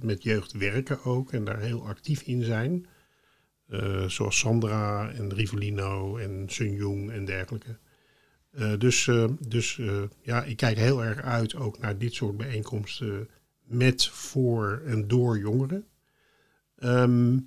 met 0.00 0.22
jeugd 0.22 0.52
werken 0.52 1.04
ook 1.04 1.32
en 1.32 1.44
daar 1.44 1.60
heel 1.60 1.86
actief 1.86 2.22
in 2.22 2.42
zijn. 2.42 2.86
Eh, 3.68 4.08
zoals 4.08 4.38
Sandra 4.38 5.10
en 5.10 5.34
Rivolino 5.34 6.16
en 6.16 6.44
Sun 6.46 6.74
Jung 6.74 7.10
en 7.10 7.24
dergelijke. 7.24 7.78
Dus 8.78 9.10
dus 9.48 9.80
ja, 10.22 10.44
ik 10.44 10.56
kijk 10.56 10.76
heel 10.76 11.04
erg 11.04 11.20
uit 11.20 11.54
ook 11.54 11.78
naar 11.78 11.98
dit 11.98 12.14
soort 12.14 12.36
bijeenkomsten 12.36 13.28
met, 13.64 14.06
voor 14.06 14.82
en 14.86 15.08
door 15.08 15.38
jongeren. 15.38 15.86
Ehm, 16.76 17.38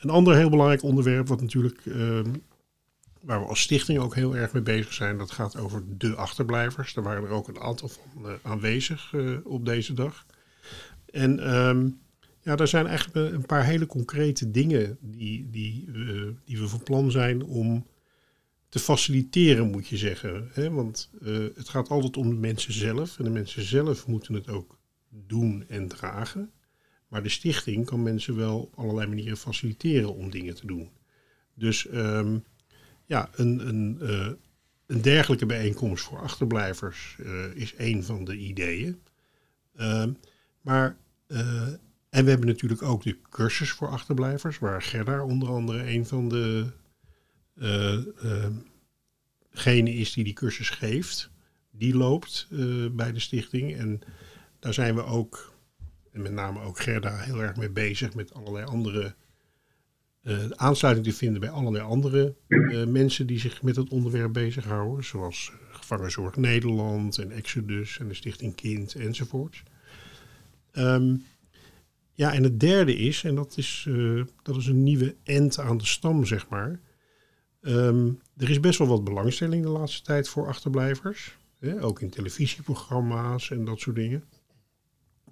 een 0.00 0.10
ander 0.10 0.36
heel 0.36 0.50
belangrijk 0.50 0.82
onderwerp, 0.82 1.28
wat 1.28 1.40
natuurlijk 1.40 1.86
ehm, 1.86 2.32
waar 3.20 3.40
we 3.40 3.46
als 3.46 3.60
stichting 3.60 3.98
ook 3.98 4.14
heel 4.14 4.36
erg 4.36 4.52
mee 4.52 4.62
bezig 4.62 4.92
zijn, 4.92 5.18
dat 5.18 5.30
gaat 5.30 5.56
over 5.56 5.82
de 5.98 6.14
achterblijvers. 6.14 6.94
Daar 6.94 7.04
waren 7.04 7.22
er 7.22 7.30
ook 7.30 7.48
een 7.48 7.60
aantal 7.60 7.88
van 7.88 8.26
eh, 8.26 8.32
aanwezig 8.42 9.12
eh, 9.14 9.36
op 9.44 9.64
deze 9.64 9.92
dag. 9.92 10.26
En 11.10 11.38
ehm, 11.38 11.88
ja, 12.42 12.56
daar 12.56 12.68
zijn 12.68 12.86
eigenlijk 12.86 13.32
een 13.32 13.46
paar 13.46 13.64
hele 13.64 13.86
concrete 13.86 14.50
dingen 14.50 14.98
die, 15.00 15.50
die, 15.50 15.86
eh, 15.94 16.28
die 16.44 16.58
we 16.58 16.68
van 16.68 16.82
plan 16.82 17.10
zijn 17.10 17.42
om 17.42 17.86
te 18.68 18.78
faciliteren, 18.78 19.70
moet 19.70 19.88
je 19.88 19.96
zeggen. 19.96 20.48
Hè? 20.52 20.70
Want 20.70 21.10
het 21.54 21.68
gaat 21.68 21.88
altijd 21.88 22.16
om 22.16 22.28
de 22.28 22.34
mensen 22.34 22.72
zelf. 22.72 23.18
En 23.18 23.24
de 23.24 23.30
mensen 23.30 23.62
zelf 23.62 24.06
moeten 24.06 24.34
het 24.34 24.48
ook 24.48 24.78
doen 25.26 25.64
en 25.68 25.88
dragen. 25.88 26.50
Maar 27.10 27.22
de 27.22 27.28
stichting 27.28 27.86
kan 27.86 28.02
mensen 28.02 28.36
wel 28.36 28.60
op 28.60 28.78
allerlei 28.78 29.06
manieren 29.06 29.36
faciliteren 29.36 30.14
om 30.14 30.30
dingen 30.30 30.54
te 30.54 30.66
doen. 30.66 30.90
Dus 31.54 31.86
ehm, 31.86 32.38
ja, 33.06 33.30
een, 33.34 33.68
een, 33.68 33.98
eh, 34.00 34.30
een 34.86 35.02
dergelijke 35.02 35.46
bijeenkomst 35.46 36.04
voor 36.04 36.18
achterblijvers 36.18 37.16
eh, 37.18 37.54
is 37.54 37.74
een 37.76 38.04
van 38.04 38.24
de 38.24 38.36
ideeën. 38.36 39.00
Ehm, 39.76 40.12
maar, 40.60 40.96
eh, 41.26 41.66
en 42.10 42.24
we 42.24 42.30
hebben 42.30 42.46
natuurlijk 42.46 42.82
ook 42.82 43.02
de 43.02 43.18
cursus 43.30 43.70
voor 43.70 43.88
achterblijvers, 43.88 44.58
waar 44.58 44.82
Gerda 44.82 45.24
onder 45.24 45.48
andere 45.48 45.92
een 45.92 46.06
van 46.06 46.28
de 46.28 46.66
eh, 47.54 47.94
eh, 47.94 48.50
gene 49.50 49.94
is 49.94 50.12
die 50.12 50.24
die 50.24 50.32
cursus 50.32 50.70
geeft. 50.70 51.30
Die 51.70 51.96
loopt 51.96 52.48
bij 52.92 53.12
de 53.12 53.20
stichting. 53.20 53.76
En 53.76 54.00
daar 54.58 54.74
zijn 54.74 54.94
we 54.94 55.02
ook, 55.04 55.52
en 56.12 56.22
met 56.22 56.32
name 56.32 56.60
ook 56.60 56.80
Gerda, 56.80 57.16
heel 57.16 57.42
erg 57.42 57.56
mee 57.56 57.70
bezig 57.70 58.14
met 58.14 58.34
allerlei 58.34 58.64
andere 58.64 59.14
eh, 60.20 60.50
aansluiting 60.50 61.06
te 61.06 61.12
vinden 61.12 61.40
bij 61.40 61.50
allerlei 61.50 61.84
andere 61.84 62.36
eh, 62.48 62.86
mensen 62.86 63.26
die 63.26 63.38
zich 63.38 63.62
met 63.62 63.76
het 63.76 63.88
onderwerp 63.88 64.32
bezighouden. 64.32 65.04
Zoals 65.04 65.52
eh, 65.52 65.76
Gevangenzorg 65.76 66.36
Nederland 66.36 67.18
en 67.18 67.30
Exodus 67.30 67.98
en 67.98 68.08
de 68.08 68.14
Stichting 68.14 68.54
Kind 68.54 68.94
enzovoort. 68.94 69.62
Ehm, 70.72 71.16
ja, 72.14 72.32
en 72.32 72.42
het 72.42 72.60
derde 72.60 72.96
is, 72.96 73.24
en 73.24 73.34
dat 73.34 73.56
is, 73.56 73.88
dat 74.42 74.56
is 74.56 74.66
een 74.66 74.82
nieuwe 74.82 75.16
end 75.22 75.58
aan 75.58 75.78
de 75.78 75.86
stam, 75.86 76.24
zeg 76.24 76.48
maar. 76.48 76.80
Ehm, 77.60 78.10
er 78.36 78.50
is 78.50 78.60
best 78.60 78.78
wel 78.78 78.88
wat 78.88 79.04
belangstelling 79.04 79.62
de 79.62 79.68
laatste 79.68 80.02
tijd 80.02 80.28
voor 80.28 80.46
achterblijvers. 80.46 81.36
Hè? 81.58 81.82
Ook 81.82 82.00
in 82.00 82.10
televisieprogramma's 82.10 83.50
en 83.50 83.64
dat 83.64 83.80
soort 83.80 83.96
dingen. 83.96 84.24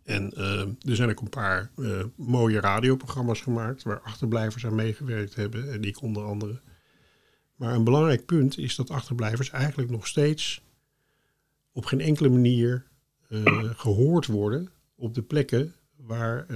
En 0.08 0.32
eh, 0.32 0.60
er 0.60 0.96
zijn 0.96 1.10
ook 1.10 1.20
een 1.20 1.28
paar 1.28 1.70
eh, 1.76 2.04
mooie 2.14 2.60
radioprogramma's 2.60 3.40
gemaakt 3.40 3.82
waar 3.82 4.00
achterblijvers 4.00 4.66
aan 4.66 4.74
meegewerkt 4.74 5.34
hebben. 5.34 5.72
En 5.72 5.84
ik 5.84 6.02
onder 6.02 6.24
andere. 6.24 6.60
Maar 7.54 7.74
een 7.74 7.84
belangrijk 7.84 8.26
punt 8.26 8.58
is 8.58 8.74
dat 8.76 8.90
achterblijvers 8.90 9.50
eigenlijk 9.50 9.90
nog 9.90 10.06
steeds 10.06 10.62
op 11.72 11.84
geen 11.84 12.00
enkele 12.00 12.28
manier 12.28 12.86
uh, 13.28 13.70
gehoord 13.74 14.26
worden 14.26 14.70
op 14.94 15.14
de 15.14 15.22
plekken 15.22 15.74
waar, 15.96 16.46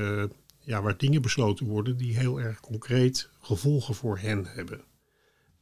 ja, 0.59 0.83
waar 0.83 0.97
dingen 0.97 1.23
besloten 1.23 1.67
worden 1.67 1.97
die 1.97 2.19
heel 2.19 2.41
erg 2.41 2.61
concreet 2.61 3.29
gevolgen 3.41 3.95
voor 3.95 4.19
hen 4.19 4.47
hebben. 4.47 4.81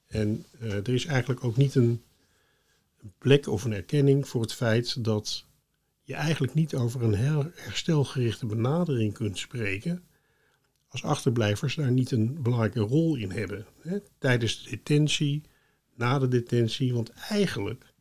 En 0.06 0.44
er 0.58 0.88
is 0.88 1.04
eigenlijk 1.04 1.44
ook 1.44 1.56
niet 1.56 1.74
een, 1.74 2.02
plek 3.18 3.46
of 3.46 3.64
een 3.64 3.72
erkenning 3.72 4.28
voor 4.28 4.40
het 4.40 4.54
feit 4.54 5.04
dat 5.04 5.44
je 6.10 6.16
eigenlijk 6.16 6.54
niet 6.54 6.74
over 6.74 7.02
een 7.02 7.14
herstelgerichte 7.54 8.46
benadering 8.46 9.12
kunt 9.12 9.38
spreken 9.38 10.02
als 10.88 11.04
achterblijvers 11.04 11.74
daar 11.74 11.90
niet 11.90 12.10
een 12.10 12.42
belangrijke 12.42 12.80
rol 12.80 13.16
in 13.16 13.30
hebben. 13.30 13.66
Hè? 13.80 13.98
Tijdens 14.18 14.62
de 14.62 14.70
detentie, 14.70 15.42
na 15.94 16.18
de 16.18 16.28
detentie, 16.28 16.94
want 16.94 17.10
eigenlijk 17.10 17.94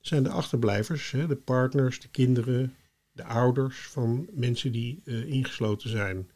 zijn 0.00 0.22
de 0.22 0.28
achterblijvers, 0.28 1.10
hè, 1.10 1.26
de 1.26 1.36
partners, 1.36 2.00
de 2.00 2.08
kinderen, 2.08 2.74
de 3.12 3.24
ouders 3.24 3.86
van 3.88 4.28
mensen 4.32 4.72
die 4.72 5.02
uh, 5.04 5.26
ingesloten 5.26 5.90
zijn, 5.90 6.30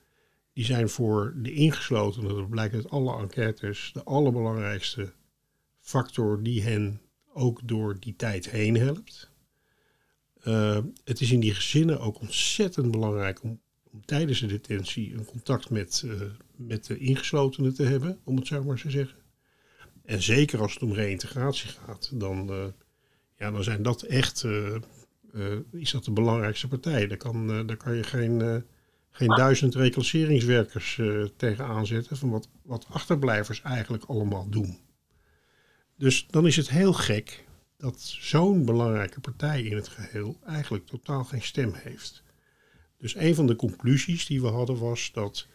die 0.52 0.64
zijn 0.64 0.88
voor 0.88 1.34
de 1.36 1.52
ingeslotenen, 1.52 2.34
dat 2.34 2.50
blijkt 2.50 2.74
uit 2.74 2.90
alle 2.90 3.18
enquêtes, 3.18 3.90
de 3.92 4.04
allerbelangrijkste 4.04 5.12
factor 5.80 6.42
die 6.42 6.62
hen 6.62 7.00
ook 7.32 7.60
door 7.68 8.00
die 8.00 8.16
tijd 8.16 8.50
heen 8.50 8.76
helpt. 8.76 9.29
Uh, 10.44 10.78
het 11.04 11.20
is 11.20 11.30
in 11.30 11.40
die 11.40 11.54
gezinnen 11.54 12.00
ook 12.00 12.20
ontzettend 12.20 12.90
belangrijk 12.90 13.42
om, 13.42 13.60
tijdens 14.04 14.40
de 14.40 14.46
detentie 14.46 15.14
een 15.14 15.24
contact 15.24 15.70
met, 15.70 16.02
uh, 16.06 16.20
met 16.56 16.86
de 16.86 16.98
ingeslotenen 16.98 17.74
te 17.74 17.82
hebben, 17.82 18.18
om 18.24 18.36
het 18.36 18.46
zo 18.46 18.64
maar 18.64 18.80
te 18.80 18.90
zeggen. 18.90 19.18
En 20.04 20.22
zeker 20.22 20.60
als 20.60 20.72
het 20.72 20.82
om 20.82 20.92
reïntegratie 20.92 21.70
gaat, 21.70 22.10
dan, 22.14 22.52
uh, 22.52 22.64
ja, 23.38 23.50
dan 23.50 23.64
zijn 23.64 23.82
dat 23.82 24.02
echt, 24.02 24.44
is 25.72 25.90
dat 25.90 26.04
de 26.04 26.10
belangrijkste 26.10 26.68
partij. 26.68 27.06
Daar 27.06 27.16
kan, 27.16 27.66
daar 27.66 27.76
kan 27.76 27.96
je 27.96 28.02
geen, 28.02 28.64
geen 29.10 29.28
duizend 29.28 29.74
reclasseringswerkers 29.74 31.00
tegen 31.36 31.64
aanzetten 31.64 32.16
van 32.16 32.30
wat, 32.30 32.48
wat 32.62 32.86
achterblijvers 32.88 33.62
eigenlijk 33.62 34.04
allemaal 34.04 34.48
doen. 34.48 34.78
Dus 35.96 36.26
dan 36.26 36.46
is 36.46 36.56
het 36.56 36.70
heel 36.70 36.92
gek 36.92 37.44
dat 37.80 38.00
zo'n 38.00 38.64
belangrijke 38.64 39.20
partij 39.20 39.62
in 39.62 39.76
het 39.76 39.88
geheel 39.88 40.38
eigenlijk 40.46 40.86
totaal 40.86 41.24
geen 41.24 41.42
stem 41.42 41.72
heeft. 41.74 42.22
Dus 42.98 43.14
een 43.14 43.34
van 43.34 43.46
de 43.46 43.56
conclusies 43.56 44.26
die 44.26 44.40
we 44.40 44.48
hadden 44.48 44.78
was 44.78 45.10
dat 45.12 45.46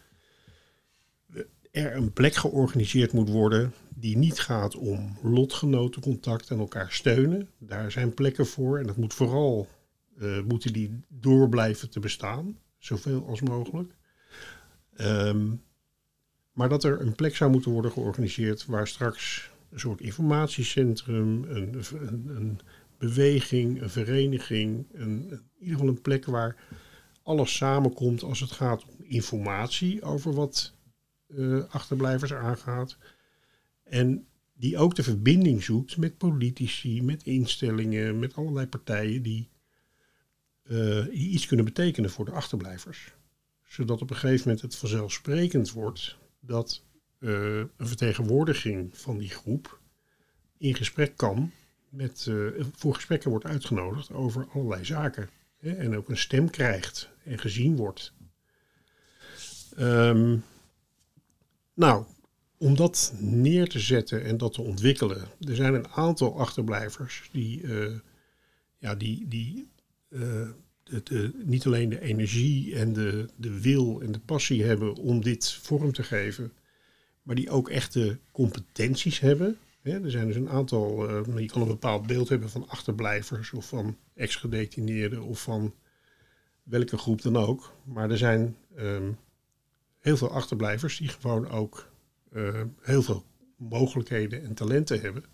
er 1.70 1.96
een 1.96 2.12
plek 2.12 2.34
georganiseerd 2.34 3.12
moet 3.12 3.28
worden 3.28 3.72
die 3.94 4.16
niet 4.16 4.38
gaat 4.40 4.76
om 4.76 5.16
lotgenotencontact 5.22 6.50
en 6.50 6.58
elkaar 6.58 6.92
steunen. 6.92 7.48
Daar 7.58 7.92
zijn 7.92 8.14
plekken 8.14 8.46
voor 8.46 8.78
en 8.78 8.86
dat 8.86 8.96
moet 8.96 9.14
vooral, 9.14 9.68
uh, 10.18 10.42
moeten 10.42 10.72
die 10.72 11.00
door 11.08 11.48
blijven 11.48 11.90
te 11.90 12.00
bestaan, 12.00 12.58
zoveel 12.78 13.26
als 13.26 13.40
mogelijk. 13.40 13.94
Um, 14.96 15.62
maar 16.52 16.68
dat 16.68 16.84
er 16.84 17.00
een 17.00 17.14
plek 17.14 17.36
zou 17.36 17.50
moeten 17.50 17.70
worden 17.70 17.92
georganiseerd 17.92 18.66
waar 18.66 18.88
straks 18.88 19.50
een 19.70 19.80
soort 19.80 20.00
informatiecentrum, 20.00 21.44
een, 21.44 21.82
een, 22.36 22.60
beweging, 22.98 23.82
een 23.82 23.90
vereniging, 23.90 24.86
een, 24.92 25.30
in 25.30 25.42
ieder 25.58 25.74
geval 25.74 25.88
een 25.88 26.00
plek 26.00 26.24
waar 26.24 26.56
alles 27.22 27.56
samenkomt 27.56 28.22
als 28.22 28.40
het 28.40 28.50
gaat 28.50 28.84
om 28.84 29.04
informatie 29.04 30.02
over 30.02 30.34
wat 30.34 30.74
uh, 31.28 31.64
achterblijvers 31.68 32.32
aangaat. 32.32 32.98
En 33.84 34.26
die 34.54 34.78
ook 34.78 34.94
de 34.94 35.02
verbinding 35.02 35.62
zoekt 35.62 35.96
met 35.96 36.18
politici, 36.18 37.02
met 37.02 37.22
instellingen, 37.22 38.18
met 38.18 38.34
allerlei 38.34 38.66
partijen 38.66 39.22
die, 39.22 39.50
uh, 40.62 41.04
die 41.04 41.28
iets 41.28 41.46
kunnen 41.46 41.64
betekenen 41.64 42.10
voor 42.10 42.24
de 42.24 42.30
achterblijvers. 42.30 43.14
Zodat 43.64 44.02
op 44.02 44.10
een 44.10 44.16
gegeven 44.16 44.42
moment 44.44 44.62
het 44.62 44.76
vanzelfsprekend 44.76 45.70
wordt 45.70 46.18
dat 46.40 46.85
een 47.18 47.70
vertegenwoordiging 47.78 48.98
van 48.98 49.18
die 49.18 49.28
groep 49.28 49.80
in 50.58 50.74
gesprek 50.74 51.16
kan 51.16 51.52
met, 51.88 52.26
uh, 52.28 52.64
voor 52.72 52.94
gesprekken 52.94 53.30
wordt 53.30 53.44
uitgenodigd 53.44 54.12
over 54.12 54.46
allerlei 54.52 54.84
zaken. 54.84 55.28
Hè, 55.58 55.72
en 55.72 55.96
ook 55.96 56.08
een 56.08 56.16
stem 56.16 56.50
krijgt 56.50 57.10
en 57.24 57.38
gezien 57.38 57.76
wordt. 57.76 58.12
Um, 59.78 60.44
nou, 61.74 62.04
om 62.58 62.76
dat 62.76 63.14
neer 63.18 63.68
te 63.68 63.80
zetten 63.80 64.24
en 64.24 64.36
dat 64.36 64.52
te 64.52 64.62
ontwikkelen. 64.62 65.28
Er 65.40 65.56
zijn 65.56 65.74
een 65.74 65.88
aantal 65.88 66.38
achterblijvers 66.38 67.28
die, 67.32 67.62
uh, 67.62 67.98
ja, 68.78 68.94
die, 68.94 69.28
die 69.28 69.68
de, 70.84 71.32
niet 71.44 71.66
alleen 71.66 71.88
de 71.88 72.00
energie 72.00 72.76
en 72.76 72.92
de, 72.92 73.28
de 73.36 73.60
wil 73.60 74.00
en 74.00 74.12
de 74.12 74.20
passie 74.20 74.64
hebben 74.64 74.94
om 74.94 75.22
dit 75.22 75.52
vorm 75.52 75.92
te 75.92 76.02
geven 76.02 76.52
maar 77.26 77.34
die 77.34 77.50
ook 77.50 77.68
echte 77.68 78.18
competenties 78.32 79.20
hebben. 79.20 79.58
er 79.82 80.10
zijn 80.10 80.26
dus 80.26 80.36
een 80.36 80.48
aantal, 80.48 81.10
uh, 81.10 81.38
je 81.38 81.46
kan 81.46 81.62
een 81.62 81.68
bepaald 81.68 82.06
beeld 82.06 82.28
hebben 82.28 82.50
van 82.50 82.68
achterblijvers 82.68 83.52
of 83.52 83.68
van 83.68 83.96
ex-gedetineerden 84.14 85.22
of 85.22 85.42
van 85.42 85.74
welke 86.62 86.98
groep 86.98 87.22
dan 87.22 87.36
ook. 87.36 87.72
Maar 87.84 88.10
er 88.10 88.18
zijn 88.18 88.56
um, 88.78 89.18
heel 89.98 90.16
veel 90.16 90.30
achterblijvers 90.30 90.98
die 90.98 91.08
gewoon 91.08 91.48
ook 91.48 91.90
uh, 92.32 92.62
heel 92.80 93.02
veel 93.02 93.24
mogelijkheden 93.56 94.44
en 94.44 94.54
talenten 94.54 95.00
hebben. 95.00 95.24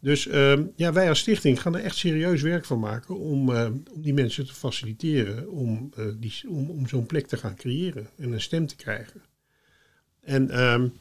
Dus 0.00 0.26
um, 0.26 0.72
ja, 0.74 0.92
wij 0.92 1.08
als 1.08 1.18
stichting 1.18 1.60
gaan 1.60 1.74
er 1.74 1.84
echt 1.84 1.96
serieus 1.96 2.42
werk 2.42 2.64
van 2.64 2.78
maken 2.78 3.18
om, 3.18 3.50
uh, 3.50 3.70
om 3.92 4.02
die 4.02 4.14
mensen 4.14 4.46
te 4.46 4.54
faciliteren, 4.54 5.50
om, 5.50 5.92
die, 6.16 6.34
om, 6.48 6.70
om 6.70 6.88
zo'n 6.88 7.06
plek 7.06 7.26
te 7.26 7.36
gaan 7.36 7.56
creëren 7.56 8.08
en 8.16 8.32
een 8.32 8.40
stem 8.40 8.66
te 8.66 8.76
krijgen. 8.76 9.22
En 10.20 10.62
um, 10.62 10.92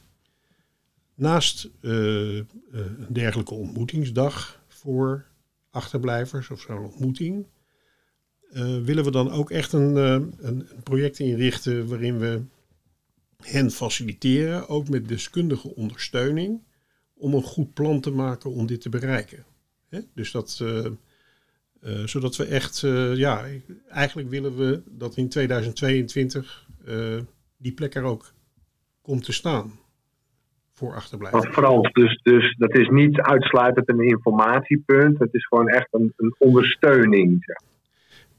Naast 1.15 1.69
uh, 1.81 2.35
een 2.71 3.07
dergelijke 3.09 3.53
ontmoetingsdag 3.53 4.63
voor 4.67 5.25
achterblijvers 5.69 6.49
of 6.49 6.61
zo'n 6.61 6.83
ontmoeting, 6.83 7.47
uh, 8.51 8.83
willen 8.83 9.03
we 9.03 9.11
dan 9.11 9.31
ook 9.31 9.51
echt 9.51 9.73
een, 9.73 9.95
een, 9.95 10.67
project 10.83 11.19
inrichten 11.19 11.87
waarin 11.87 12.17
we 12.19 12.41
hen 13.37 13.71
faciliteren, 13.71 14.67
ook 14.69 14.89
met 14.89 15.07
deskundige 15.07 15.75
ondersteuning, 15.75 16.63
om 17.13 17.33
een 17.33 17.43
goed 17.43 17.73
plan 17.73 18.01
te 18.01 18.11
maken 18.11 18.51
om 18.51 18.65
dit 18.65 18.81
te 18.81 18.89
bereiken. 18.89 19.45
Dus 20.13 20.31
dat, 20.31 20.63
zodat 22.05 22.35
we 22.35 22.45
echt, 22.45 22.79
ja, 23.15 23.45
eigenlijk 23.89 24.29
willen 24.29 24.55
we 24.57 24.81
dat 24.89 25.17
in 25.17 25.29
2022 25.29 26.67
die 27.57 27.73
plek 27.73 27.95
er 27.95 28.03
ook 28.03 28.33
komt 29.01 29.23
te 29.23 29.31
staan 29.31 29.79
voor 30.75 30.93
achterblijven. 30.93 31.53
Vooral, 31.53 31.81
dus, 31.81 32.19
dus 32.23 32.55
dat 32.57 32.75
is 32.75 32.89
niet 32.89 33.19
uitsluitend 33.19 33.89
een 33.89 34.07
informatiepunt, 34.07 35.19
het 35.19 35.33
is 35.33 35.45
gewoon 35.45 35.67
echt 35.67 35.87
een, 35.91 36.13
een 36.17 36.35
ondersteuning. 36.37 37.43
Zeg. 37.43 37.57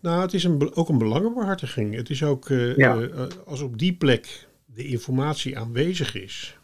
Nou, 0.01 0.20
het 0.20 0.32
is 0.32 0.45
een, 0.45 0.74
ook 0.74 0.89
een 0.89 0.99
belangenbehartiging. 0.99 1.95
Het 1.95 2.11
is 2.11 2.22
ook, 2.22 2.49
uh, 2.49 2.76
ja. 2.76 2.97
uh, 2.97 3.22
als 3.47 3.61
op 3.61 3.78
die 3.78 3.97
plek 3.97 4.49
de 4.64 4.84
informatie 4.84 5.59
aanwezig 5.59 6.14
is 6.14 6.59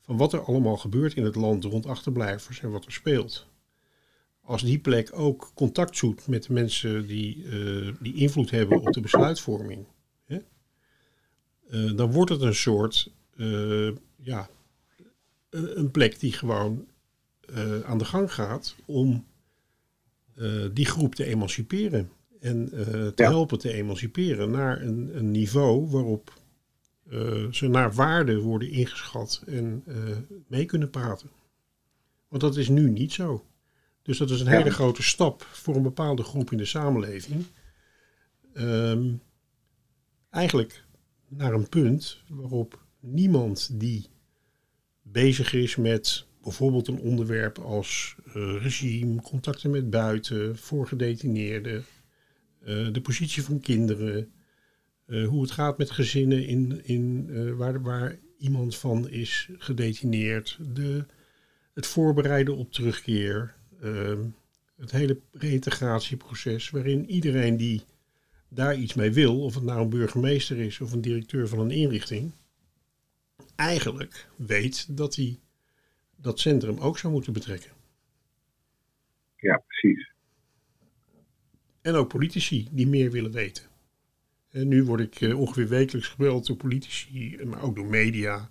van 0.00 0.16
wat 0.16 0.32
er 0.32 0.44
allemaal 0.44 0.76
gebeurt 0.76 1.14
in 1.14 1.24
het 1.24 1.34
land 1.34 1.64
rond 1.64 1.86
achterblijvers 1.86 2.60
en 2.60 2.70
wat 2.70 2.84
er 2.84 2.92
speelt. 2.92 3.50
Als 4.44 4.62
die 4.62 4.78
plek 4.78 5.10
ook 5.14 5.50
contact 5.54 5.96
zoekt 5.96 6.28
met 6.28 6.42
de 6.42 6.52
mensen 6.52 7.06
die, 7.06 7.44
uh, 7.44 7.92
die 8.00 8.14
invloed 8.14 8.50
hebben 8.50 8.80
op 8.80 8.92
de 8.92 9.00
besluitvorming, 9.00 9.86
hè? 10.24 10.38
dan 11.94 12.12
wordt 12.12 12.30
het 12.30 12.40
een 12.40 12.54
soort 12.54 13.12
ja, 14.16 14.48
een 15.52 15.90
plek 15.90 16.20
die 16.20 16.32
gewoon 16.32 16.86
uh, 17.54 17.80
aan 17.80 17.98
de 17.98 18.04
gang 18.04 18.32
gaat 18.32 18.76
om 18.86 19.26
uh, 20.36 20.66
die 20.72 20.86
groep 20.86 21.14
te 21.14 21.24
emanciperen. 21.24 22.10
En 22.40 22.70
uh, 22.74 22.82
te 22.84 23.12
ja. 23.22 23.28
helpen 23.28 23.58
te 23.58 23.72
emanciperen 23.72 24.50
naar 24.50 24.82
een, 24.82 25.16
een 25.16 25.30
niveau 25.30 25.90
waarop 25.90 26.40
ze 27.50 27.68
naar 27.68 27.92
waarde 27.92 28.40
worden 28.40 28.70
ingeschat 28.70 29.42
en 29.46 29.84
mee 30.46 30.64
kunnen 30.64 30.90
praten. 30.90 31.30
Want 32.28 32.42
dat 32.42 32.56
is 32.56 32.68
nu 32.68 32.90
niet 32.90 33.12
zo. 33.12 33.44
Dus 34.02 34.18
dat 34.18 34.30
is 34.30 34.40
een 34.40 34.46
hele 34.46 34.70
grote 34.70 35.02
stap 35.02 35.42
voor 35.42 35.76
een 35.76 35.82
bepaalde 35.82 36.22
groep 36.22 36.50
in 36.50 36.58
de 36.58 36.64
samenleving. 36.64 37.44
Um, 38.54 39.22
eigenlijk 40.30 40.84
naar 41.28 41.52
een 41.52 41.68
punt 41.68 42.22
waarop 42.28 42.84
niemand 43.00 43.80
die 43.80 44.08
bezig 45.12 45.52
is 45.52 45.76
met 45.76 46.26
bijvoorbeeld 46.42 46.88
een 46.88 47.00
onderwerp 47.00 47.58
als 47.58 48.16
uh, 48.26 48.62
regime, 48.62 49.22
contacten 49.22 49.70
met 49.70 49.90
buiten, 49.90 50.56
voor 50.56 50.86
gedetineerden, 50.86 51.84
uh, 52.62 52.92
de 52.92 53.00
positie 53.00 53.42
van 53.42 53.60
kinderen, 53.60 54.32
uh, 55.06 55.28
hoe 55.28 55.42
het 55.42 55.50
gaat 55.50 55.78
met 55.78 55.90
gezinnen 55.90 56.46
in, 56.46 56.80
in, 56.84 57.56
waar, 57.56 57.82
waar 57.82 58.18
iemand 58.38 58.76
van 58.76 59.08
is 59.08 59.48
gedetineerd, 59.58 60.58
de 60.74 61.04
het 61.74 61.86
voorbereiden 61.86 62.56
op 62.56 62.72
terugkeer, 62.72 63.54
ehm, 63.80 64.24
het 64.76 64.90
hele 64.90 65.20
reïntegratieproces, 65.32 66.70
waarin 66.70 67.10
iedereen 67.10 67.56
die 67.56 67.82
daar 68.48 68.76
iets 68.76 68.94
mee 68.94 69.12
wil, 69.12 69.40
of 69.42 69.54
het 69.54 69.64
nou 69.64 69.80
een 69.80 69.88
burgemeester 69.88 70.58
is 70.58 70.80
of 70.80 70.92
een 70.92 71.00
directeur 71.00 71.48
van 71.48 71.58
een 71.58 71.70
inrichting, 71.70 72.32
eigenlijk 73.62 74.28
weet 74.36 74.96
dat 74.96 75.14
hij 75.14 75.40
dat 76.16 76.40
centrum 76.40 76.78
ook 76.78 76.98
zou 76.98 77.12
moeten 77.12 77.32
betrekken. 77.32 77.70
Ja, 79.36 79.62
precies. 79.66 80.12
En 81.80 81.94
ook 81.94 82.08
politici 82.08 82.68
die 82.70 82.86
meer 82.86 83.10
willen 83.10 83.32
weten. 83.32 83.64
En 84.50 84.68
nu 84.68 84.84
word 84.84 85.00
ik 85.00 85.20
eh, 85.20 85.38
ongeveer 85.40 85.68
wekelijks 85.68 86.08
gebeld 86.08 86.46
door 86.46 86.56
politici, 86.56 87.44
maar 87.44 87.62
ook 87.62 87.76
door 87.76 87.86
media. 87.86 88.48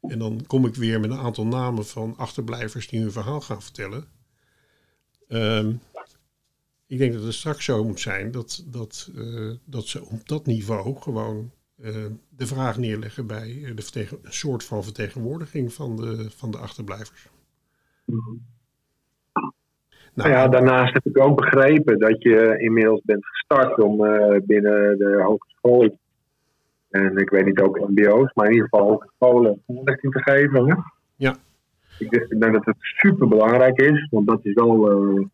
En 0.00 0.18
dan 0.18 0.46
kom 0.46 0.66
ik 0.66 0.74
weer 0.74 1.00
met 1.00 1.10
een 1.10 1.18
aantal 1.18 1.46
namen 1.46 1.86
van 1.86 2.16
achterblijvers 2.16 2.88
die 2.88 3.00
hun 3.00 3.12
verhaal 3.12 3.40
gaan 3.40 3.62
vertellen. 3.62 4.08
Ehm, 5.28 5.74
ik 6.86 6.98
denk 6.98 7.12
dat 7.12 7.22
het 7.22 7.34
straks 7.34 7.64
zo 7.64 7.84
moet 7.84 8.00
zijn 8.00 8.30
dat, 8.30 8.64
dat, 8.66 9.10
eh, 9.16 9.50
dat 9.64 9.86
ze 9.86 10.04
op 10.04 10.28
dat 10.28 10.46
niveau 10.46 10.96
gewoon 11.00 11.52
de 12.28 12.46
vraag 12.46 12.78
neerleggen 12.78 13.26
bij 13.26 13.72
de 13.74 13.82
vertegen- 13.82 14.18
een 14.22 14.32
soort 14.32 14.64
van 14.64 14.84
vertegenwoordiging 14.84 15.72
van 15.72 15.96
de, 15.96 16.30
van 16.30 16.50
de 16.50 16.58
achterblijvers. 16.58 17.28
Nou 20.14 20.30
ja, 20.30 20.48
daarnaast 20.48 20.94
heb 20.94 21.06
ik 21.06 21.18
ook 21.18 21.36
begrepen 21.36 21.98
dat 21.98 22.22
je 22.22 22.58
inmiddels 22.58 23.00
bent 23.04 23.26
gestart 23.26 23.80
om 23.80 24.04
eh, 24.04 24.40
binnen 24.42 24.98
de 24.98 25.22
hogeschool, 25.22 25.98
en 26.90 27.16
ik 27.16 27.30
weet 27.30 27.44
niet 27.44 27.60
ook 27.60 27.88
MBO's, 27.88 28.32
maar 28.34 28.46
in 28.46 28.52
ieder 28.52 28.68
geval 28.68 28.88
hogescholen 28.88 29.62
voorlichting 29.66 30.12
te 30.12 30.22
geven. 30.22 30.68
Hè? 30.68 30.74
Ja. 31.16 31.36
Ik 31.98 32.10
denk, 32.10 32.52
dat 32.52 32.64
het 32.64 32.76
super 32.78 33.28
belangrijk 33.28 33.78
is, 33.80 34.08
want 34.10 34.26
dat 34.26 34.40
is 34.42 34.52
wel 34.52 34.90
eh, 34.90 35.26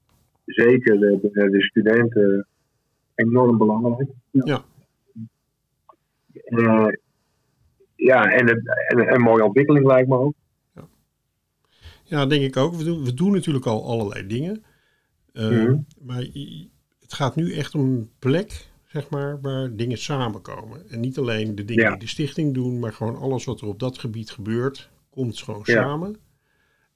zeker 0.45 0.99
de, 0.99 1.19
de, 1.23 1.51
de 1.51 1.63
studenten 1.63 2.47
enorm 3.15 3.59
belangrijk. 3.59 4.09
Ja. 4.31 4.55
Eh, 4.55 4.59
ja, 7.97 8.25
en, 8.25 8.47
het, 8.49 8.61
en 8.89 9.15
een 9.15 9.21
mooie 9.21 9.45
ontwikkeling 9.45 9.87
lijkt 9.87 10.09
me 10.09 10.17
ook. 10.19 10.35
Ja, 12.07 12.27
denk 12.27 12.43
ik 12.43 12.57
ook. 12.57 12.75
We 12.75 12.85
doen, 12.85 13.05
we 13.05 13.15
doen 13.15 13.33
natuurlijk 13.33 13.67
al 13.67 13.85
allerlei 13.85 14.27
dingen. 14.27 14.65
Uh, 15.33 15.49
Mhm. 15.49 15.77
Maar 16.01 16.21
het 17.01 17.13
gaat 17.13 17.37
nu 17.37 17.53
echt 17.55 17.75
om 17.75 17.81
een 17.81 18.11
plek, 18.19 18.67
zeg 18.87 19.09
maar, 19.09 19.41
waar 19.41 19.77
dingen 19.77 19.99
samenkomen. 19.99 20.91
En 20.91 21.01
niet 21.01 21.19
alleen 21.19 21.55
de 21.55 21.65
dingen 21.65 21.85
Ja. 21.85 21.91
die 21.91 21.99
de 21.99 22.07
stichting 22.07 22.55
doen, 22.55 22.79
maar 22.79 22.93
gewoon 22.93 23.17
alles 23.17 23.45
wat 23.45 23.61
er 23.61 23.67
op 23.67 23.79
dat 23.79 23.99
gebied 23.99 24.31
gebeurt, 24.31 24.91
komt 25.11 25.39
gewoon 25.43 25.63
Ja. 25.65 25.83
samen. 25.83 26.17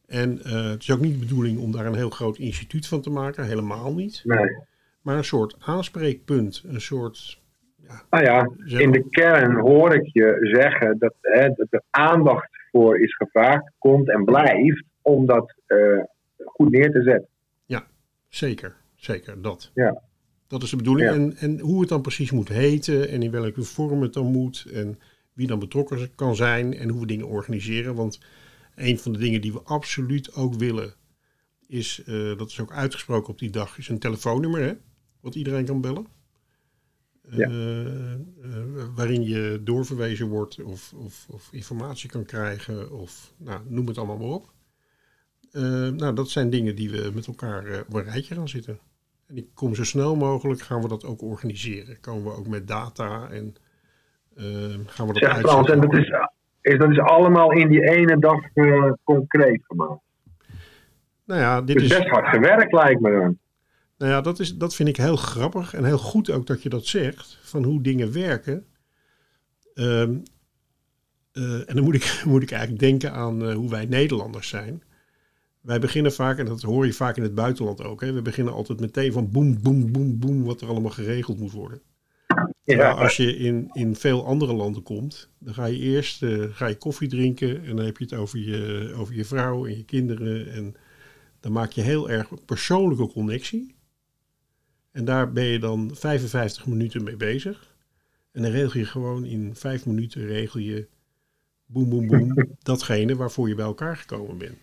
En 0.07 0.43
eh, 0.45 0.65
het 0.71 0.83
is 0.83 0.91
ook 0.91 1.01
niet 1.01 1.13
de 1.13 1.19
bedoeling 1.27 1.59
om 1.59 1.73
daar 1.73 1.87
een 1.87 1.95
heel 1.95 2.11
groot 2.11 2.39
instituut 2.39 2.87
van 2.87 3.01
te 3.01 3.11
maken, 3.11 3.45
helemaal 3.45 3.95
niet. 3.95 4.21
Nee. 4.25 4.57
Maar 5.03 5.17
een 5.17 5.25
soort 5.25 5.57
aanspreekpunt, 5.59 6.63
een 6.67 6.81
soort... 6.81 7.41
Nou 8.11 8.25
ja, 8.25 8.51
in 8.79 8.91
de 8.91 9.09
kern 9.11 9.55
hoor 9.55 9.95
ik 9.95 10.09
je 10.13 10.39
zeggen 10.41 10.99
dat, 10.99 11.15
hè, 11.21 11.49
dat 11.49 11.67
er 11.71 11.83
aandacht 11.91 12.51
voor 12.71 13.01
is 13.01 13.17
gevraagd, 13.17 13.73
komt 13.79 14.09
en 14.11 14.25
blijft, 14.25 14.85
om 15.03 15.27
dat 15.27 15.55
eh, 15.67 16.03
goed 16.45 16.71
neer 16.71 16.91
te 16.91 17.03
zetten. 17.03 17.29
Zeker, 18.29 18.77
zeker, 18.95 19.43
dat. 19.43 19.71
Ja. 19.75 20.03
Dat 20.47 20.63
is 20.63 20.71
de 20.71 20.77
bedoeling. 20.77 21.09
Ja. 21.09 21.15
En, 21.15 21.37
en 21.37 21.59
hoe 21.59 21.81
het 21.81 21.89
dan 21.89 22.03
precies 22.03 22.31
moet 22.31 22.49
heten 22.49 23.09
en 23.09 23.23
in 23.23 23.31
welke 23.31 23.63
vorm 23.63 24.03
het 24.03 24.13
dan 24.13 24.27
moet 24.27 24.67
en 24.73 24.99
wie 25.33 25.47
dan 25.47 25.59
betrokken 25.59 26.15
kan 26.15 26.37
zijn 26.37 26.75
en 26.75 26.89
hoe 26.89 27.01
we 27.01 27.07
dingen 27.07 27.27
organiseren. 27.27 27.95
Want 27.95 28.21
een 28.75 28.99
van 28.99 29.13
de 29.13 29.19
dingen 29.19 29.41
die 29.41 29.53
we 29.53 29.61
absoluut 29.65 30.35
ook 30.35 30.55
willen 30.55 30.95
is, 31.67 32.03
eh, 32.07 32.39
dat 32.39 32.49
is 32.49 32.61
ook 32.61 32.73
uitgesproken 32.73 33.33
op 33.33 33.39
die 33.39 33.51
dag, 33.51 33.79
is 33.79 33.89
een 33.89 33.99
telefoonnummer 33.99 34.61
hè, 34.61 34.73
wat 35.21 35.35
iedereen 35.35 35.65
kan 35.65 35.81
bellen. 35.81 36.07
Ja. 37.31 37.49
Eh, 37.49 38.13
eh, 38.13 38.21
waarin 38.95 39.23
je 39.23 39.61
doorverwezen 39.65 40.29
wordt 40.29 40.63
of, 40.63 40.93
of, 40.97 41.27
of 41.31 41.49
informatie 41.53 42.11
kan 42.11 42.25
krijgen 42.25 42.93
of 42.93 43.33
nou, 43.37 43.61
noem 43.67 43.87
het 43.87 43.99
allemaal 43.99 44.17
maar 44.17 44.29
op. 44.29 44.53
Eh, 45.53 45.89
nou, 45.89 46.15
dat 46.15 46.29
zijn 46.29 46.51
dingen 46.51 46.77
die 46.77 46.91
we 46.91 47.11
met 47.15 47.27
elkaar 47.27 47.85
op 47.89 47.95
een 47.95 48.05
rijtje 48.05 48.35
gaan 48.35 48.49
zitten. 48.49 48.79
En 49.27 49.37
ik 49.37 49.47
kom 49.55 49.75
zo 49.75 49.85
snel 49.85 50.17
mogelijk 50.17 50.61
gaan 50.61 50.83
we 50.83 50.89
dat 50.89 51.05
ook 51.05 51.23
organiseren. 51.23 52.01
Komen 52.01 52.25
we 52.25 52.39
ook 52.39 52.47
met 52.47 52.69
data 52.69 53.29
en 53.31 53.55
eh, 54.37 54.45
gaan 54.87 55.07
we 55.07 55.13
dat 55.13 55.23
Zeg 55.23 55.39
Frans, 55.39 55.71
en 55.71 55.81
dat 55.81 55.95
is, 55.95 56.13
is, 56.61 56.79
dat 56.79 56.91
is 56.91 56.99
allemaal 56.99 57.53
in 57.53 57.69
die 57.69 57.83
ene 57.83 58.19
dag 58.19 58.41
concreet 59.05 59.61
gemaakt. 59.67 60.01
Nou 61.25 61.41
ja, 61.41 61.63
dit 61.63 61.81
is, 61.81 61.89
best 61.89 62.09
hard 62.09 62.29
gewerkt 62.29 62.73
lijkt 62.73 63.01
me 63.01 63.11
dan. 63.11 63.39
Nou 63.99 64.13
ja 64.13 64.21
dat, 64.21 64.41
is, 64.41 64.57
dat 64.57 64.75
vind 64.75 64.89
ik 64.89 64.97
heel 64.97 65.17
grappig 65.17 65.75
en 65.75 65.85
heel 65.85 65.99
goed 65.99 66.31
ook 66.31 66.47
dat 66.47 66.63
je 66.63 66.69
dat 66.69 66.87
zegt, 66.87 67.39
van 67.43 67.65
hoe 67.65 67.83
dingen 67.83 68.13
werken. 68.13 68.67
Ehm, 69.75 70.19
eh, 71.33 71.69
en 71.69 71.75
dan 71.75 71.85
moet 71.85 71.95
ik, 71.95 72.21
moet 72.27 72.43
ik 72.43 72.51
eigenlijk 72.51 72.81
denken 72.81 73.13
aan 73.13 73.45
eh, 73.45 73.55
hoe 73.55 73.71
wij 73.71 73.87
Nederlanders 73.87 74.49
zijn. 74.49 74.83
Wij 75.61 75.79
beginnen 75.79 76.13
vaak, 76.13 76.39
en 76.39 76.47
dat 76.47 76.63
hoor 76.63 76.87
je 76.87 76.93
vaak 76.93 77.17
in 77.17 77.23
het 77.23 77.35
buitenland 77.35 77.83
ook, 77.83 78.01
hè, 78.01 78.13
we 78.13 78.23
beginnen 78.23 78.55
altijd 78.55 78.81
meteen 78.81 79.13
van 79.13 79.31
boem, 79.31 79.63
boem, 79.63 79.93
boem, 79.93 80.19
boem, 80.19 80.45
wat 80.45 80.61
er 80.61 80.69
allemaal 80.69 80.91
geregeld 80.91 81.39
moet 81.39 81.53
worden. 81.53 81.83
Terwijl 82.65 82.95
als 82.95 83.17
je 83.17 83.37
in, 83.37 83.71
in 83.73 83.97
veel 83.97 84.27
andere 84.27 84.53
landen 84.53 84.83
komt, 84.83 85.31
dan 85.39 85.55
ga 85.55 85.65
je 85.65 85.79
eerst 85.79 86.23
eh, 86.23 86.45
ga 86.51 86.67
je 86.67 86.77
koffie 86.77 87.09
drinken 87.09 87.65
en 87.65 87.77
dan 87.77 87.85
heb 87.85 87.99
je 87.99 88.05
het 88.05 88.15
over 88.15 88.39
je, 88.39 88.93
over 88.97 89.15
je 89.15 89.25
vrouw 89.25 89.67
en 89.67 89.77
je 89.77 89.85
kinderen. 89.85 90.53
En 90.53 90.75
dan 91.41 91.53
maak 91.53 91.71
je 91.71 91.81
heel 91.81 92.11
erg 92.11 92.45
persoonlijke 92.45 93.07
connectie. 93.07 93.78
En 94.99 95.05
daar 95.05 95.33
ben 95.33 95.45
je 95.45 95.59
dan 95.59 95.91
55 95.95 96.67
minuten 96.67 97.03
mee 97.03 97.17
bezig. 97.17 97.75
En 98.33 98.43
dan 98.43 98.51
regel 98.51 98.81
je 98.81 98.87
gewoon 98.87 99.25
in 99.25 99.55
vijf 99.55 99.87
minuten 99.87 100.27
regel 100.27 100.61
je 100.61 100.87
boem, 101.67 101.89
boem, 101.89 102.07
boem, 102.07 102.35
datgene 102.63 103.17
waarvoor 103.17 103.49
je 103.49 103.55
bij 103.55 103.65
elkaar 103.65 103.97
gekomen 103.97 104.39
bent. 104.39 104.59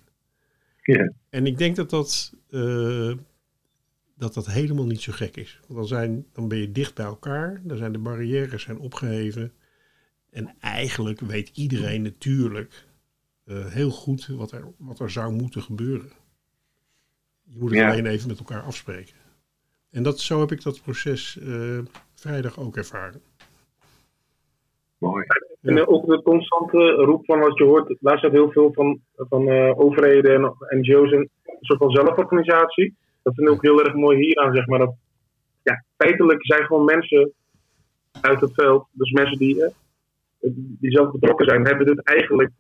Ja. 0.82 1.12
En 1.30 1.46
ik 1.46 1.58
denk 1.58 1.76
dat 1.76 1.90
dat, 1.90 2.34
eh, 2.50 3.14
dat 4.18 4.34
dat 4.34 4.46
helemaal 4.46 4.86
niet 4.86 5.02
zo 5.02 5.12
gek 5.12 5.36
is. 5.38 5.60
Want 5.68 5.80
dan, 5.80 5.88
zijn, 5.88 6.26
dan 6.34 6.48
ben 6.48 6.58
je 6.58 6.72
dicht 6.72 6.96
bij 6.96 7.06
elkaar, 7.06 7.62
dan 7.64 7.78
zijn 7.78 7.92
de 7.92 8.00
barrières 8.00 8.64
zijn 8.64 8.80
opgeheven. 8.80 9.54
En 10.32 10.56
eigenlijk 10.60 11.20
weet 11.20 11.50
iedereen 11.54 12.02
natuurlijk 12.02 12.86
eh, 13.46 13.66
heel 13.66 13.92
goed 13.92 14.28
wat 14.28 14.52
er, 14.52 14.74
wat 14.78 15.00
er 15.00 15.12
zou 15.12 15.34
moeten 15.34 15.62
gebeuren. 15.62 16.12
Je 17.44 17.58
moet 17.58 17.70
het 17.70 17.80
Ja. 17.80 17.92
alleen 17.92 18.06
even 18.06 18.28
met 18.28 18.40
elkaar 18.40 18.62
afspreken. 18.62 19.24
En 19.96 20.04
dat, 20.04 20.20
zo 20.20 20.40
heb 20.40 20.52
ik 20.52 20.64
dat 20.64 20.82
proces 20.82 21.40
eh, 21.40 21.80
vrijdag 22.14 22.60
ook 22.60 22.76
ervaren. 22.76 23.22
Mooi. 24.98 25.26
En 25.62 25.78
eh, 25.78 25.90
ook 25.90 26.06
de 26.06 26.22
constante 26.22 26.78
roep 26.90 27.26
van 27.26 27.40
wat 27.40 27.58
je 27.58 27.64
hoort, 27.64 27.96
daar 28.00 28.18
staat 28.18 28.32
heel 28.32 28.52
veel 28.52 28.74
van, 28.74 29.00
van 29.16 29.50
eh, 29.50 29.80
overheden 29.80 30.34
en 30.34 30.54
NGO's 30.80 31.12
in 31.12 31.20
een 31.20 31.58
soort 31.60 31.80
van 31.80 31.92
zelforganisatie. 31.92 32.96
Dat 33.24 33.36
vind 33.36 33.48
ik 33.48 33.54
ook 33.54 33.62
heel 33.62 33.84
erg 33.84 33.94
mooi 33.94 34.18
hieraan, 34.18 34.54
zeg 34.54 34.68
maar. 34.68 34.80
Dat, 34.80 34.96
ja, 35.64 35.84
feitelijk 35.98 36.46
zijn 36.46 36.66
gewoon 36.66 36.86
mensen 36.86 37.32
uit 38.22 38.42
het 38.42 38.54
veld, 38.54 38.88
dus 38.92 39.12
mensen 39.12 39.38
die, 39.38 39.66
die 40.80 40.92
zelf 40.92 41.12
betrokken 41.12 41.46
zijn, 41.48 41.66
hebben 41.66 41.86
dit 41.86 42.04
eigenlijk 42.04 42.52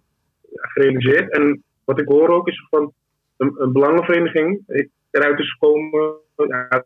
gerealiseerd. 0.52 1.32
En 1.32 1.64
wat 1.84 2.00
ik 2.00 2.08
hoor 2.08 2.30
ook 2.30 2.48
is 2.48 2.68
van 2.70 2.94
een, 3.38 3.56
een 3.58 3.72
belangenvereniging 3.72 4.64
ik- 4.68 4.90
eruit 5.12 5.40
is 5.40 5.52
gekomen. 5.52 6.24
Ja, 6.36 6.86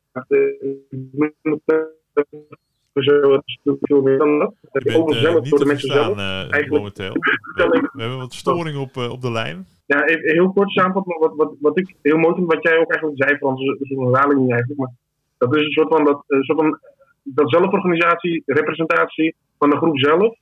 zo, 2.93 3.41
veel 3.81 4.01
meer 4.01 4.17
dan 4.17 4.39
dat. 4.39 4.53
Ook 4.71 4.83
bent 4.83 4.97
nog 4.97 5.11
eh, 5.11 5.21
zelf 5.21 5.41
niet 5.41 5.49
door 5.49 5.59
de 5.59 5.65
mensen 5.65 5.91
zelf. 5.91 6.17
eh, 6.17 6.69
momenteel. 6.69 7.13
We, 7.13 7.89
we 7.93 8.01
hebben 8.01 8.17
wat 8.17 8.33
storing 8.33 8.77
op, 8.77 8.97
eh, 8.97 9.11
op 9.11 9.21
de 9.21 9.31
lijn. 9.31 9.65
Ja, 9.85 10.05
even 10.05 10.31
heel 10.31 10.51
kort 10.53 10.69
samenvatten, 10.69 11.11
maar 11.11 11.29
wat, 11.29 11.37
wat, 11.37 11.55
wat 11.59 11.79
ik 11.79 11.95
heel 12.01 12.17
mooi 12.17 12.35
vind, 12.35 12.53
wat 12.53 12.63
jij 12.63 12.77
ook 12.77 12.91
eigenlijk 12.91 13.23
zei, 13.23 13.37
Frans, 13.37 13.61
is 13.61 13.79
is 13.79 13.89
een 13.89 14.03
herhaling 14.03 14.39
niet 14.39 14.51
eigenlijk, 14.51 14.79
maar 14.79 14.91
dat 15.37 15.55
is 15.55 15.63
een 15.63 15.71
soort 15.71 15.93
van, 15.93 16.05
dat, 16.05 16.23
een 16.27 16.43
soort 16.43 16.59
van 16.59 16.79
dat 17.23 17.49
zelforganisatie, 17.49 18.43
representatie 18.45 19.35
van 19.57 19.69
de 19.69 19.77
groep 19.77 19.99
zelf, 19.99 20.37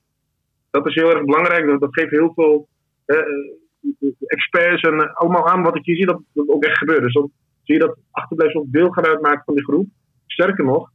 dat 0.71 0.85
is 0.85 0.95
heel 0.95 1.09
erg 1.09 1.25
belangrijk. 1.25 1.65
Dat, 1.65 1.79
dat 1.79 1.93
geeft 1.93 2.11
heel 2.11 2.31
veel 2.35 2.67
eh, 3.05 3.17
eh, 3.17 4.11
experts 4.25 4.81
en 4.81 4.99
eh, 5.01 5.15
allemaal 5.15 5.47
aan 5.47 5.63
wat 5.63 5.75
ik 5.75 5.85
hier 5.85 5.95
zie, 5.95 6.05
dat 6.05 6.21
dat 6.33 6.49
ook 6.49 6.63
echt 6.63 6.77
gebeurt. 6.77 7.01
Dus 7.01 7.27
zie 7.67 7.75
je 7.75 7.85
dat 7.87 7.97
achterblijvers 8.11 8.59
ook 8.59 8.71
deel 8.71 8.89
gaan 8.89 9.05
uitmaken 9.05 9.43
van 9.45 9.55
die 9.55 9.63
groep. 9.63 9.87
Sterker 10.25 10.65
nog, 10.65 10.89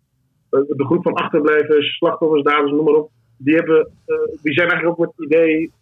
eh, 0.51 0.61
de 0.67 0.85
groep 0.85 1.03
van 1.03 1.13
achterblijvers, 1.13 1.97
slachtoffers, 1.97 2.43
daders, 2.43 2.71
noem 2.71 2.85
maar 2.85 2.95
op, 2.95 3.11
die, 3.37 3.55
hebben, 3.55 3.81
eh, 4.05 4.43
die 4.43 4.53
zijn 4.53 4.69
eigenlijk 4.69 5.01
ook 5.01 5.07
met 5.07 5.17
het 5.17 5.27
idee 5.27 5.73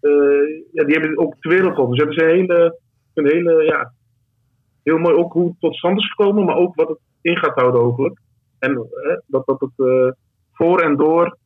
eh, 0.00 0.64
ja, 0.72 0.84
die 0.84 0.94
hebben 0.98 1.18
ook 1.18 1.34
de 1.40 1.48
wereld 1.48 1.78
op. 1.78 1.90
Dus 1.90 1.98
dat 1.98 2.08
is 2.08 2.16
een 2.16 2.28
hele, 2.28 2.78
een 3.14 3.26
hele, 3.26 3.64
ja, 3.64 3.92
heel 4.82 4.98
mooi 4.98 5.14
ook 5.14 5.32
hoe 5.32 5.48
het 5.48 5.60
tot 5.60 5.76
stand 5.76 5.98
is 5.98 6.12
gekomen, 6.12 6.44
maar 6.44 6.56
ook 6.56 6.74
wat 6.74 6.88
het 6.88 6.98
in 7.20 7.36
gaat 7.36 7.54
houden 7.54 7.80
hopelijk. 7.80 8.20
En 8.58 8.74
dat, 9.26 9.46
dat 9.46 9.60
het 9.60 10.14
voor 10.52 10.80
en 10.80 10.96
door 10.96 11.38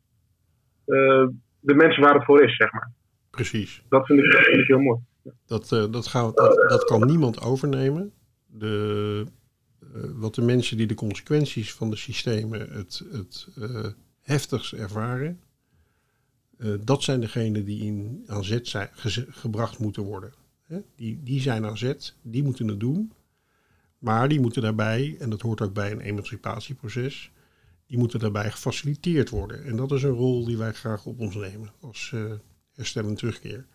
de 1.60 1.74
mensen 1.74 2.02
waar 2.02 2.14
het 2.14 2.24
voor 2.24 2.42
is, 2.42 2.56
zeg 2.56 2.72
maar. 2.72 2.90
Precies. 3.30 3.82
Dat 3.88 4.06
vind 4.06 4.18
ik, 4.18 4.30
dat 4.30 4.44
vind 4.44 4.58
ik 4.58 4.66
heel 4.66 4.80
mooi. 4.80 4.98
Dat, 5.46 5.68
dat, 5.90 6.06
gaat, 6.06 6.36
dat, 6.36 6.68
dat 6.68 6.84
kan 6.84 7.06
niemand 7.06 7.42
overnemen. 7.42 8.12
De, 8.58 9.26
eh, 9.80 10.00
wat 10.14 10.34
de 10.34 10.42
mensen 10.42 10.76
die 10.76 10.86
de 10.86 10.94
consequenties 10.94 11.74
van 11.74 11.90
de 11.90 11.96
systemen 11.96 12.72
het, 12.72 13.02
het 13.12 13.48
eh, 13.56 13.86
heftigst 14.20 14.72
ervaren, 14.72 15.40
eh, 16.58 16.74
dat 16.80 17.02
zijn 17.02 17.20
degenen 17.20 17.64
die 17.64 17.84
in, 17.84 18.24
aan 18.26 18.44
zet 18.44 18.68
zijn, 18.68 18.90
gebracht 19.28 19.78
moeten 19.78 20.02
worden. 20.02 20.32
Hè? 20.62 20.78
Die, 20.96 21.22
die 21.22 21.40
zijn 21.40 21.64
aan 21.64 21.78
zet, 21.78 22.14
die 22.22 22.42
moeten 22.42 22.68
het 22.68 22.80
doen. 22.80 23.12
Maar 23.98 24.28
die 24.28 24.40
moeten 24.40 24.62
daarbij, 24.62 25.16
en 25.18 25.30
dat 25.30 25.40
hoort 25.40 25.60
ook 25.60 25.72
bij 25.72 25.92
een 25.92 26.00
emancipatieproces, 26.00 27.30
die 27.86 27.98
moeten 27.98 28.18
daarbij 28.18 28.50
gefaciliteerd 28.50 29.28
worden. 29.28 29.64
En 29.64 29.76
dat 29.76 29.92
is 29.92 30.02
een 30.02 30.10
rol 30.10 30.44
die 30.44 30.56
wij 30.56 30.72
graag 30.72 31.06
op 31.06 31.20
ons 31.20 31.34
nemen 31.34 31.72
als 31.80 32.14
herstel 32.72 33.06
en 33.06 33.14
terugkeer. 33.14 33.66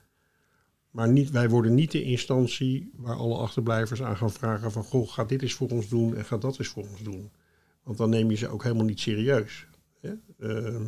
Maar 0.94 1.10
niet, 1.10 1.32
wij 1.32 1.50
worden 1.50 1.74
niet 1.74 1.92
de 1.92 2.04
instantie 2.04 2.92
waar 2.96 3.16
alle 3.16 3.38
achterblijvers 3.38 4.02
aan 4.02 4.18
gaan 4.18 4.32
vragen 4.32 4.72
van... 4.72 4.84
goh, 4.84 5.10
ga 5.10 5.24
dit 5.24 5.42
eens 5.42 5.54
voor 5.54 5.70
ons 5.70 5.90
doen 5.90 6.16
en 6.16 6.26
ga 6.26 6.38
dat 6.38 6.60
eens 6.60 6.68
voor 6.68 6.84
ons 6.84 7.04
doen. 7.04 7.32
Want 7.84 7.98
dan 7.98 8.10
neem 8.10 8.30
je 8.30 8.36
ze 8.36 8.48
ook 8.48 8.64
helemaal 8.64 8.86
niet 8.86 9.00
serieus. 9.00 9.68
Hè? 10.00 10.10
Eh, 10.10 10.82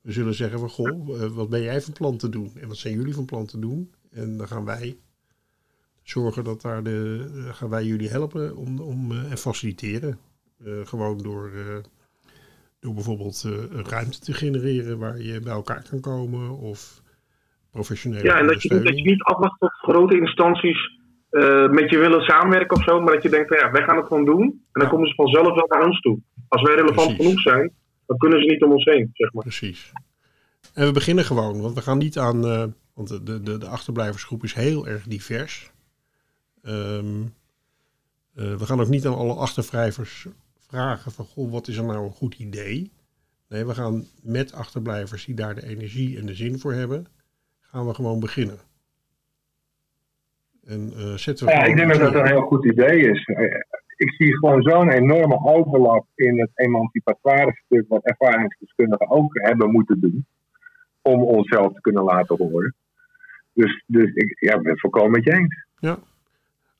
we 0.00 0.12
zullen 0.12 0.34
zeggen 0.34 0.58
van, 0.58 0.68
goh, 0.68 1.22
eh, 1.22 1.30
wat 1.32 1.48
ben 1.48 1.62
jij 1.62 1.82
van 1.82 1.92
plan 1.92 2.16
te 2.16 2.28
doen? 2.28 2.52
En 2.54 2.68
wat 2.68 2.76
zijn 2.76 2.94
jullie 2.94 3.14
van 3.14 3.24
plan 3.24 3.46
te 3.46 3.58
doen? 3.58 3.92
En 4.10 4.36
dan 4.36 4.48
gaan 4.48 4.64
wij 4.64 4.98
zorgen 6.02 6.44
dat 6.44 6.60
daar 6.60 6.82
de... 6.82 7.26
eh, 7.34 7.54
gaan 7.54 7.68
wij 7.68 7.84
jullie 7.84 8.08
helpen 8.08 8.56
om, 8.56 8.80
om, 8.80 9.12
eh, 9.12 9.30
en 9.30 9.38
faciliteren. 9.38 10.18
Gewoon 10.84 11.18
door, 11.18 11.52
door 12.80 12.94
bijvoorbeeld 12.94 13.44
ruimte 13.70 14.18
te 14.18 14.32
genereren 14.32 14.98
waar 14.98 15.22
je 15.22 15.40
bij 15.40 15.52
elkaar 15.52 15.86
kan 15.88 16.00
komen... 16.00 16.58
of 16.58 17.02
professionele 17.76 18.24
Ja, 18.24 18.38
en 18.38 18.46
dat 18.46 18.62
je, 18.62 18.68
dat 18.68 18.96
je 18.98 19.04
niet 19.04 19.22
afwacht 19.22 19.60
tot 19.60 19.72
grote 19.72 20.18
instanties 20.18 20.80
eh, 21.30 21.68
met 21.68 21.90
je 21.90 21.98
willen 21.98 22.22
samenwerken 22.22 22.76
of 22.76 22.84
zo, 22.84 23.00
maar 23.00 23.14
dat 23.14 23.22
je 23.22 23.28
denkt, 23.28 23.60
ja, 23.60 23.70
wij 23.70 23.82
gaan 23.82 23.96
het 23.96 24.06
gewoon 24.06 24.24
doen. 24.24 24.42
En 24.72 24.80
dan 24.80 24.88
komen 24.88 25.08
ze 25.08 25.14
vanzelf 25.14 25.54
wel 25.54 25.66
naar 25.68 25.86
ons 25.86 26.00
toe. 26.00 26.18
Als 26.48 26.62
wij 26.62 26.74
relevant 26.74 27.06
Precies. 27.06 27.24
genoeg 27.24 27.40
zijn, 27.40 27.72
dan 28.06 28.16
kunnen 28.16 28.40
ze 28.40 28.46
niet 28.46 28.62
om 28.62 28.72
ons 28.72 28.84
heen, 28.84 29.10
zeg 29.12 29.32
maar. 29.32 29.42
Precies. 29.42 29.92
En 30.74 30.86
we 30.86 30.92
beginnen 30.92 31.24
gewoon, 31.24 31.60
want 31.60 31.74
we 31.74 31.82
gaan 31.82 31.98
niet 31.98 32.18
aan. 32.18 32.46
eh, 32.46 32.64
want 32.94 33.26
de, 33.26 33.42
de, 33.42 33.58
de, 33.58 33.66
achterblijversgroep 33.66 34.44
is 34.44 34.54
heel 34.54 34.86
erg 34.86 35.06
divers. 35.06 35.70
Ehm, 36.62 37.22
eh, 38.34 38.54
we 38.54 38.66
gaan 38.66 38.80
ook 38.80 38.88
niet 38.88 39.06
aan 39.06 39.16
alle 39.16 39.34
achterblijvers 39.34 40.26
vragen 40.68 41.12
van 41.12 41.24
goh, 41.24 41.52
wat 41.52 41.68
is 41.68 41.76
er 41.76 41.84
nou 41.84 42.04
een 42.04 42.12
goed 42.12 42.34
idee? 42.34 42.92
Nee, 43.48 43.66
we 43.66 43.74
gaan 43.74 44.04
met 44.22 44.52
achterblijvers 44.52 45.24
die 45.24 45.34
daar 45.34 45.54
de 45.54 45.66
energie 45.66 46.18
en 46.18 46.26
de 46.26 46.34
zin 46.34 46.58
voor 46.58 46.72
hebben, 46.72 47.06
gaan 47.76 47.86
we 47.86 47.94
gewoon 47.94 48.20
beginnen. 48.20 48.58
En 50.64 50.92
eh, 50.96 51.14
zetten 51.14 51.46
we 51.46 51.52
Ja, 51.52 51.64
ik 51.64 51.76
denk 51.76 51.88
dat 51.90 52.00
dat 52.00 52.14
een 52.14 52.26
heel 52.26 52.40
goed 52.40 52.64
idee 52.64 53.10
is. 53.10 53.24
Eh, 53.24 53.60
Ik 53.96 54.10
zie 54.14 54.36
gewoon 54.36 54.62
zo'n 54.62 54.90
enorme 54.90 55.40
overlap 55.44 56.06
in 56.14 56.40
het 56.40 56.50
emancipatoire 56.54 57.60
stuk 57.64 57.84
wat 57.88 58.04
ervaringsdeskundigen 58.04 59.10
ook 59.10 59.30
hebben 59.34 59.70
moeten 59.70 60.00
doen. 60.00 60.26
Om 61.02 61.22
onszelf 61.22 61.72
te 61.72 61.80
kunnen 61.80 62.02
laten 62.02 62.36
horen. 62.36 62.74
Dus, 63.52 63.84
dus 63.86 64.14
ik 64.14 64.40
ja, 64.40 64.58
ben 64.60 64.70
het 64.70 64.80
volkomen 64.80 65.10
met 65.10 65.24
je 65.24 65.32
eens. 65.32 65.66
Ja. 65.78 65.98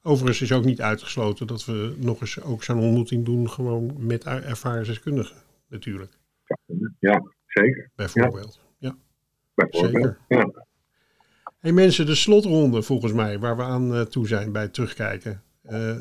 Overigens 0.03 0.41
is 0.43 0.53
ook 0.53 0.65
niet 0.65 0.81
uitgesloten 0.81 1.47
dat 1.47 1.65
we 1.65 1.95
nog 1.99 2.21
eens 2.21 2.43
ook 2.43 2.63
zo'n 2.63 2.79
ontmoeting 2.81 3.25
doen, 3.25 3.51
gewoon 3.51 3.95
met 3.99 4.25
er- 4.25 4.45
ervaringsdeskundigen, 4.45 5.37
natuurlijk, 5.69 6.13
Ja, 6.99 7.23
zeker. 7.47 7.91
bijvoorbeeld. 7.97 8.61
Ja. 8.79 8.95
Bijvoorbeeld. 9.55 9.93
Zeker. 9.95 10.19
Ja. 10.29 10.65
Hey 11.67 11.75
mensen, 11.75 12.07
de 12.07 12.15
slotronde 12.15 12.83
volgens 12.83 13.13
mij, 13.13 13.39
waar 13.39 13.57
we 13.57 13.63
aan 13.63 13.95
eh, 13.95 14.01
toe 14.01 14.27
zijn 14.27 14.53
bij 14.53 14.63
het 14.63 14.75
terugkijken. 14.75 15.43
Eh, 15.63 15.97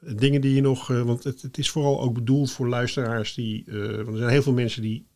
dingen 0.00 0.40
die 0.40 0.54
je 0.54 0.60
nog, 0.60 0.90
eh, 0.90 1.02
want 1.02 1.24
het, 1.24 1.42
het 1.42 1.58
is 1.58 1.70
vooral 1.70 2.00
ook 2.00 2.14
bedoeld 2.14 2.52
voor 2.52 2.68
luisteraars 2.68 3.34
die, 3.34 3.64
eh, 3.66 3.74
want 3.74 4.08
er 4.08 4.16
zijn 4.16 4.30
heel 4.30 4.42
veel 4.42 4.52
mensen 4.52 4.82
die 4.82 5.06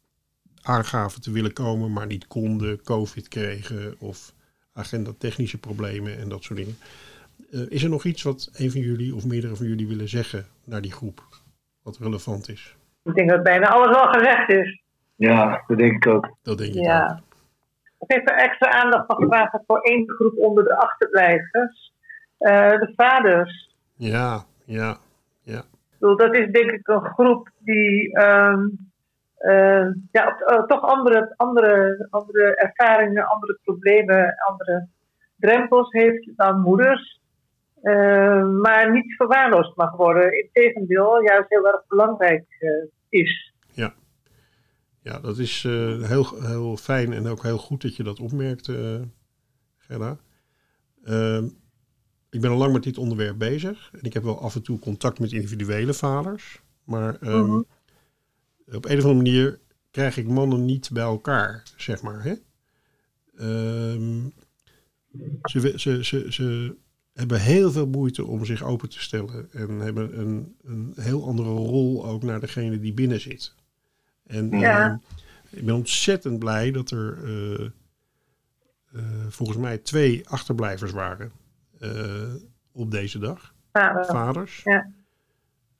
aangaven 0.62 1.20
te 1.20 1.30
willen 1.30 1.52
komen, 1.52 1.92
maar 1.92 2.06
niet 2.06 2.26
konden, 2.26 2.82
COVID 2.82 3.28
kregen 3.28 3.94
of 3.98 4.32
agenda 4.72 5.10
technische 5.18 5.58
problemen 5.58 6.18
en 6.18 6.28
dat 6.28 6.42
soort 6.42 6.58
dingen. 6.58 6.76
Eh, 7.50 7.60
is 7.68 7.82
er 7.82 7.90
nog 7.90 8.04
iets 8.04 8.22
wat 8.22 8.50
een 8.52 8.70
van 8.70 8.80
jullie 8.80 9.14
of 9.14 9.26
meerdere 9.26 9.56
van 9.56 9.66
jullie 9.66 9.88
willen 9.88 10.08
zeggen 10.08 10.46
naar 10.64 10.80
die 10.80 10.92
groep, 10.92 11.22
wat 11.82 11.98
relevant 11.98 12.48
is? 12.48 12.76
Ik 13.04 13.14
denk 13.14 13.28
dat 13.28 13.42
bijna 13.42 13.68
alles 13.68 13.96
al 13.96 14.12
gezegd 14.12 14.50
is. 14.50 14.82
Ja, 15.16 15.64
dat 15.66 15.78
denk 15.78 15.92
ik 15.92 16.06
ook. 16.06 16.36
Dat 16.42 16.58
denk 16.58 16.74
ik 16.74 16.88
ook. 16.88 17.28
Ik 18.00 18.12
heb 18.12 18.28
er 18.28 18.36
extra 18.36 18.70
aandacht 18.70 19.06
van 19.06 19.16
gevraagd 19.16 19.58
voor 19.66 19.80
één 19.80 20.10
groep 20.10 20.36
onder 20.36 20.64
de 20.64 20.76
achterblijvers. 20.76 21.92
Eh, 22.40 22.70
de 22.70 22.92
vaders. 22.96 23.74
Ja, 23.96 24.44
ja, 24.64 24.96
ja. 25.42 25.62
Bedoel, 25.98 26.16
dat 26.16 26.34
is 26.34 26.50
denk 26.52 26.70
ik 26.70 26.88
een 26.88 27.04
groep 27.04 27.50
die 27.58 28.12
ehm, 28.12 28.68
eh, 29.36 29.86
ja, 30.12 30.38
eh, 30.38 30.62
toch 30.66 30.80
andere, 30.80 31.34
andere, 31.36 32.06
andere 32.10 32.54
ervaringen, 32.54 33.28
andere 33.28 33.58
problemen, 33.64 34.34
andere 34.48 34.86
drempels 35.36 35.92
heeft 35.92 36.30
dan 36.36 36.60
moeders. 36.60 37.18
Maar 38.62 38.90
niet 38.92 39.16
verwaarloosd 39.16 39.76
mag 39.76 39.96
worden. 39.96 40.42
Integendeel, 40.42 41.22
juist 41.22 41.48
heel 41.48 41.66
erg 41.66 41.86
belangrijk 41.88 42.44
is. 43.08 43.54
Ja, 43.72 43.92
dat 45.02 45.38
is 45.38 45.64
eh, 45.64 46.02
heel, 46.02 46.42
heel 46.42 46.76
fijn 46.76 47.12
en 47.12 47.26
ook 47.26 47.42
heel 47.42 47.58
goed 47.58 47.82
dat 47.82 47.96
je 47.96 48.02
dat 48.02 48.20
opmerkt, 48.20 48.68
eh 48.68 49.00
Gerda. 49.78 50.18
Ehm, 51.04 51.48
ik 52.30 52.40
ben 52.40 52.50
al 52.50 52.56
lang 52.56 52.72
met 52.72 52.82
dit 52.82 52.98
onderwerp 52.98 53.38
bezig. 53.38 53.90
En 53.92 54.02
ik 54.02 54.12
heb 54.12 54.22
wel 54.22 54.40
af 54.40 54.54
en 54.54 54.62
toe 54.62 54.78
contact 54.78 55.18
met 55.18 55.32
individuele 55.32 55.94
vaders. 55.94 56.60
Maar 56.84 57.16
ehm, 57.20 57.44
Mhm. 57.44 57.62
op 58.66 58.84
een 58.84 58.98
of 58.98 59.04
andere 59.04 59.14
manier 59.14 59.60
krijg 59.90 60.16
ik 60.16 60.28
mannen 60.28 60.64
niet 60.64 60.90
bij 60.92 61.02
elkaar, 61.02 61.62
zeg 61.76 62.02
maar. 62.02 62.22
Hè? 62.24 62.34
Ehm, 63.36 64.28
ze, 65.42 65.60
we- 65.60 65.78
ze, 65.80 66.04
ze, 66.04 66.26
ze 66.32 66.76
hebben 67.12 67.40
heel 67.40 67.70
veel 67.72 67.86
moeite 67.86 68.24
om 68.24 68.44
zich 68.44 68.62
open 68.62 68.88
te 68.88 69.00
stellen. 69.00 69.52
En 69.52 69.78
hebben 69.78 70.20
een, 70.20 70.56
een 70.62 70.92
heel 70.96 71.24
andere 71.26 71.48
rol 71.50 72.06
ook 72.06 72.22
naar 72.22 72.40
degene 72.40 72.80
die 72.80 72.92
binnen 72.92 73.20
zit. 73.20 73.54
En 74.30 74.50
Ja. 74.58 74.84
ehm, 74.90 74.96
ik 75.50 75.64
ben 75.64 75.74
ontzettend 75.74 76.38
blij 76.38 76.70
dat 76.70 76.90
er 76.90 77.24
eh, 77.24 77.64
eh, 78.92 79.26
volgens 79.28 79.58
mij 79.58 79.78
twee 79.78 80.28
achterblijvers 80.28 80.92
waren 80.92 81.32
eh, 81.78 82.34
op 82.72 82.90
deze 82.90 83.18
dag. 83.18 83.54
Vader. 83.72 84.04
Vaders. 84.04 84.60
Ja. 84.64 84.90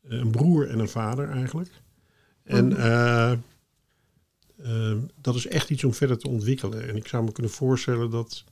Een 0.02 0.30
broer 0.30 0.68
en 0.68 0.78
een 0.78 0.88
vader 0.88 1.28
eigenlijk. 1.30 1.70
En 2.44 2.76
eh, 2.76 3.32
eh, 4.56 4.98
dat 5.20 5.34
is 5.34 5.46
echt 5.46 5.70
iets 5.70 5.84
om 5.84 5.94
verder 5.94 6.18
te 6.18 6.28
ontwikkelen. 6.28 6.88
En 6.88 6.96
ik 6.96 7.06
zou 7.06 7.24
me 7.24 7.32
kunnen 7.32 7.52
voorstellen 7.52 8.10
dat, 8.10 8.44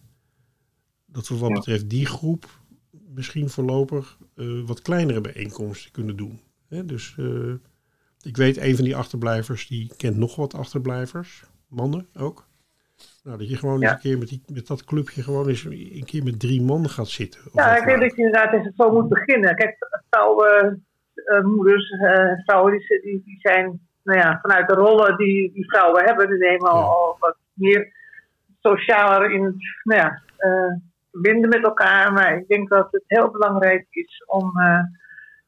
dat 1.07 1.29
we 1.29 1.37
wat 1.37 1.49
Ja. 1.49 1.55
betreft 1.55 1.91
die 1.91 2.07
groep 2.07 2.61
misschien 3.15 3.51
voorlopig 3.51 4.19
wat 4.67 4.83
kleinere 4.83 5.21
bijeenkomsten 5.21 5.91
kunnen 5.91 6.17
doen. 6.17 6.41
Hè, 6.69 6.85
dus 6.85 7.17
ik 8.29 8.37
weet, 8.37 8.57
een 8.57 8.77
van 8.77 8.85
die 8.85 8.97
achterblijvers, 8.97 9.67
die 9.69 9.93
kent 9.97 10.17
nog 10.17 10.37
wat 10.37 10.55
achterblijvers. 10.55 11.45
Mannen 11.69 12.07
ook. 12.19 12.47
Nou, 13.25 13.39
dat 13.39 13.49
je 13.49 13.57
gewoon 13.57 13.81
Ja. 13.81 13.85
eens 13.87 13.93
een 13.95 14.11
keer 14.11 14.19
met, 14.19 14.29
die, 14.29 14.43
met 14.53 14.67
dat 14.67 14.85
clubje 14.85 15.23
gewoon 15.23 15.49
eens 15.49 15.65
een 15.65 16.05
keer 16.05 16.23
met 16.25 16.41
drie 16.41 16.63
man 16.63 16.89
gaat 16.89 17.09
zitten. 17.09 17.41
Ja, 17.53 17.77
ik 17.77 17.85
denk 17.87 18.01
dat 18.01 18.17
je 18.17 18.23
inderdaad 18.23 18.53
eens 18.53 18.77
zo 18.77 18.91
moet 18.93 19.09
beginnen. 19.09 19.55
Kijk, 19.55 19.77
vrouwen, 20.11 20.85
eh, 21.15 21.43
moeders, 21.45 21.91
eh, 21.91 22.33
vrouwen 22.45 22.73
die, 22.73 23.01
die, 23.03 23.23
die 23.25 23.39
zijn 23.41 23.81
nou 24.03 24.19
ja, 24.19 24.39
vanuit 24.43 24.69
de 24.69 24.75
rollen 24.75 25.17
die, 25.17 25.53
die 25.53 25.69
vrouwen 25.71 26.05
hebben, 26.05 26.29
die 26.29 26.39
nemen 26.39 26.71
al, 26.71 26.79
Ja. 26.81 26.85
al 26.87 27.17
wat 27.19 27.37
meer 27.53 27.93
socialer 28.61 29.31
in 29.33 29.45
het 29.45 29.55
nou 29.83 30.01
ja, 30.01 30.23
eh, 30.37 30.77
verbinden 31.13 31.49
met 31.49 31.63
elkaar. 31.65 32.13
Maar 32.13 32.37
ik 32.37 32.49
denk 32.49 32.69
dat 32.69 32.89
het 32.91 33.03
heel 33.07 33.31
belangrijk 33.31 33.87
is 33.91 34.25
om, 34.27 34.61
eh, 34.61 34.81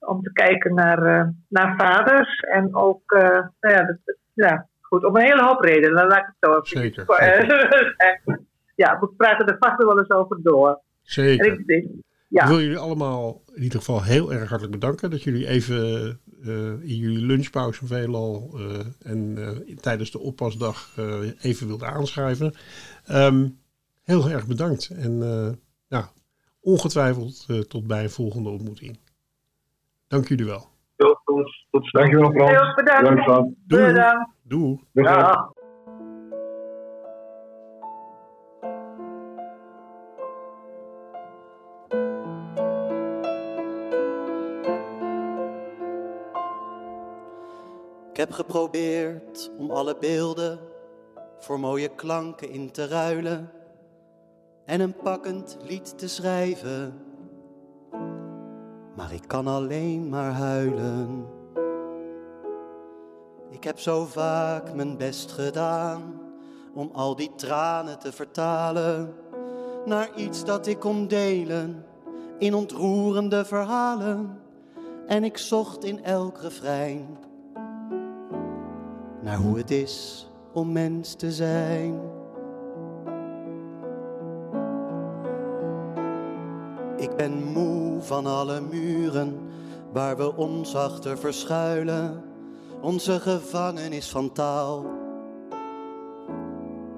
om 0.00 0.22
te 0.22 0.32
kijken 0.32 0.74
naar, 0.74 1.02
eh, 1.02 1.28
naar 1.48 1.76
vaders. 1.76 2.40
En 2.40 2.74
ook, 2.74 3.12
eh, 3.12 3.20
nou 3.60 3.74
ja, 3.74 3.84
dat, 3.84 4.16
ja, 4.34 4.68
goed, 4.80 5.04
om 5.04 5.16
een 5.16 5.22
hele 5.22 5.42
hoop 5.42 5.60
redenen. 5.60 5.96
Dan 5.96 6.06
laat 6.06 6.18
ik 6.18 6.34
het 6.38 6.50
zo 6.50 6.56
even 6.56 6.66
Zeker, 6.66 7.04
ja, 8.82 8.98
we 9.00 9.08
praten 9.16 9.46
er 9.46 9.56
vast 9.58 9.82
wel 9.82 9.98
eens 9.98 10.10
over 10.10 10.42
door. 10.42 10.68
En 10.68 10.80
Zeker. 11.02 11.52
ik 11.52 11.66
denk, 11.66 11.86
ja. 12.28 12.42
Ik 12.42 12.48
wil 12.48 12.60
jullie 12.60 12.78
allemaal 12.78 13.42
in 13.54 13.62
ieder 13.62 13.78
geval 13.78 14.02
heel 14.02 14.32
erg 14.32 14.48
hartelijk 14.48 14.80
bedanken 14.80 15.10
dat 15.10 15.22
jullie 15.22 15.46
even 15.46 15.76
eh, 16.42 16.72
in 16.82 16.96
jullie 16.96 17.26
lunchpauze 17.26 17.86
veelal 17.86 18.60
en 19.02 19.38
tijdens 19.80 20.10
de 20.10 20.18
oppasdag 20.18 20.96
even 21.40 21.66
wilden 21.66 21.88
aanschrijven. 21.88 22.54
Ehm, 23.06 23.48
heel 24.04 24.28
erg 24.28 24.46
bedankt 24.46 24.88
en 24.88 25.22
ja, 25.90 26.10
ongetwijfeld 26.60 27.44
eh, 27.48 27.58
tot 27.58 27.86
bij 27.86 28.02
een 28.02 28.10
volgende 28.10 28.48
ontmoeting. 28.48 28.98
Dank 30.10 30.28
jullie 30.28 30.46
wel. 30.46 30.68
Tot, 30.96 31.20
tot, 31.24 31.66
tot 31.70 31.90
Dankjewel 31.90 32.30
Frans. 32.30 32.50
Heel 32.50 32.74
bedankt. 32.74 33.54
Doei. 33.66 33.94
Doei. 34.42 34.78
Ik 48.10 48.16
heb 48.16 48.30
geprobeerd 48.30 49.52
om 49.58 49.70
alle 49.70 49.96
beelden 50.00 50.58
voor 51.38 51.60
mooie 51.60 51.94
klanken 51.94 52.50
in 52.50 52.70
te 52.70 52.86
ruilen 52.86 53.50
en 54.66 54.80
een 54.80 54.96
pakkend 54.96 55.58
lied 55.62 55.98
te 55.98 56.08
schrijven 56.08 57.09
maar 59.00 59.12
ik 59.12 59.22
kan 59.26 59.46
alleen 59.46 60.08
maar 60.08 60.32
huilen. 60.32 61.26
Ik 63.50 63.64
heb 63.64 63.78
zo 63.78 64.04
vaak 64.04 64.74
mijn 64.74 64.96
best 64.96 65.32
gedaan 65.32 66.20
om 66.74 66.90
al 66.92 67.16
die 67.16 67.34
tranen 67.36 67.98
te 67.98 68.12
vertalen 68.12 69.14
naar 69.84 70.10
iets 70.16 70.44
dat 70.44 70.66
ik 70.66 70.78
kon 70.78 71.06
delen 71.06 71.84
in 72.38 72.54
ontroerende 72.54 73.44
verhalen. 73.44 74.38
En 75.06 75.24
ik 75.24 75.38
zocht 75.38 75.84
in 75.84 76.04
elk 76.04 76.38
refrein 76.38 77.18
naar 79.20 79.36
hoe 79.36 79.56
het 79.56 79.70
is 79.70 80.28
om 80.52 80.72
mens 80.72 81.14
te 81.14 81.32
zijn. 81.32 82.00
Ik 86.96 87.16
ben 87.16 87.44
moe 87.52 87.89
van 88.02 88.26
alle 88.26 88.60
muren 88.60 89.38
waar 89.92 90.16
we 90.16 90.36
ons 90.36 90.74
achter 90.76 91.18
verschuilen. 91.18 92.22
Onze 92.80 93.20
gevangenis 93.20 94.08
van 94.08 94.32
taal. 94.32 94.86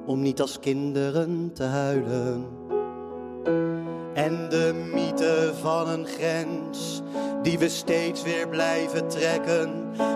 Om 0.06 0.20
niet 0.20 0.40
als 0.40 0.58
kinderen 0.58 1.50
te 1.54 1.64
huilen. 1.64 2.46
En 4.14 4.48
de 4.48 4.88
mythe 4.92 5.52
van 5.60 5.88
een 5.88 6.06
grens 6.06 7.02
die 7.42 7.58
we 7.58 7.68
steeds 7.68 8.22
weer 8.22 8.48
blijven 8.48 9.08
trekken. 9.08 9.70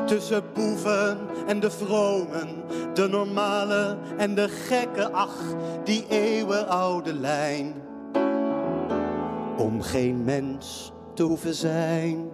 Tussen 0.07 0.43
boeven 0.55 1.18
en 1.47 1.61
de 1.61 1.70
vromen, 1.70 2.49
de 2.95 3.09
normale 3.09 3.97
en 4.16 4.34
de 4.34 4.49
gekke. 4.49 5.11
Ach, 5.12 5.37
die 5.84 6.05
eeuwenoude 6.09 7.14
lijn. 7.14 7.74
Om 9.59 9.83
geen 9.83 10.25
mens 10.25 10.93
te 11.15 11.23
hoeven 11.23 11.55
zijn. 11.55 12.31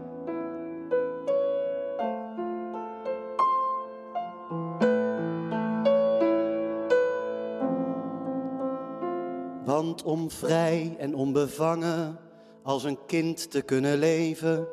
Want 9.64 10.02
om 10.02 10.30
vrij 10.30 10.96
en 10.98 11.14
onbevangen 11.14 12.18
als 12.62 12.84
een 12.84 12.98
kind 13.06 13.50
te 13.50 13.62
kunnen 13.62 13.98
leven, 13.98 14.66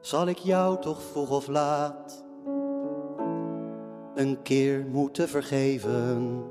zal 0.00 0.26
ik 0.26 0.38
jou 0.38 0.80
toch 0.80 1.02
vroeg 1.02 1.30
of 1.30 1.46
laat 1.46 2.24
een 4.14 4.42
keer 4.42 4.86
moeten 4.86 5.28
vergeven. 5.28 6.42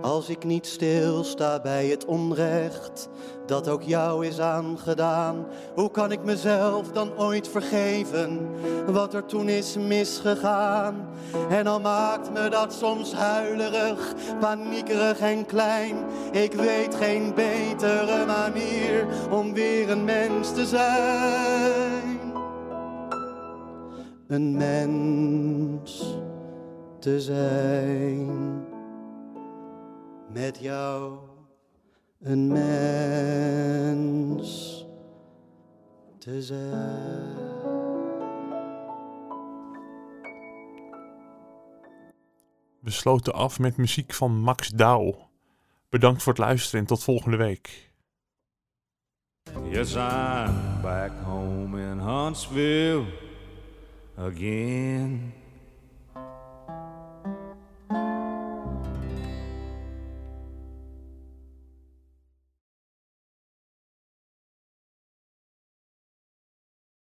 Als 0.00 0.28
ik 0.28 0.44
niet 0.44 0.66
stilsta 0.66 1.60
bij 1.60 1.86
het 1.86 2.04
onrecht 2.04 3.08
dat 3.46 3.68
ook 3.68 3.82
jou 3.82 4.26
is 4.26 4.40
aangedaan, 4.40 5.46
hoe 5.74 5.90
kan 5.90 6.12
ik 6.12 6.24
mezelf 6.24 6.92
dan 6.92 7.18
ooit 7.18 7.48
vergeven 7.48 8.48
wat 8.86 9.14
er 9.14 9.26
toen 9.26 9.48
is 9.48 9.76
misgegaan? 9.76 11.08
En 11.50 11.66
al 11.66 11.80
maakt 11.80 12.32
me 12.32 12.48
dat 12.48 12.72
soms 12.72 13.12
huilerig, 13.12 14.14
paniekerig 14.40 15.20
en 15.20 15.46
klein, 15.46 15.96
ik 16.32 16.52
weet 16.52 16.94
geen 16.94 17.34
betere 17.34 18.26
manier 18.26 19.06
om 19.30 19.54
weer 19.54 19.90
een 19.90 20.04
mens 20.04 20.52
te 20.52 20.66
zijn. 20.66 22.18
Een 24.26 24.56
mens 24.56 26.16
te 26.98 27.20
zijn 27.20 28.69
met 30.32 30.58
jou 30.60 31.18
een 32.20 32.48
mens 32.48 34.08
te 36.18 36.42
zijn. 36.42 37.38
We 42.80 42.90
sloten 42.90 43.32
af 43.32 43.58
met 43.58 43.76
muziek 43.76 44.14
van 44.14 44.40
Max 44.40 44.68
Douw. 44.68 45.28
Bedankt 45.88 46.22
voor 46.22 46.32
het 46.32 46.42
luisteren 46.42 46.80
en 46.80 46.86
tot 46.86 47.04
volgende 47.04 47.36
week. 47.36 47.92
Yes, 49.70 49.94
I'm 49.94 50.80
back 50.82 51.12
home 51.24 51.80
in 51.80 51.98
Huntsville 51.98 53.04
again. 54.16 55.39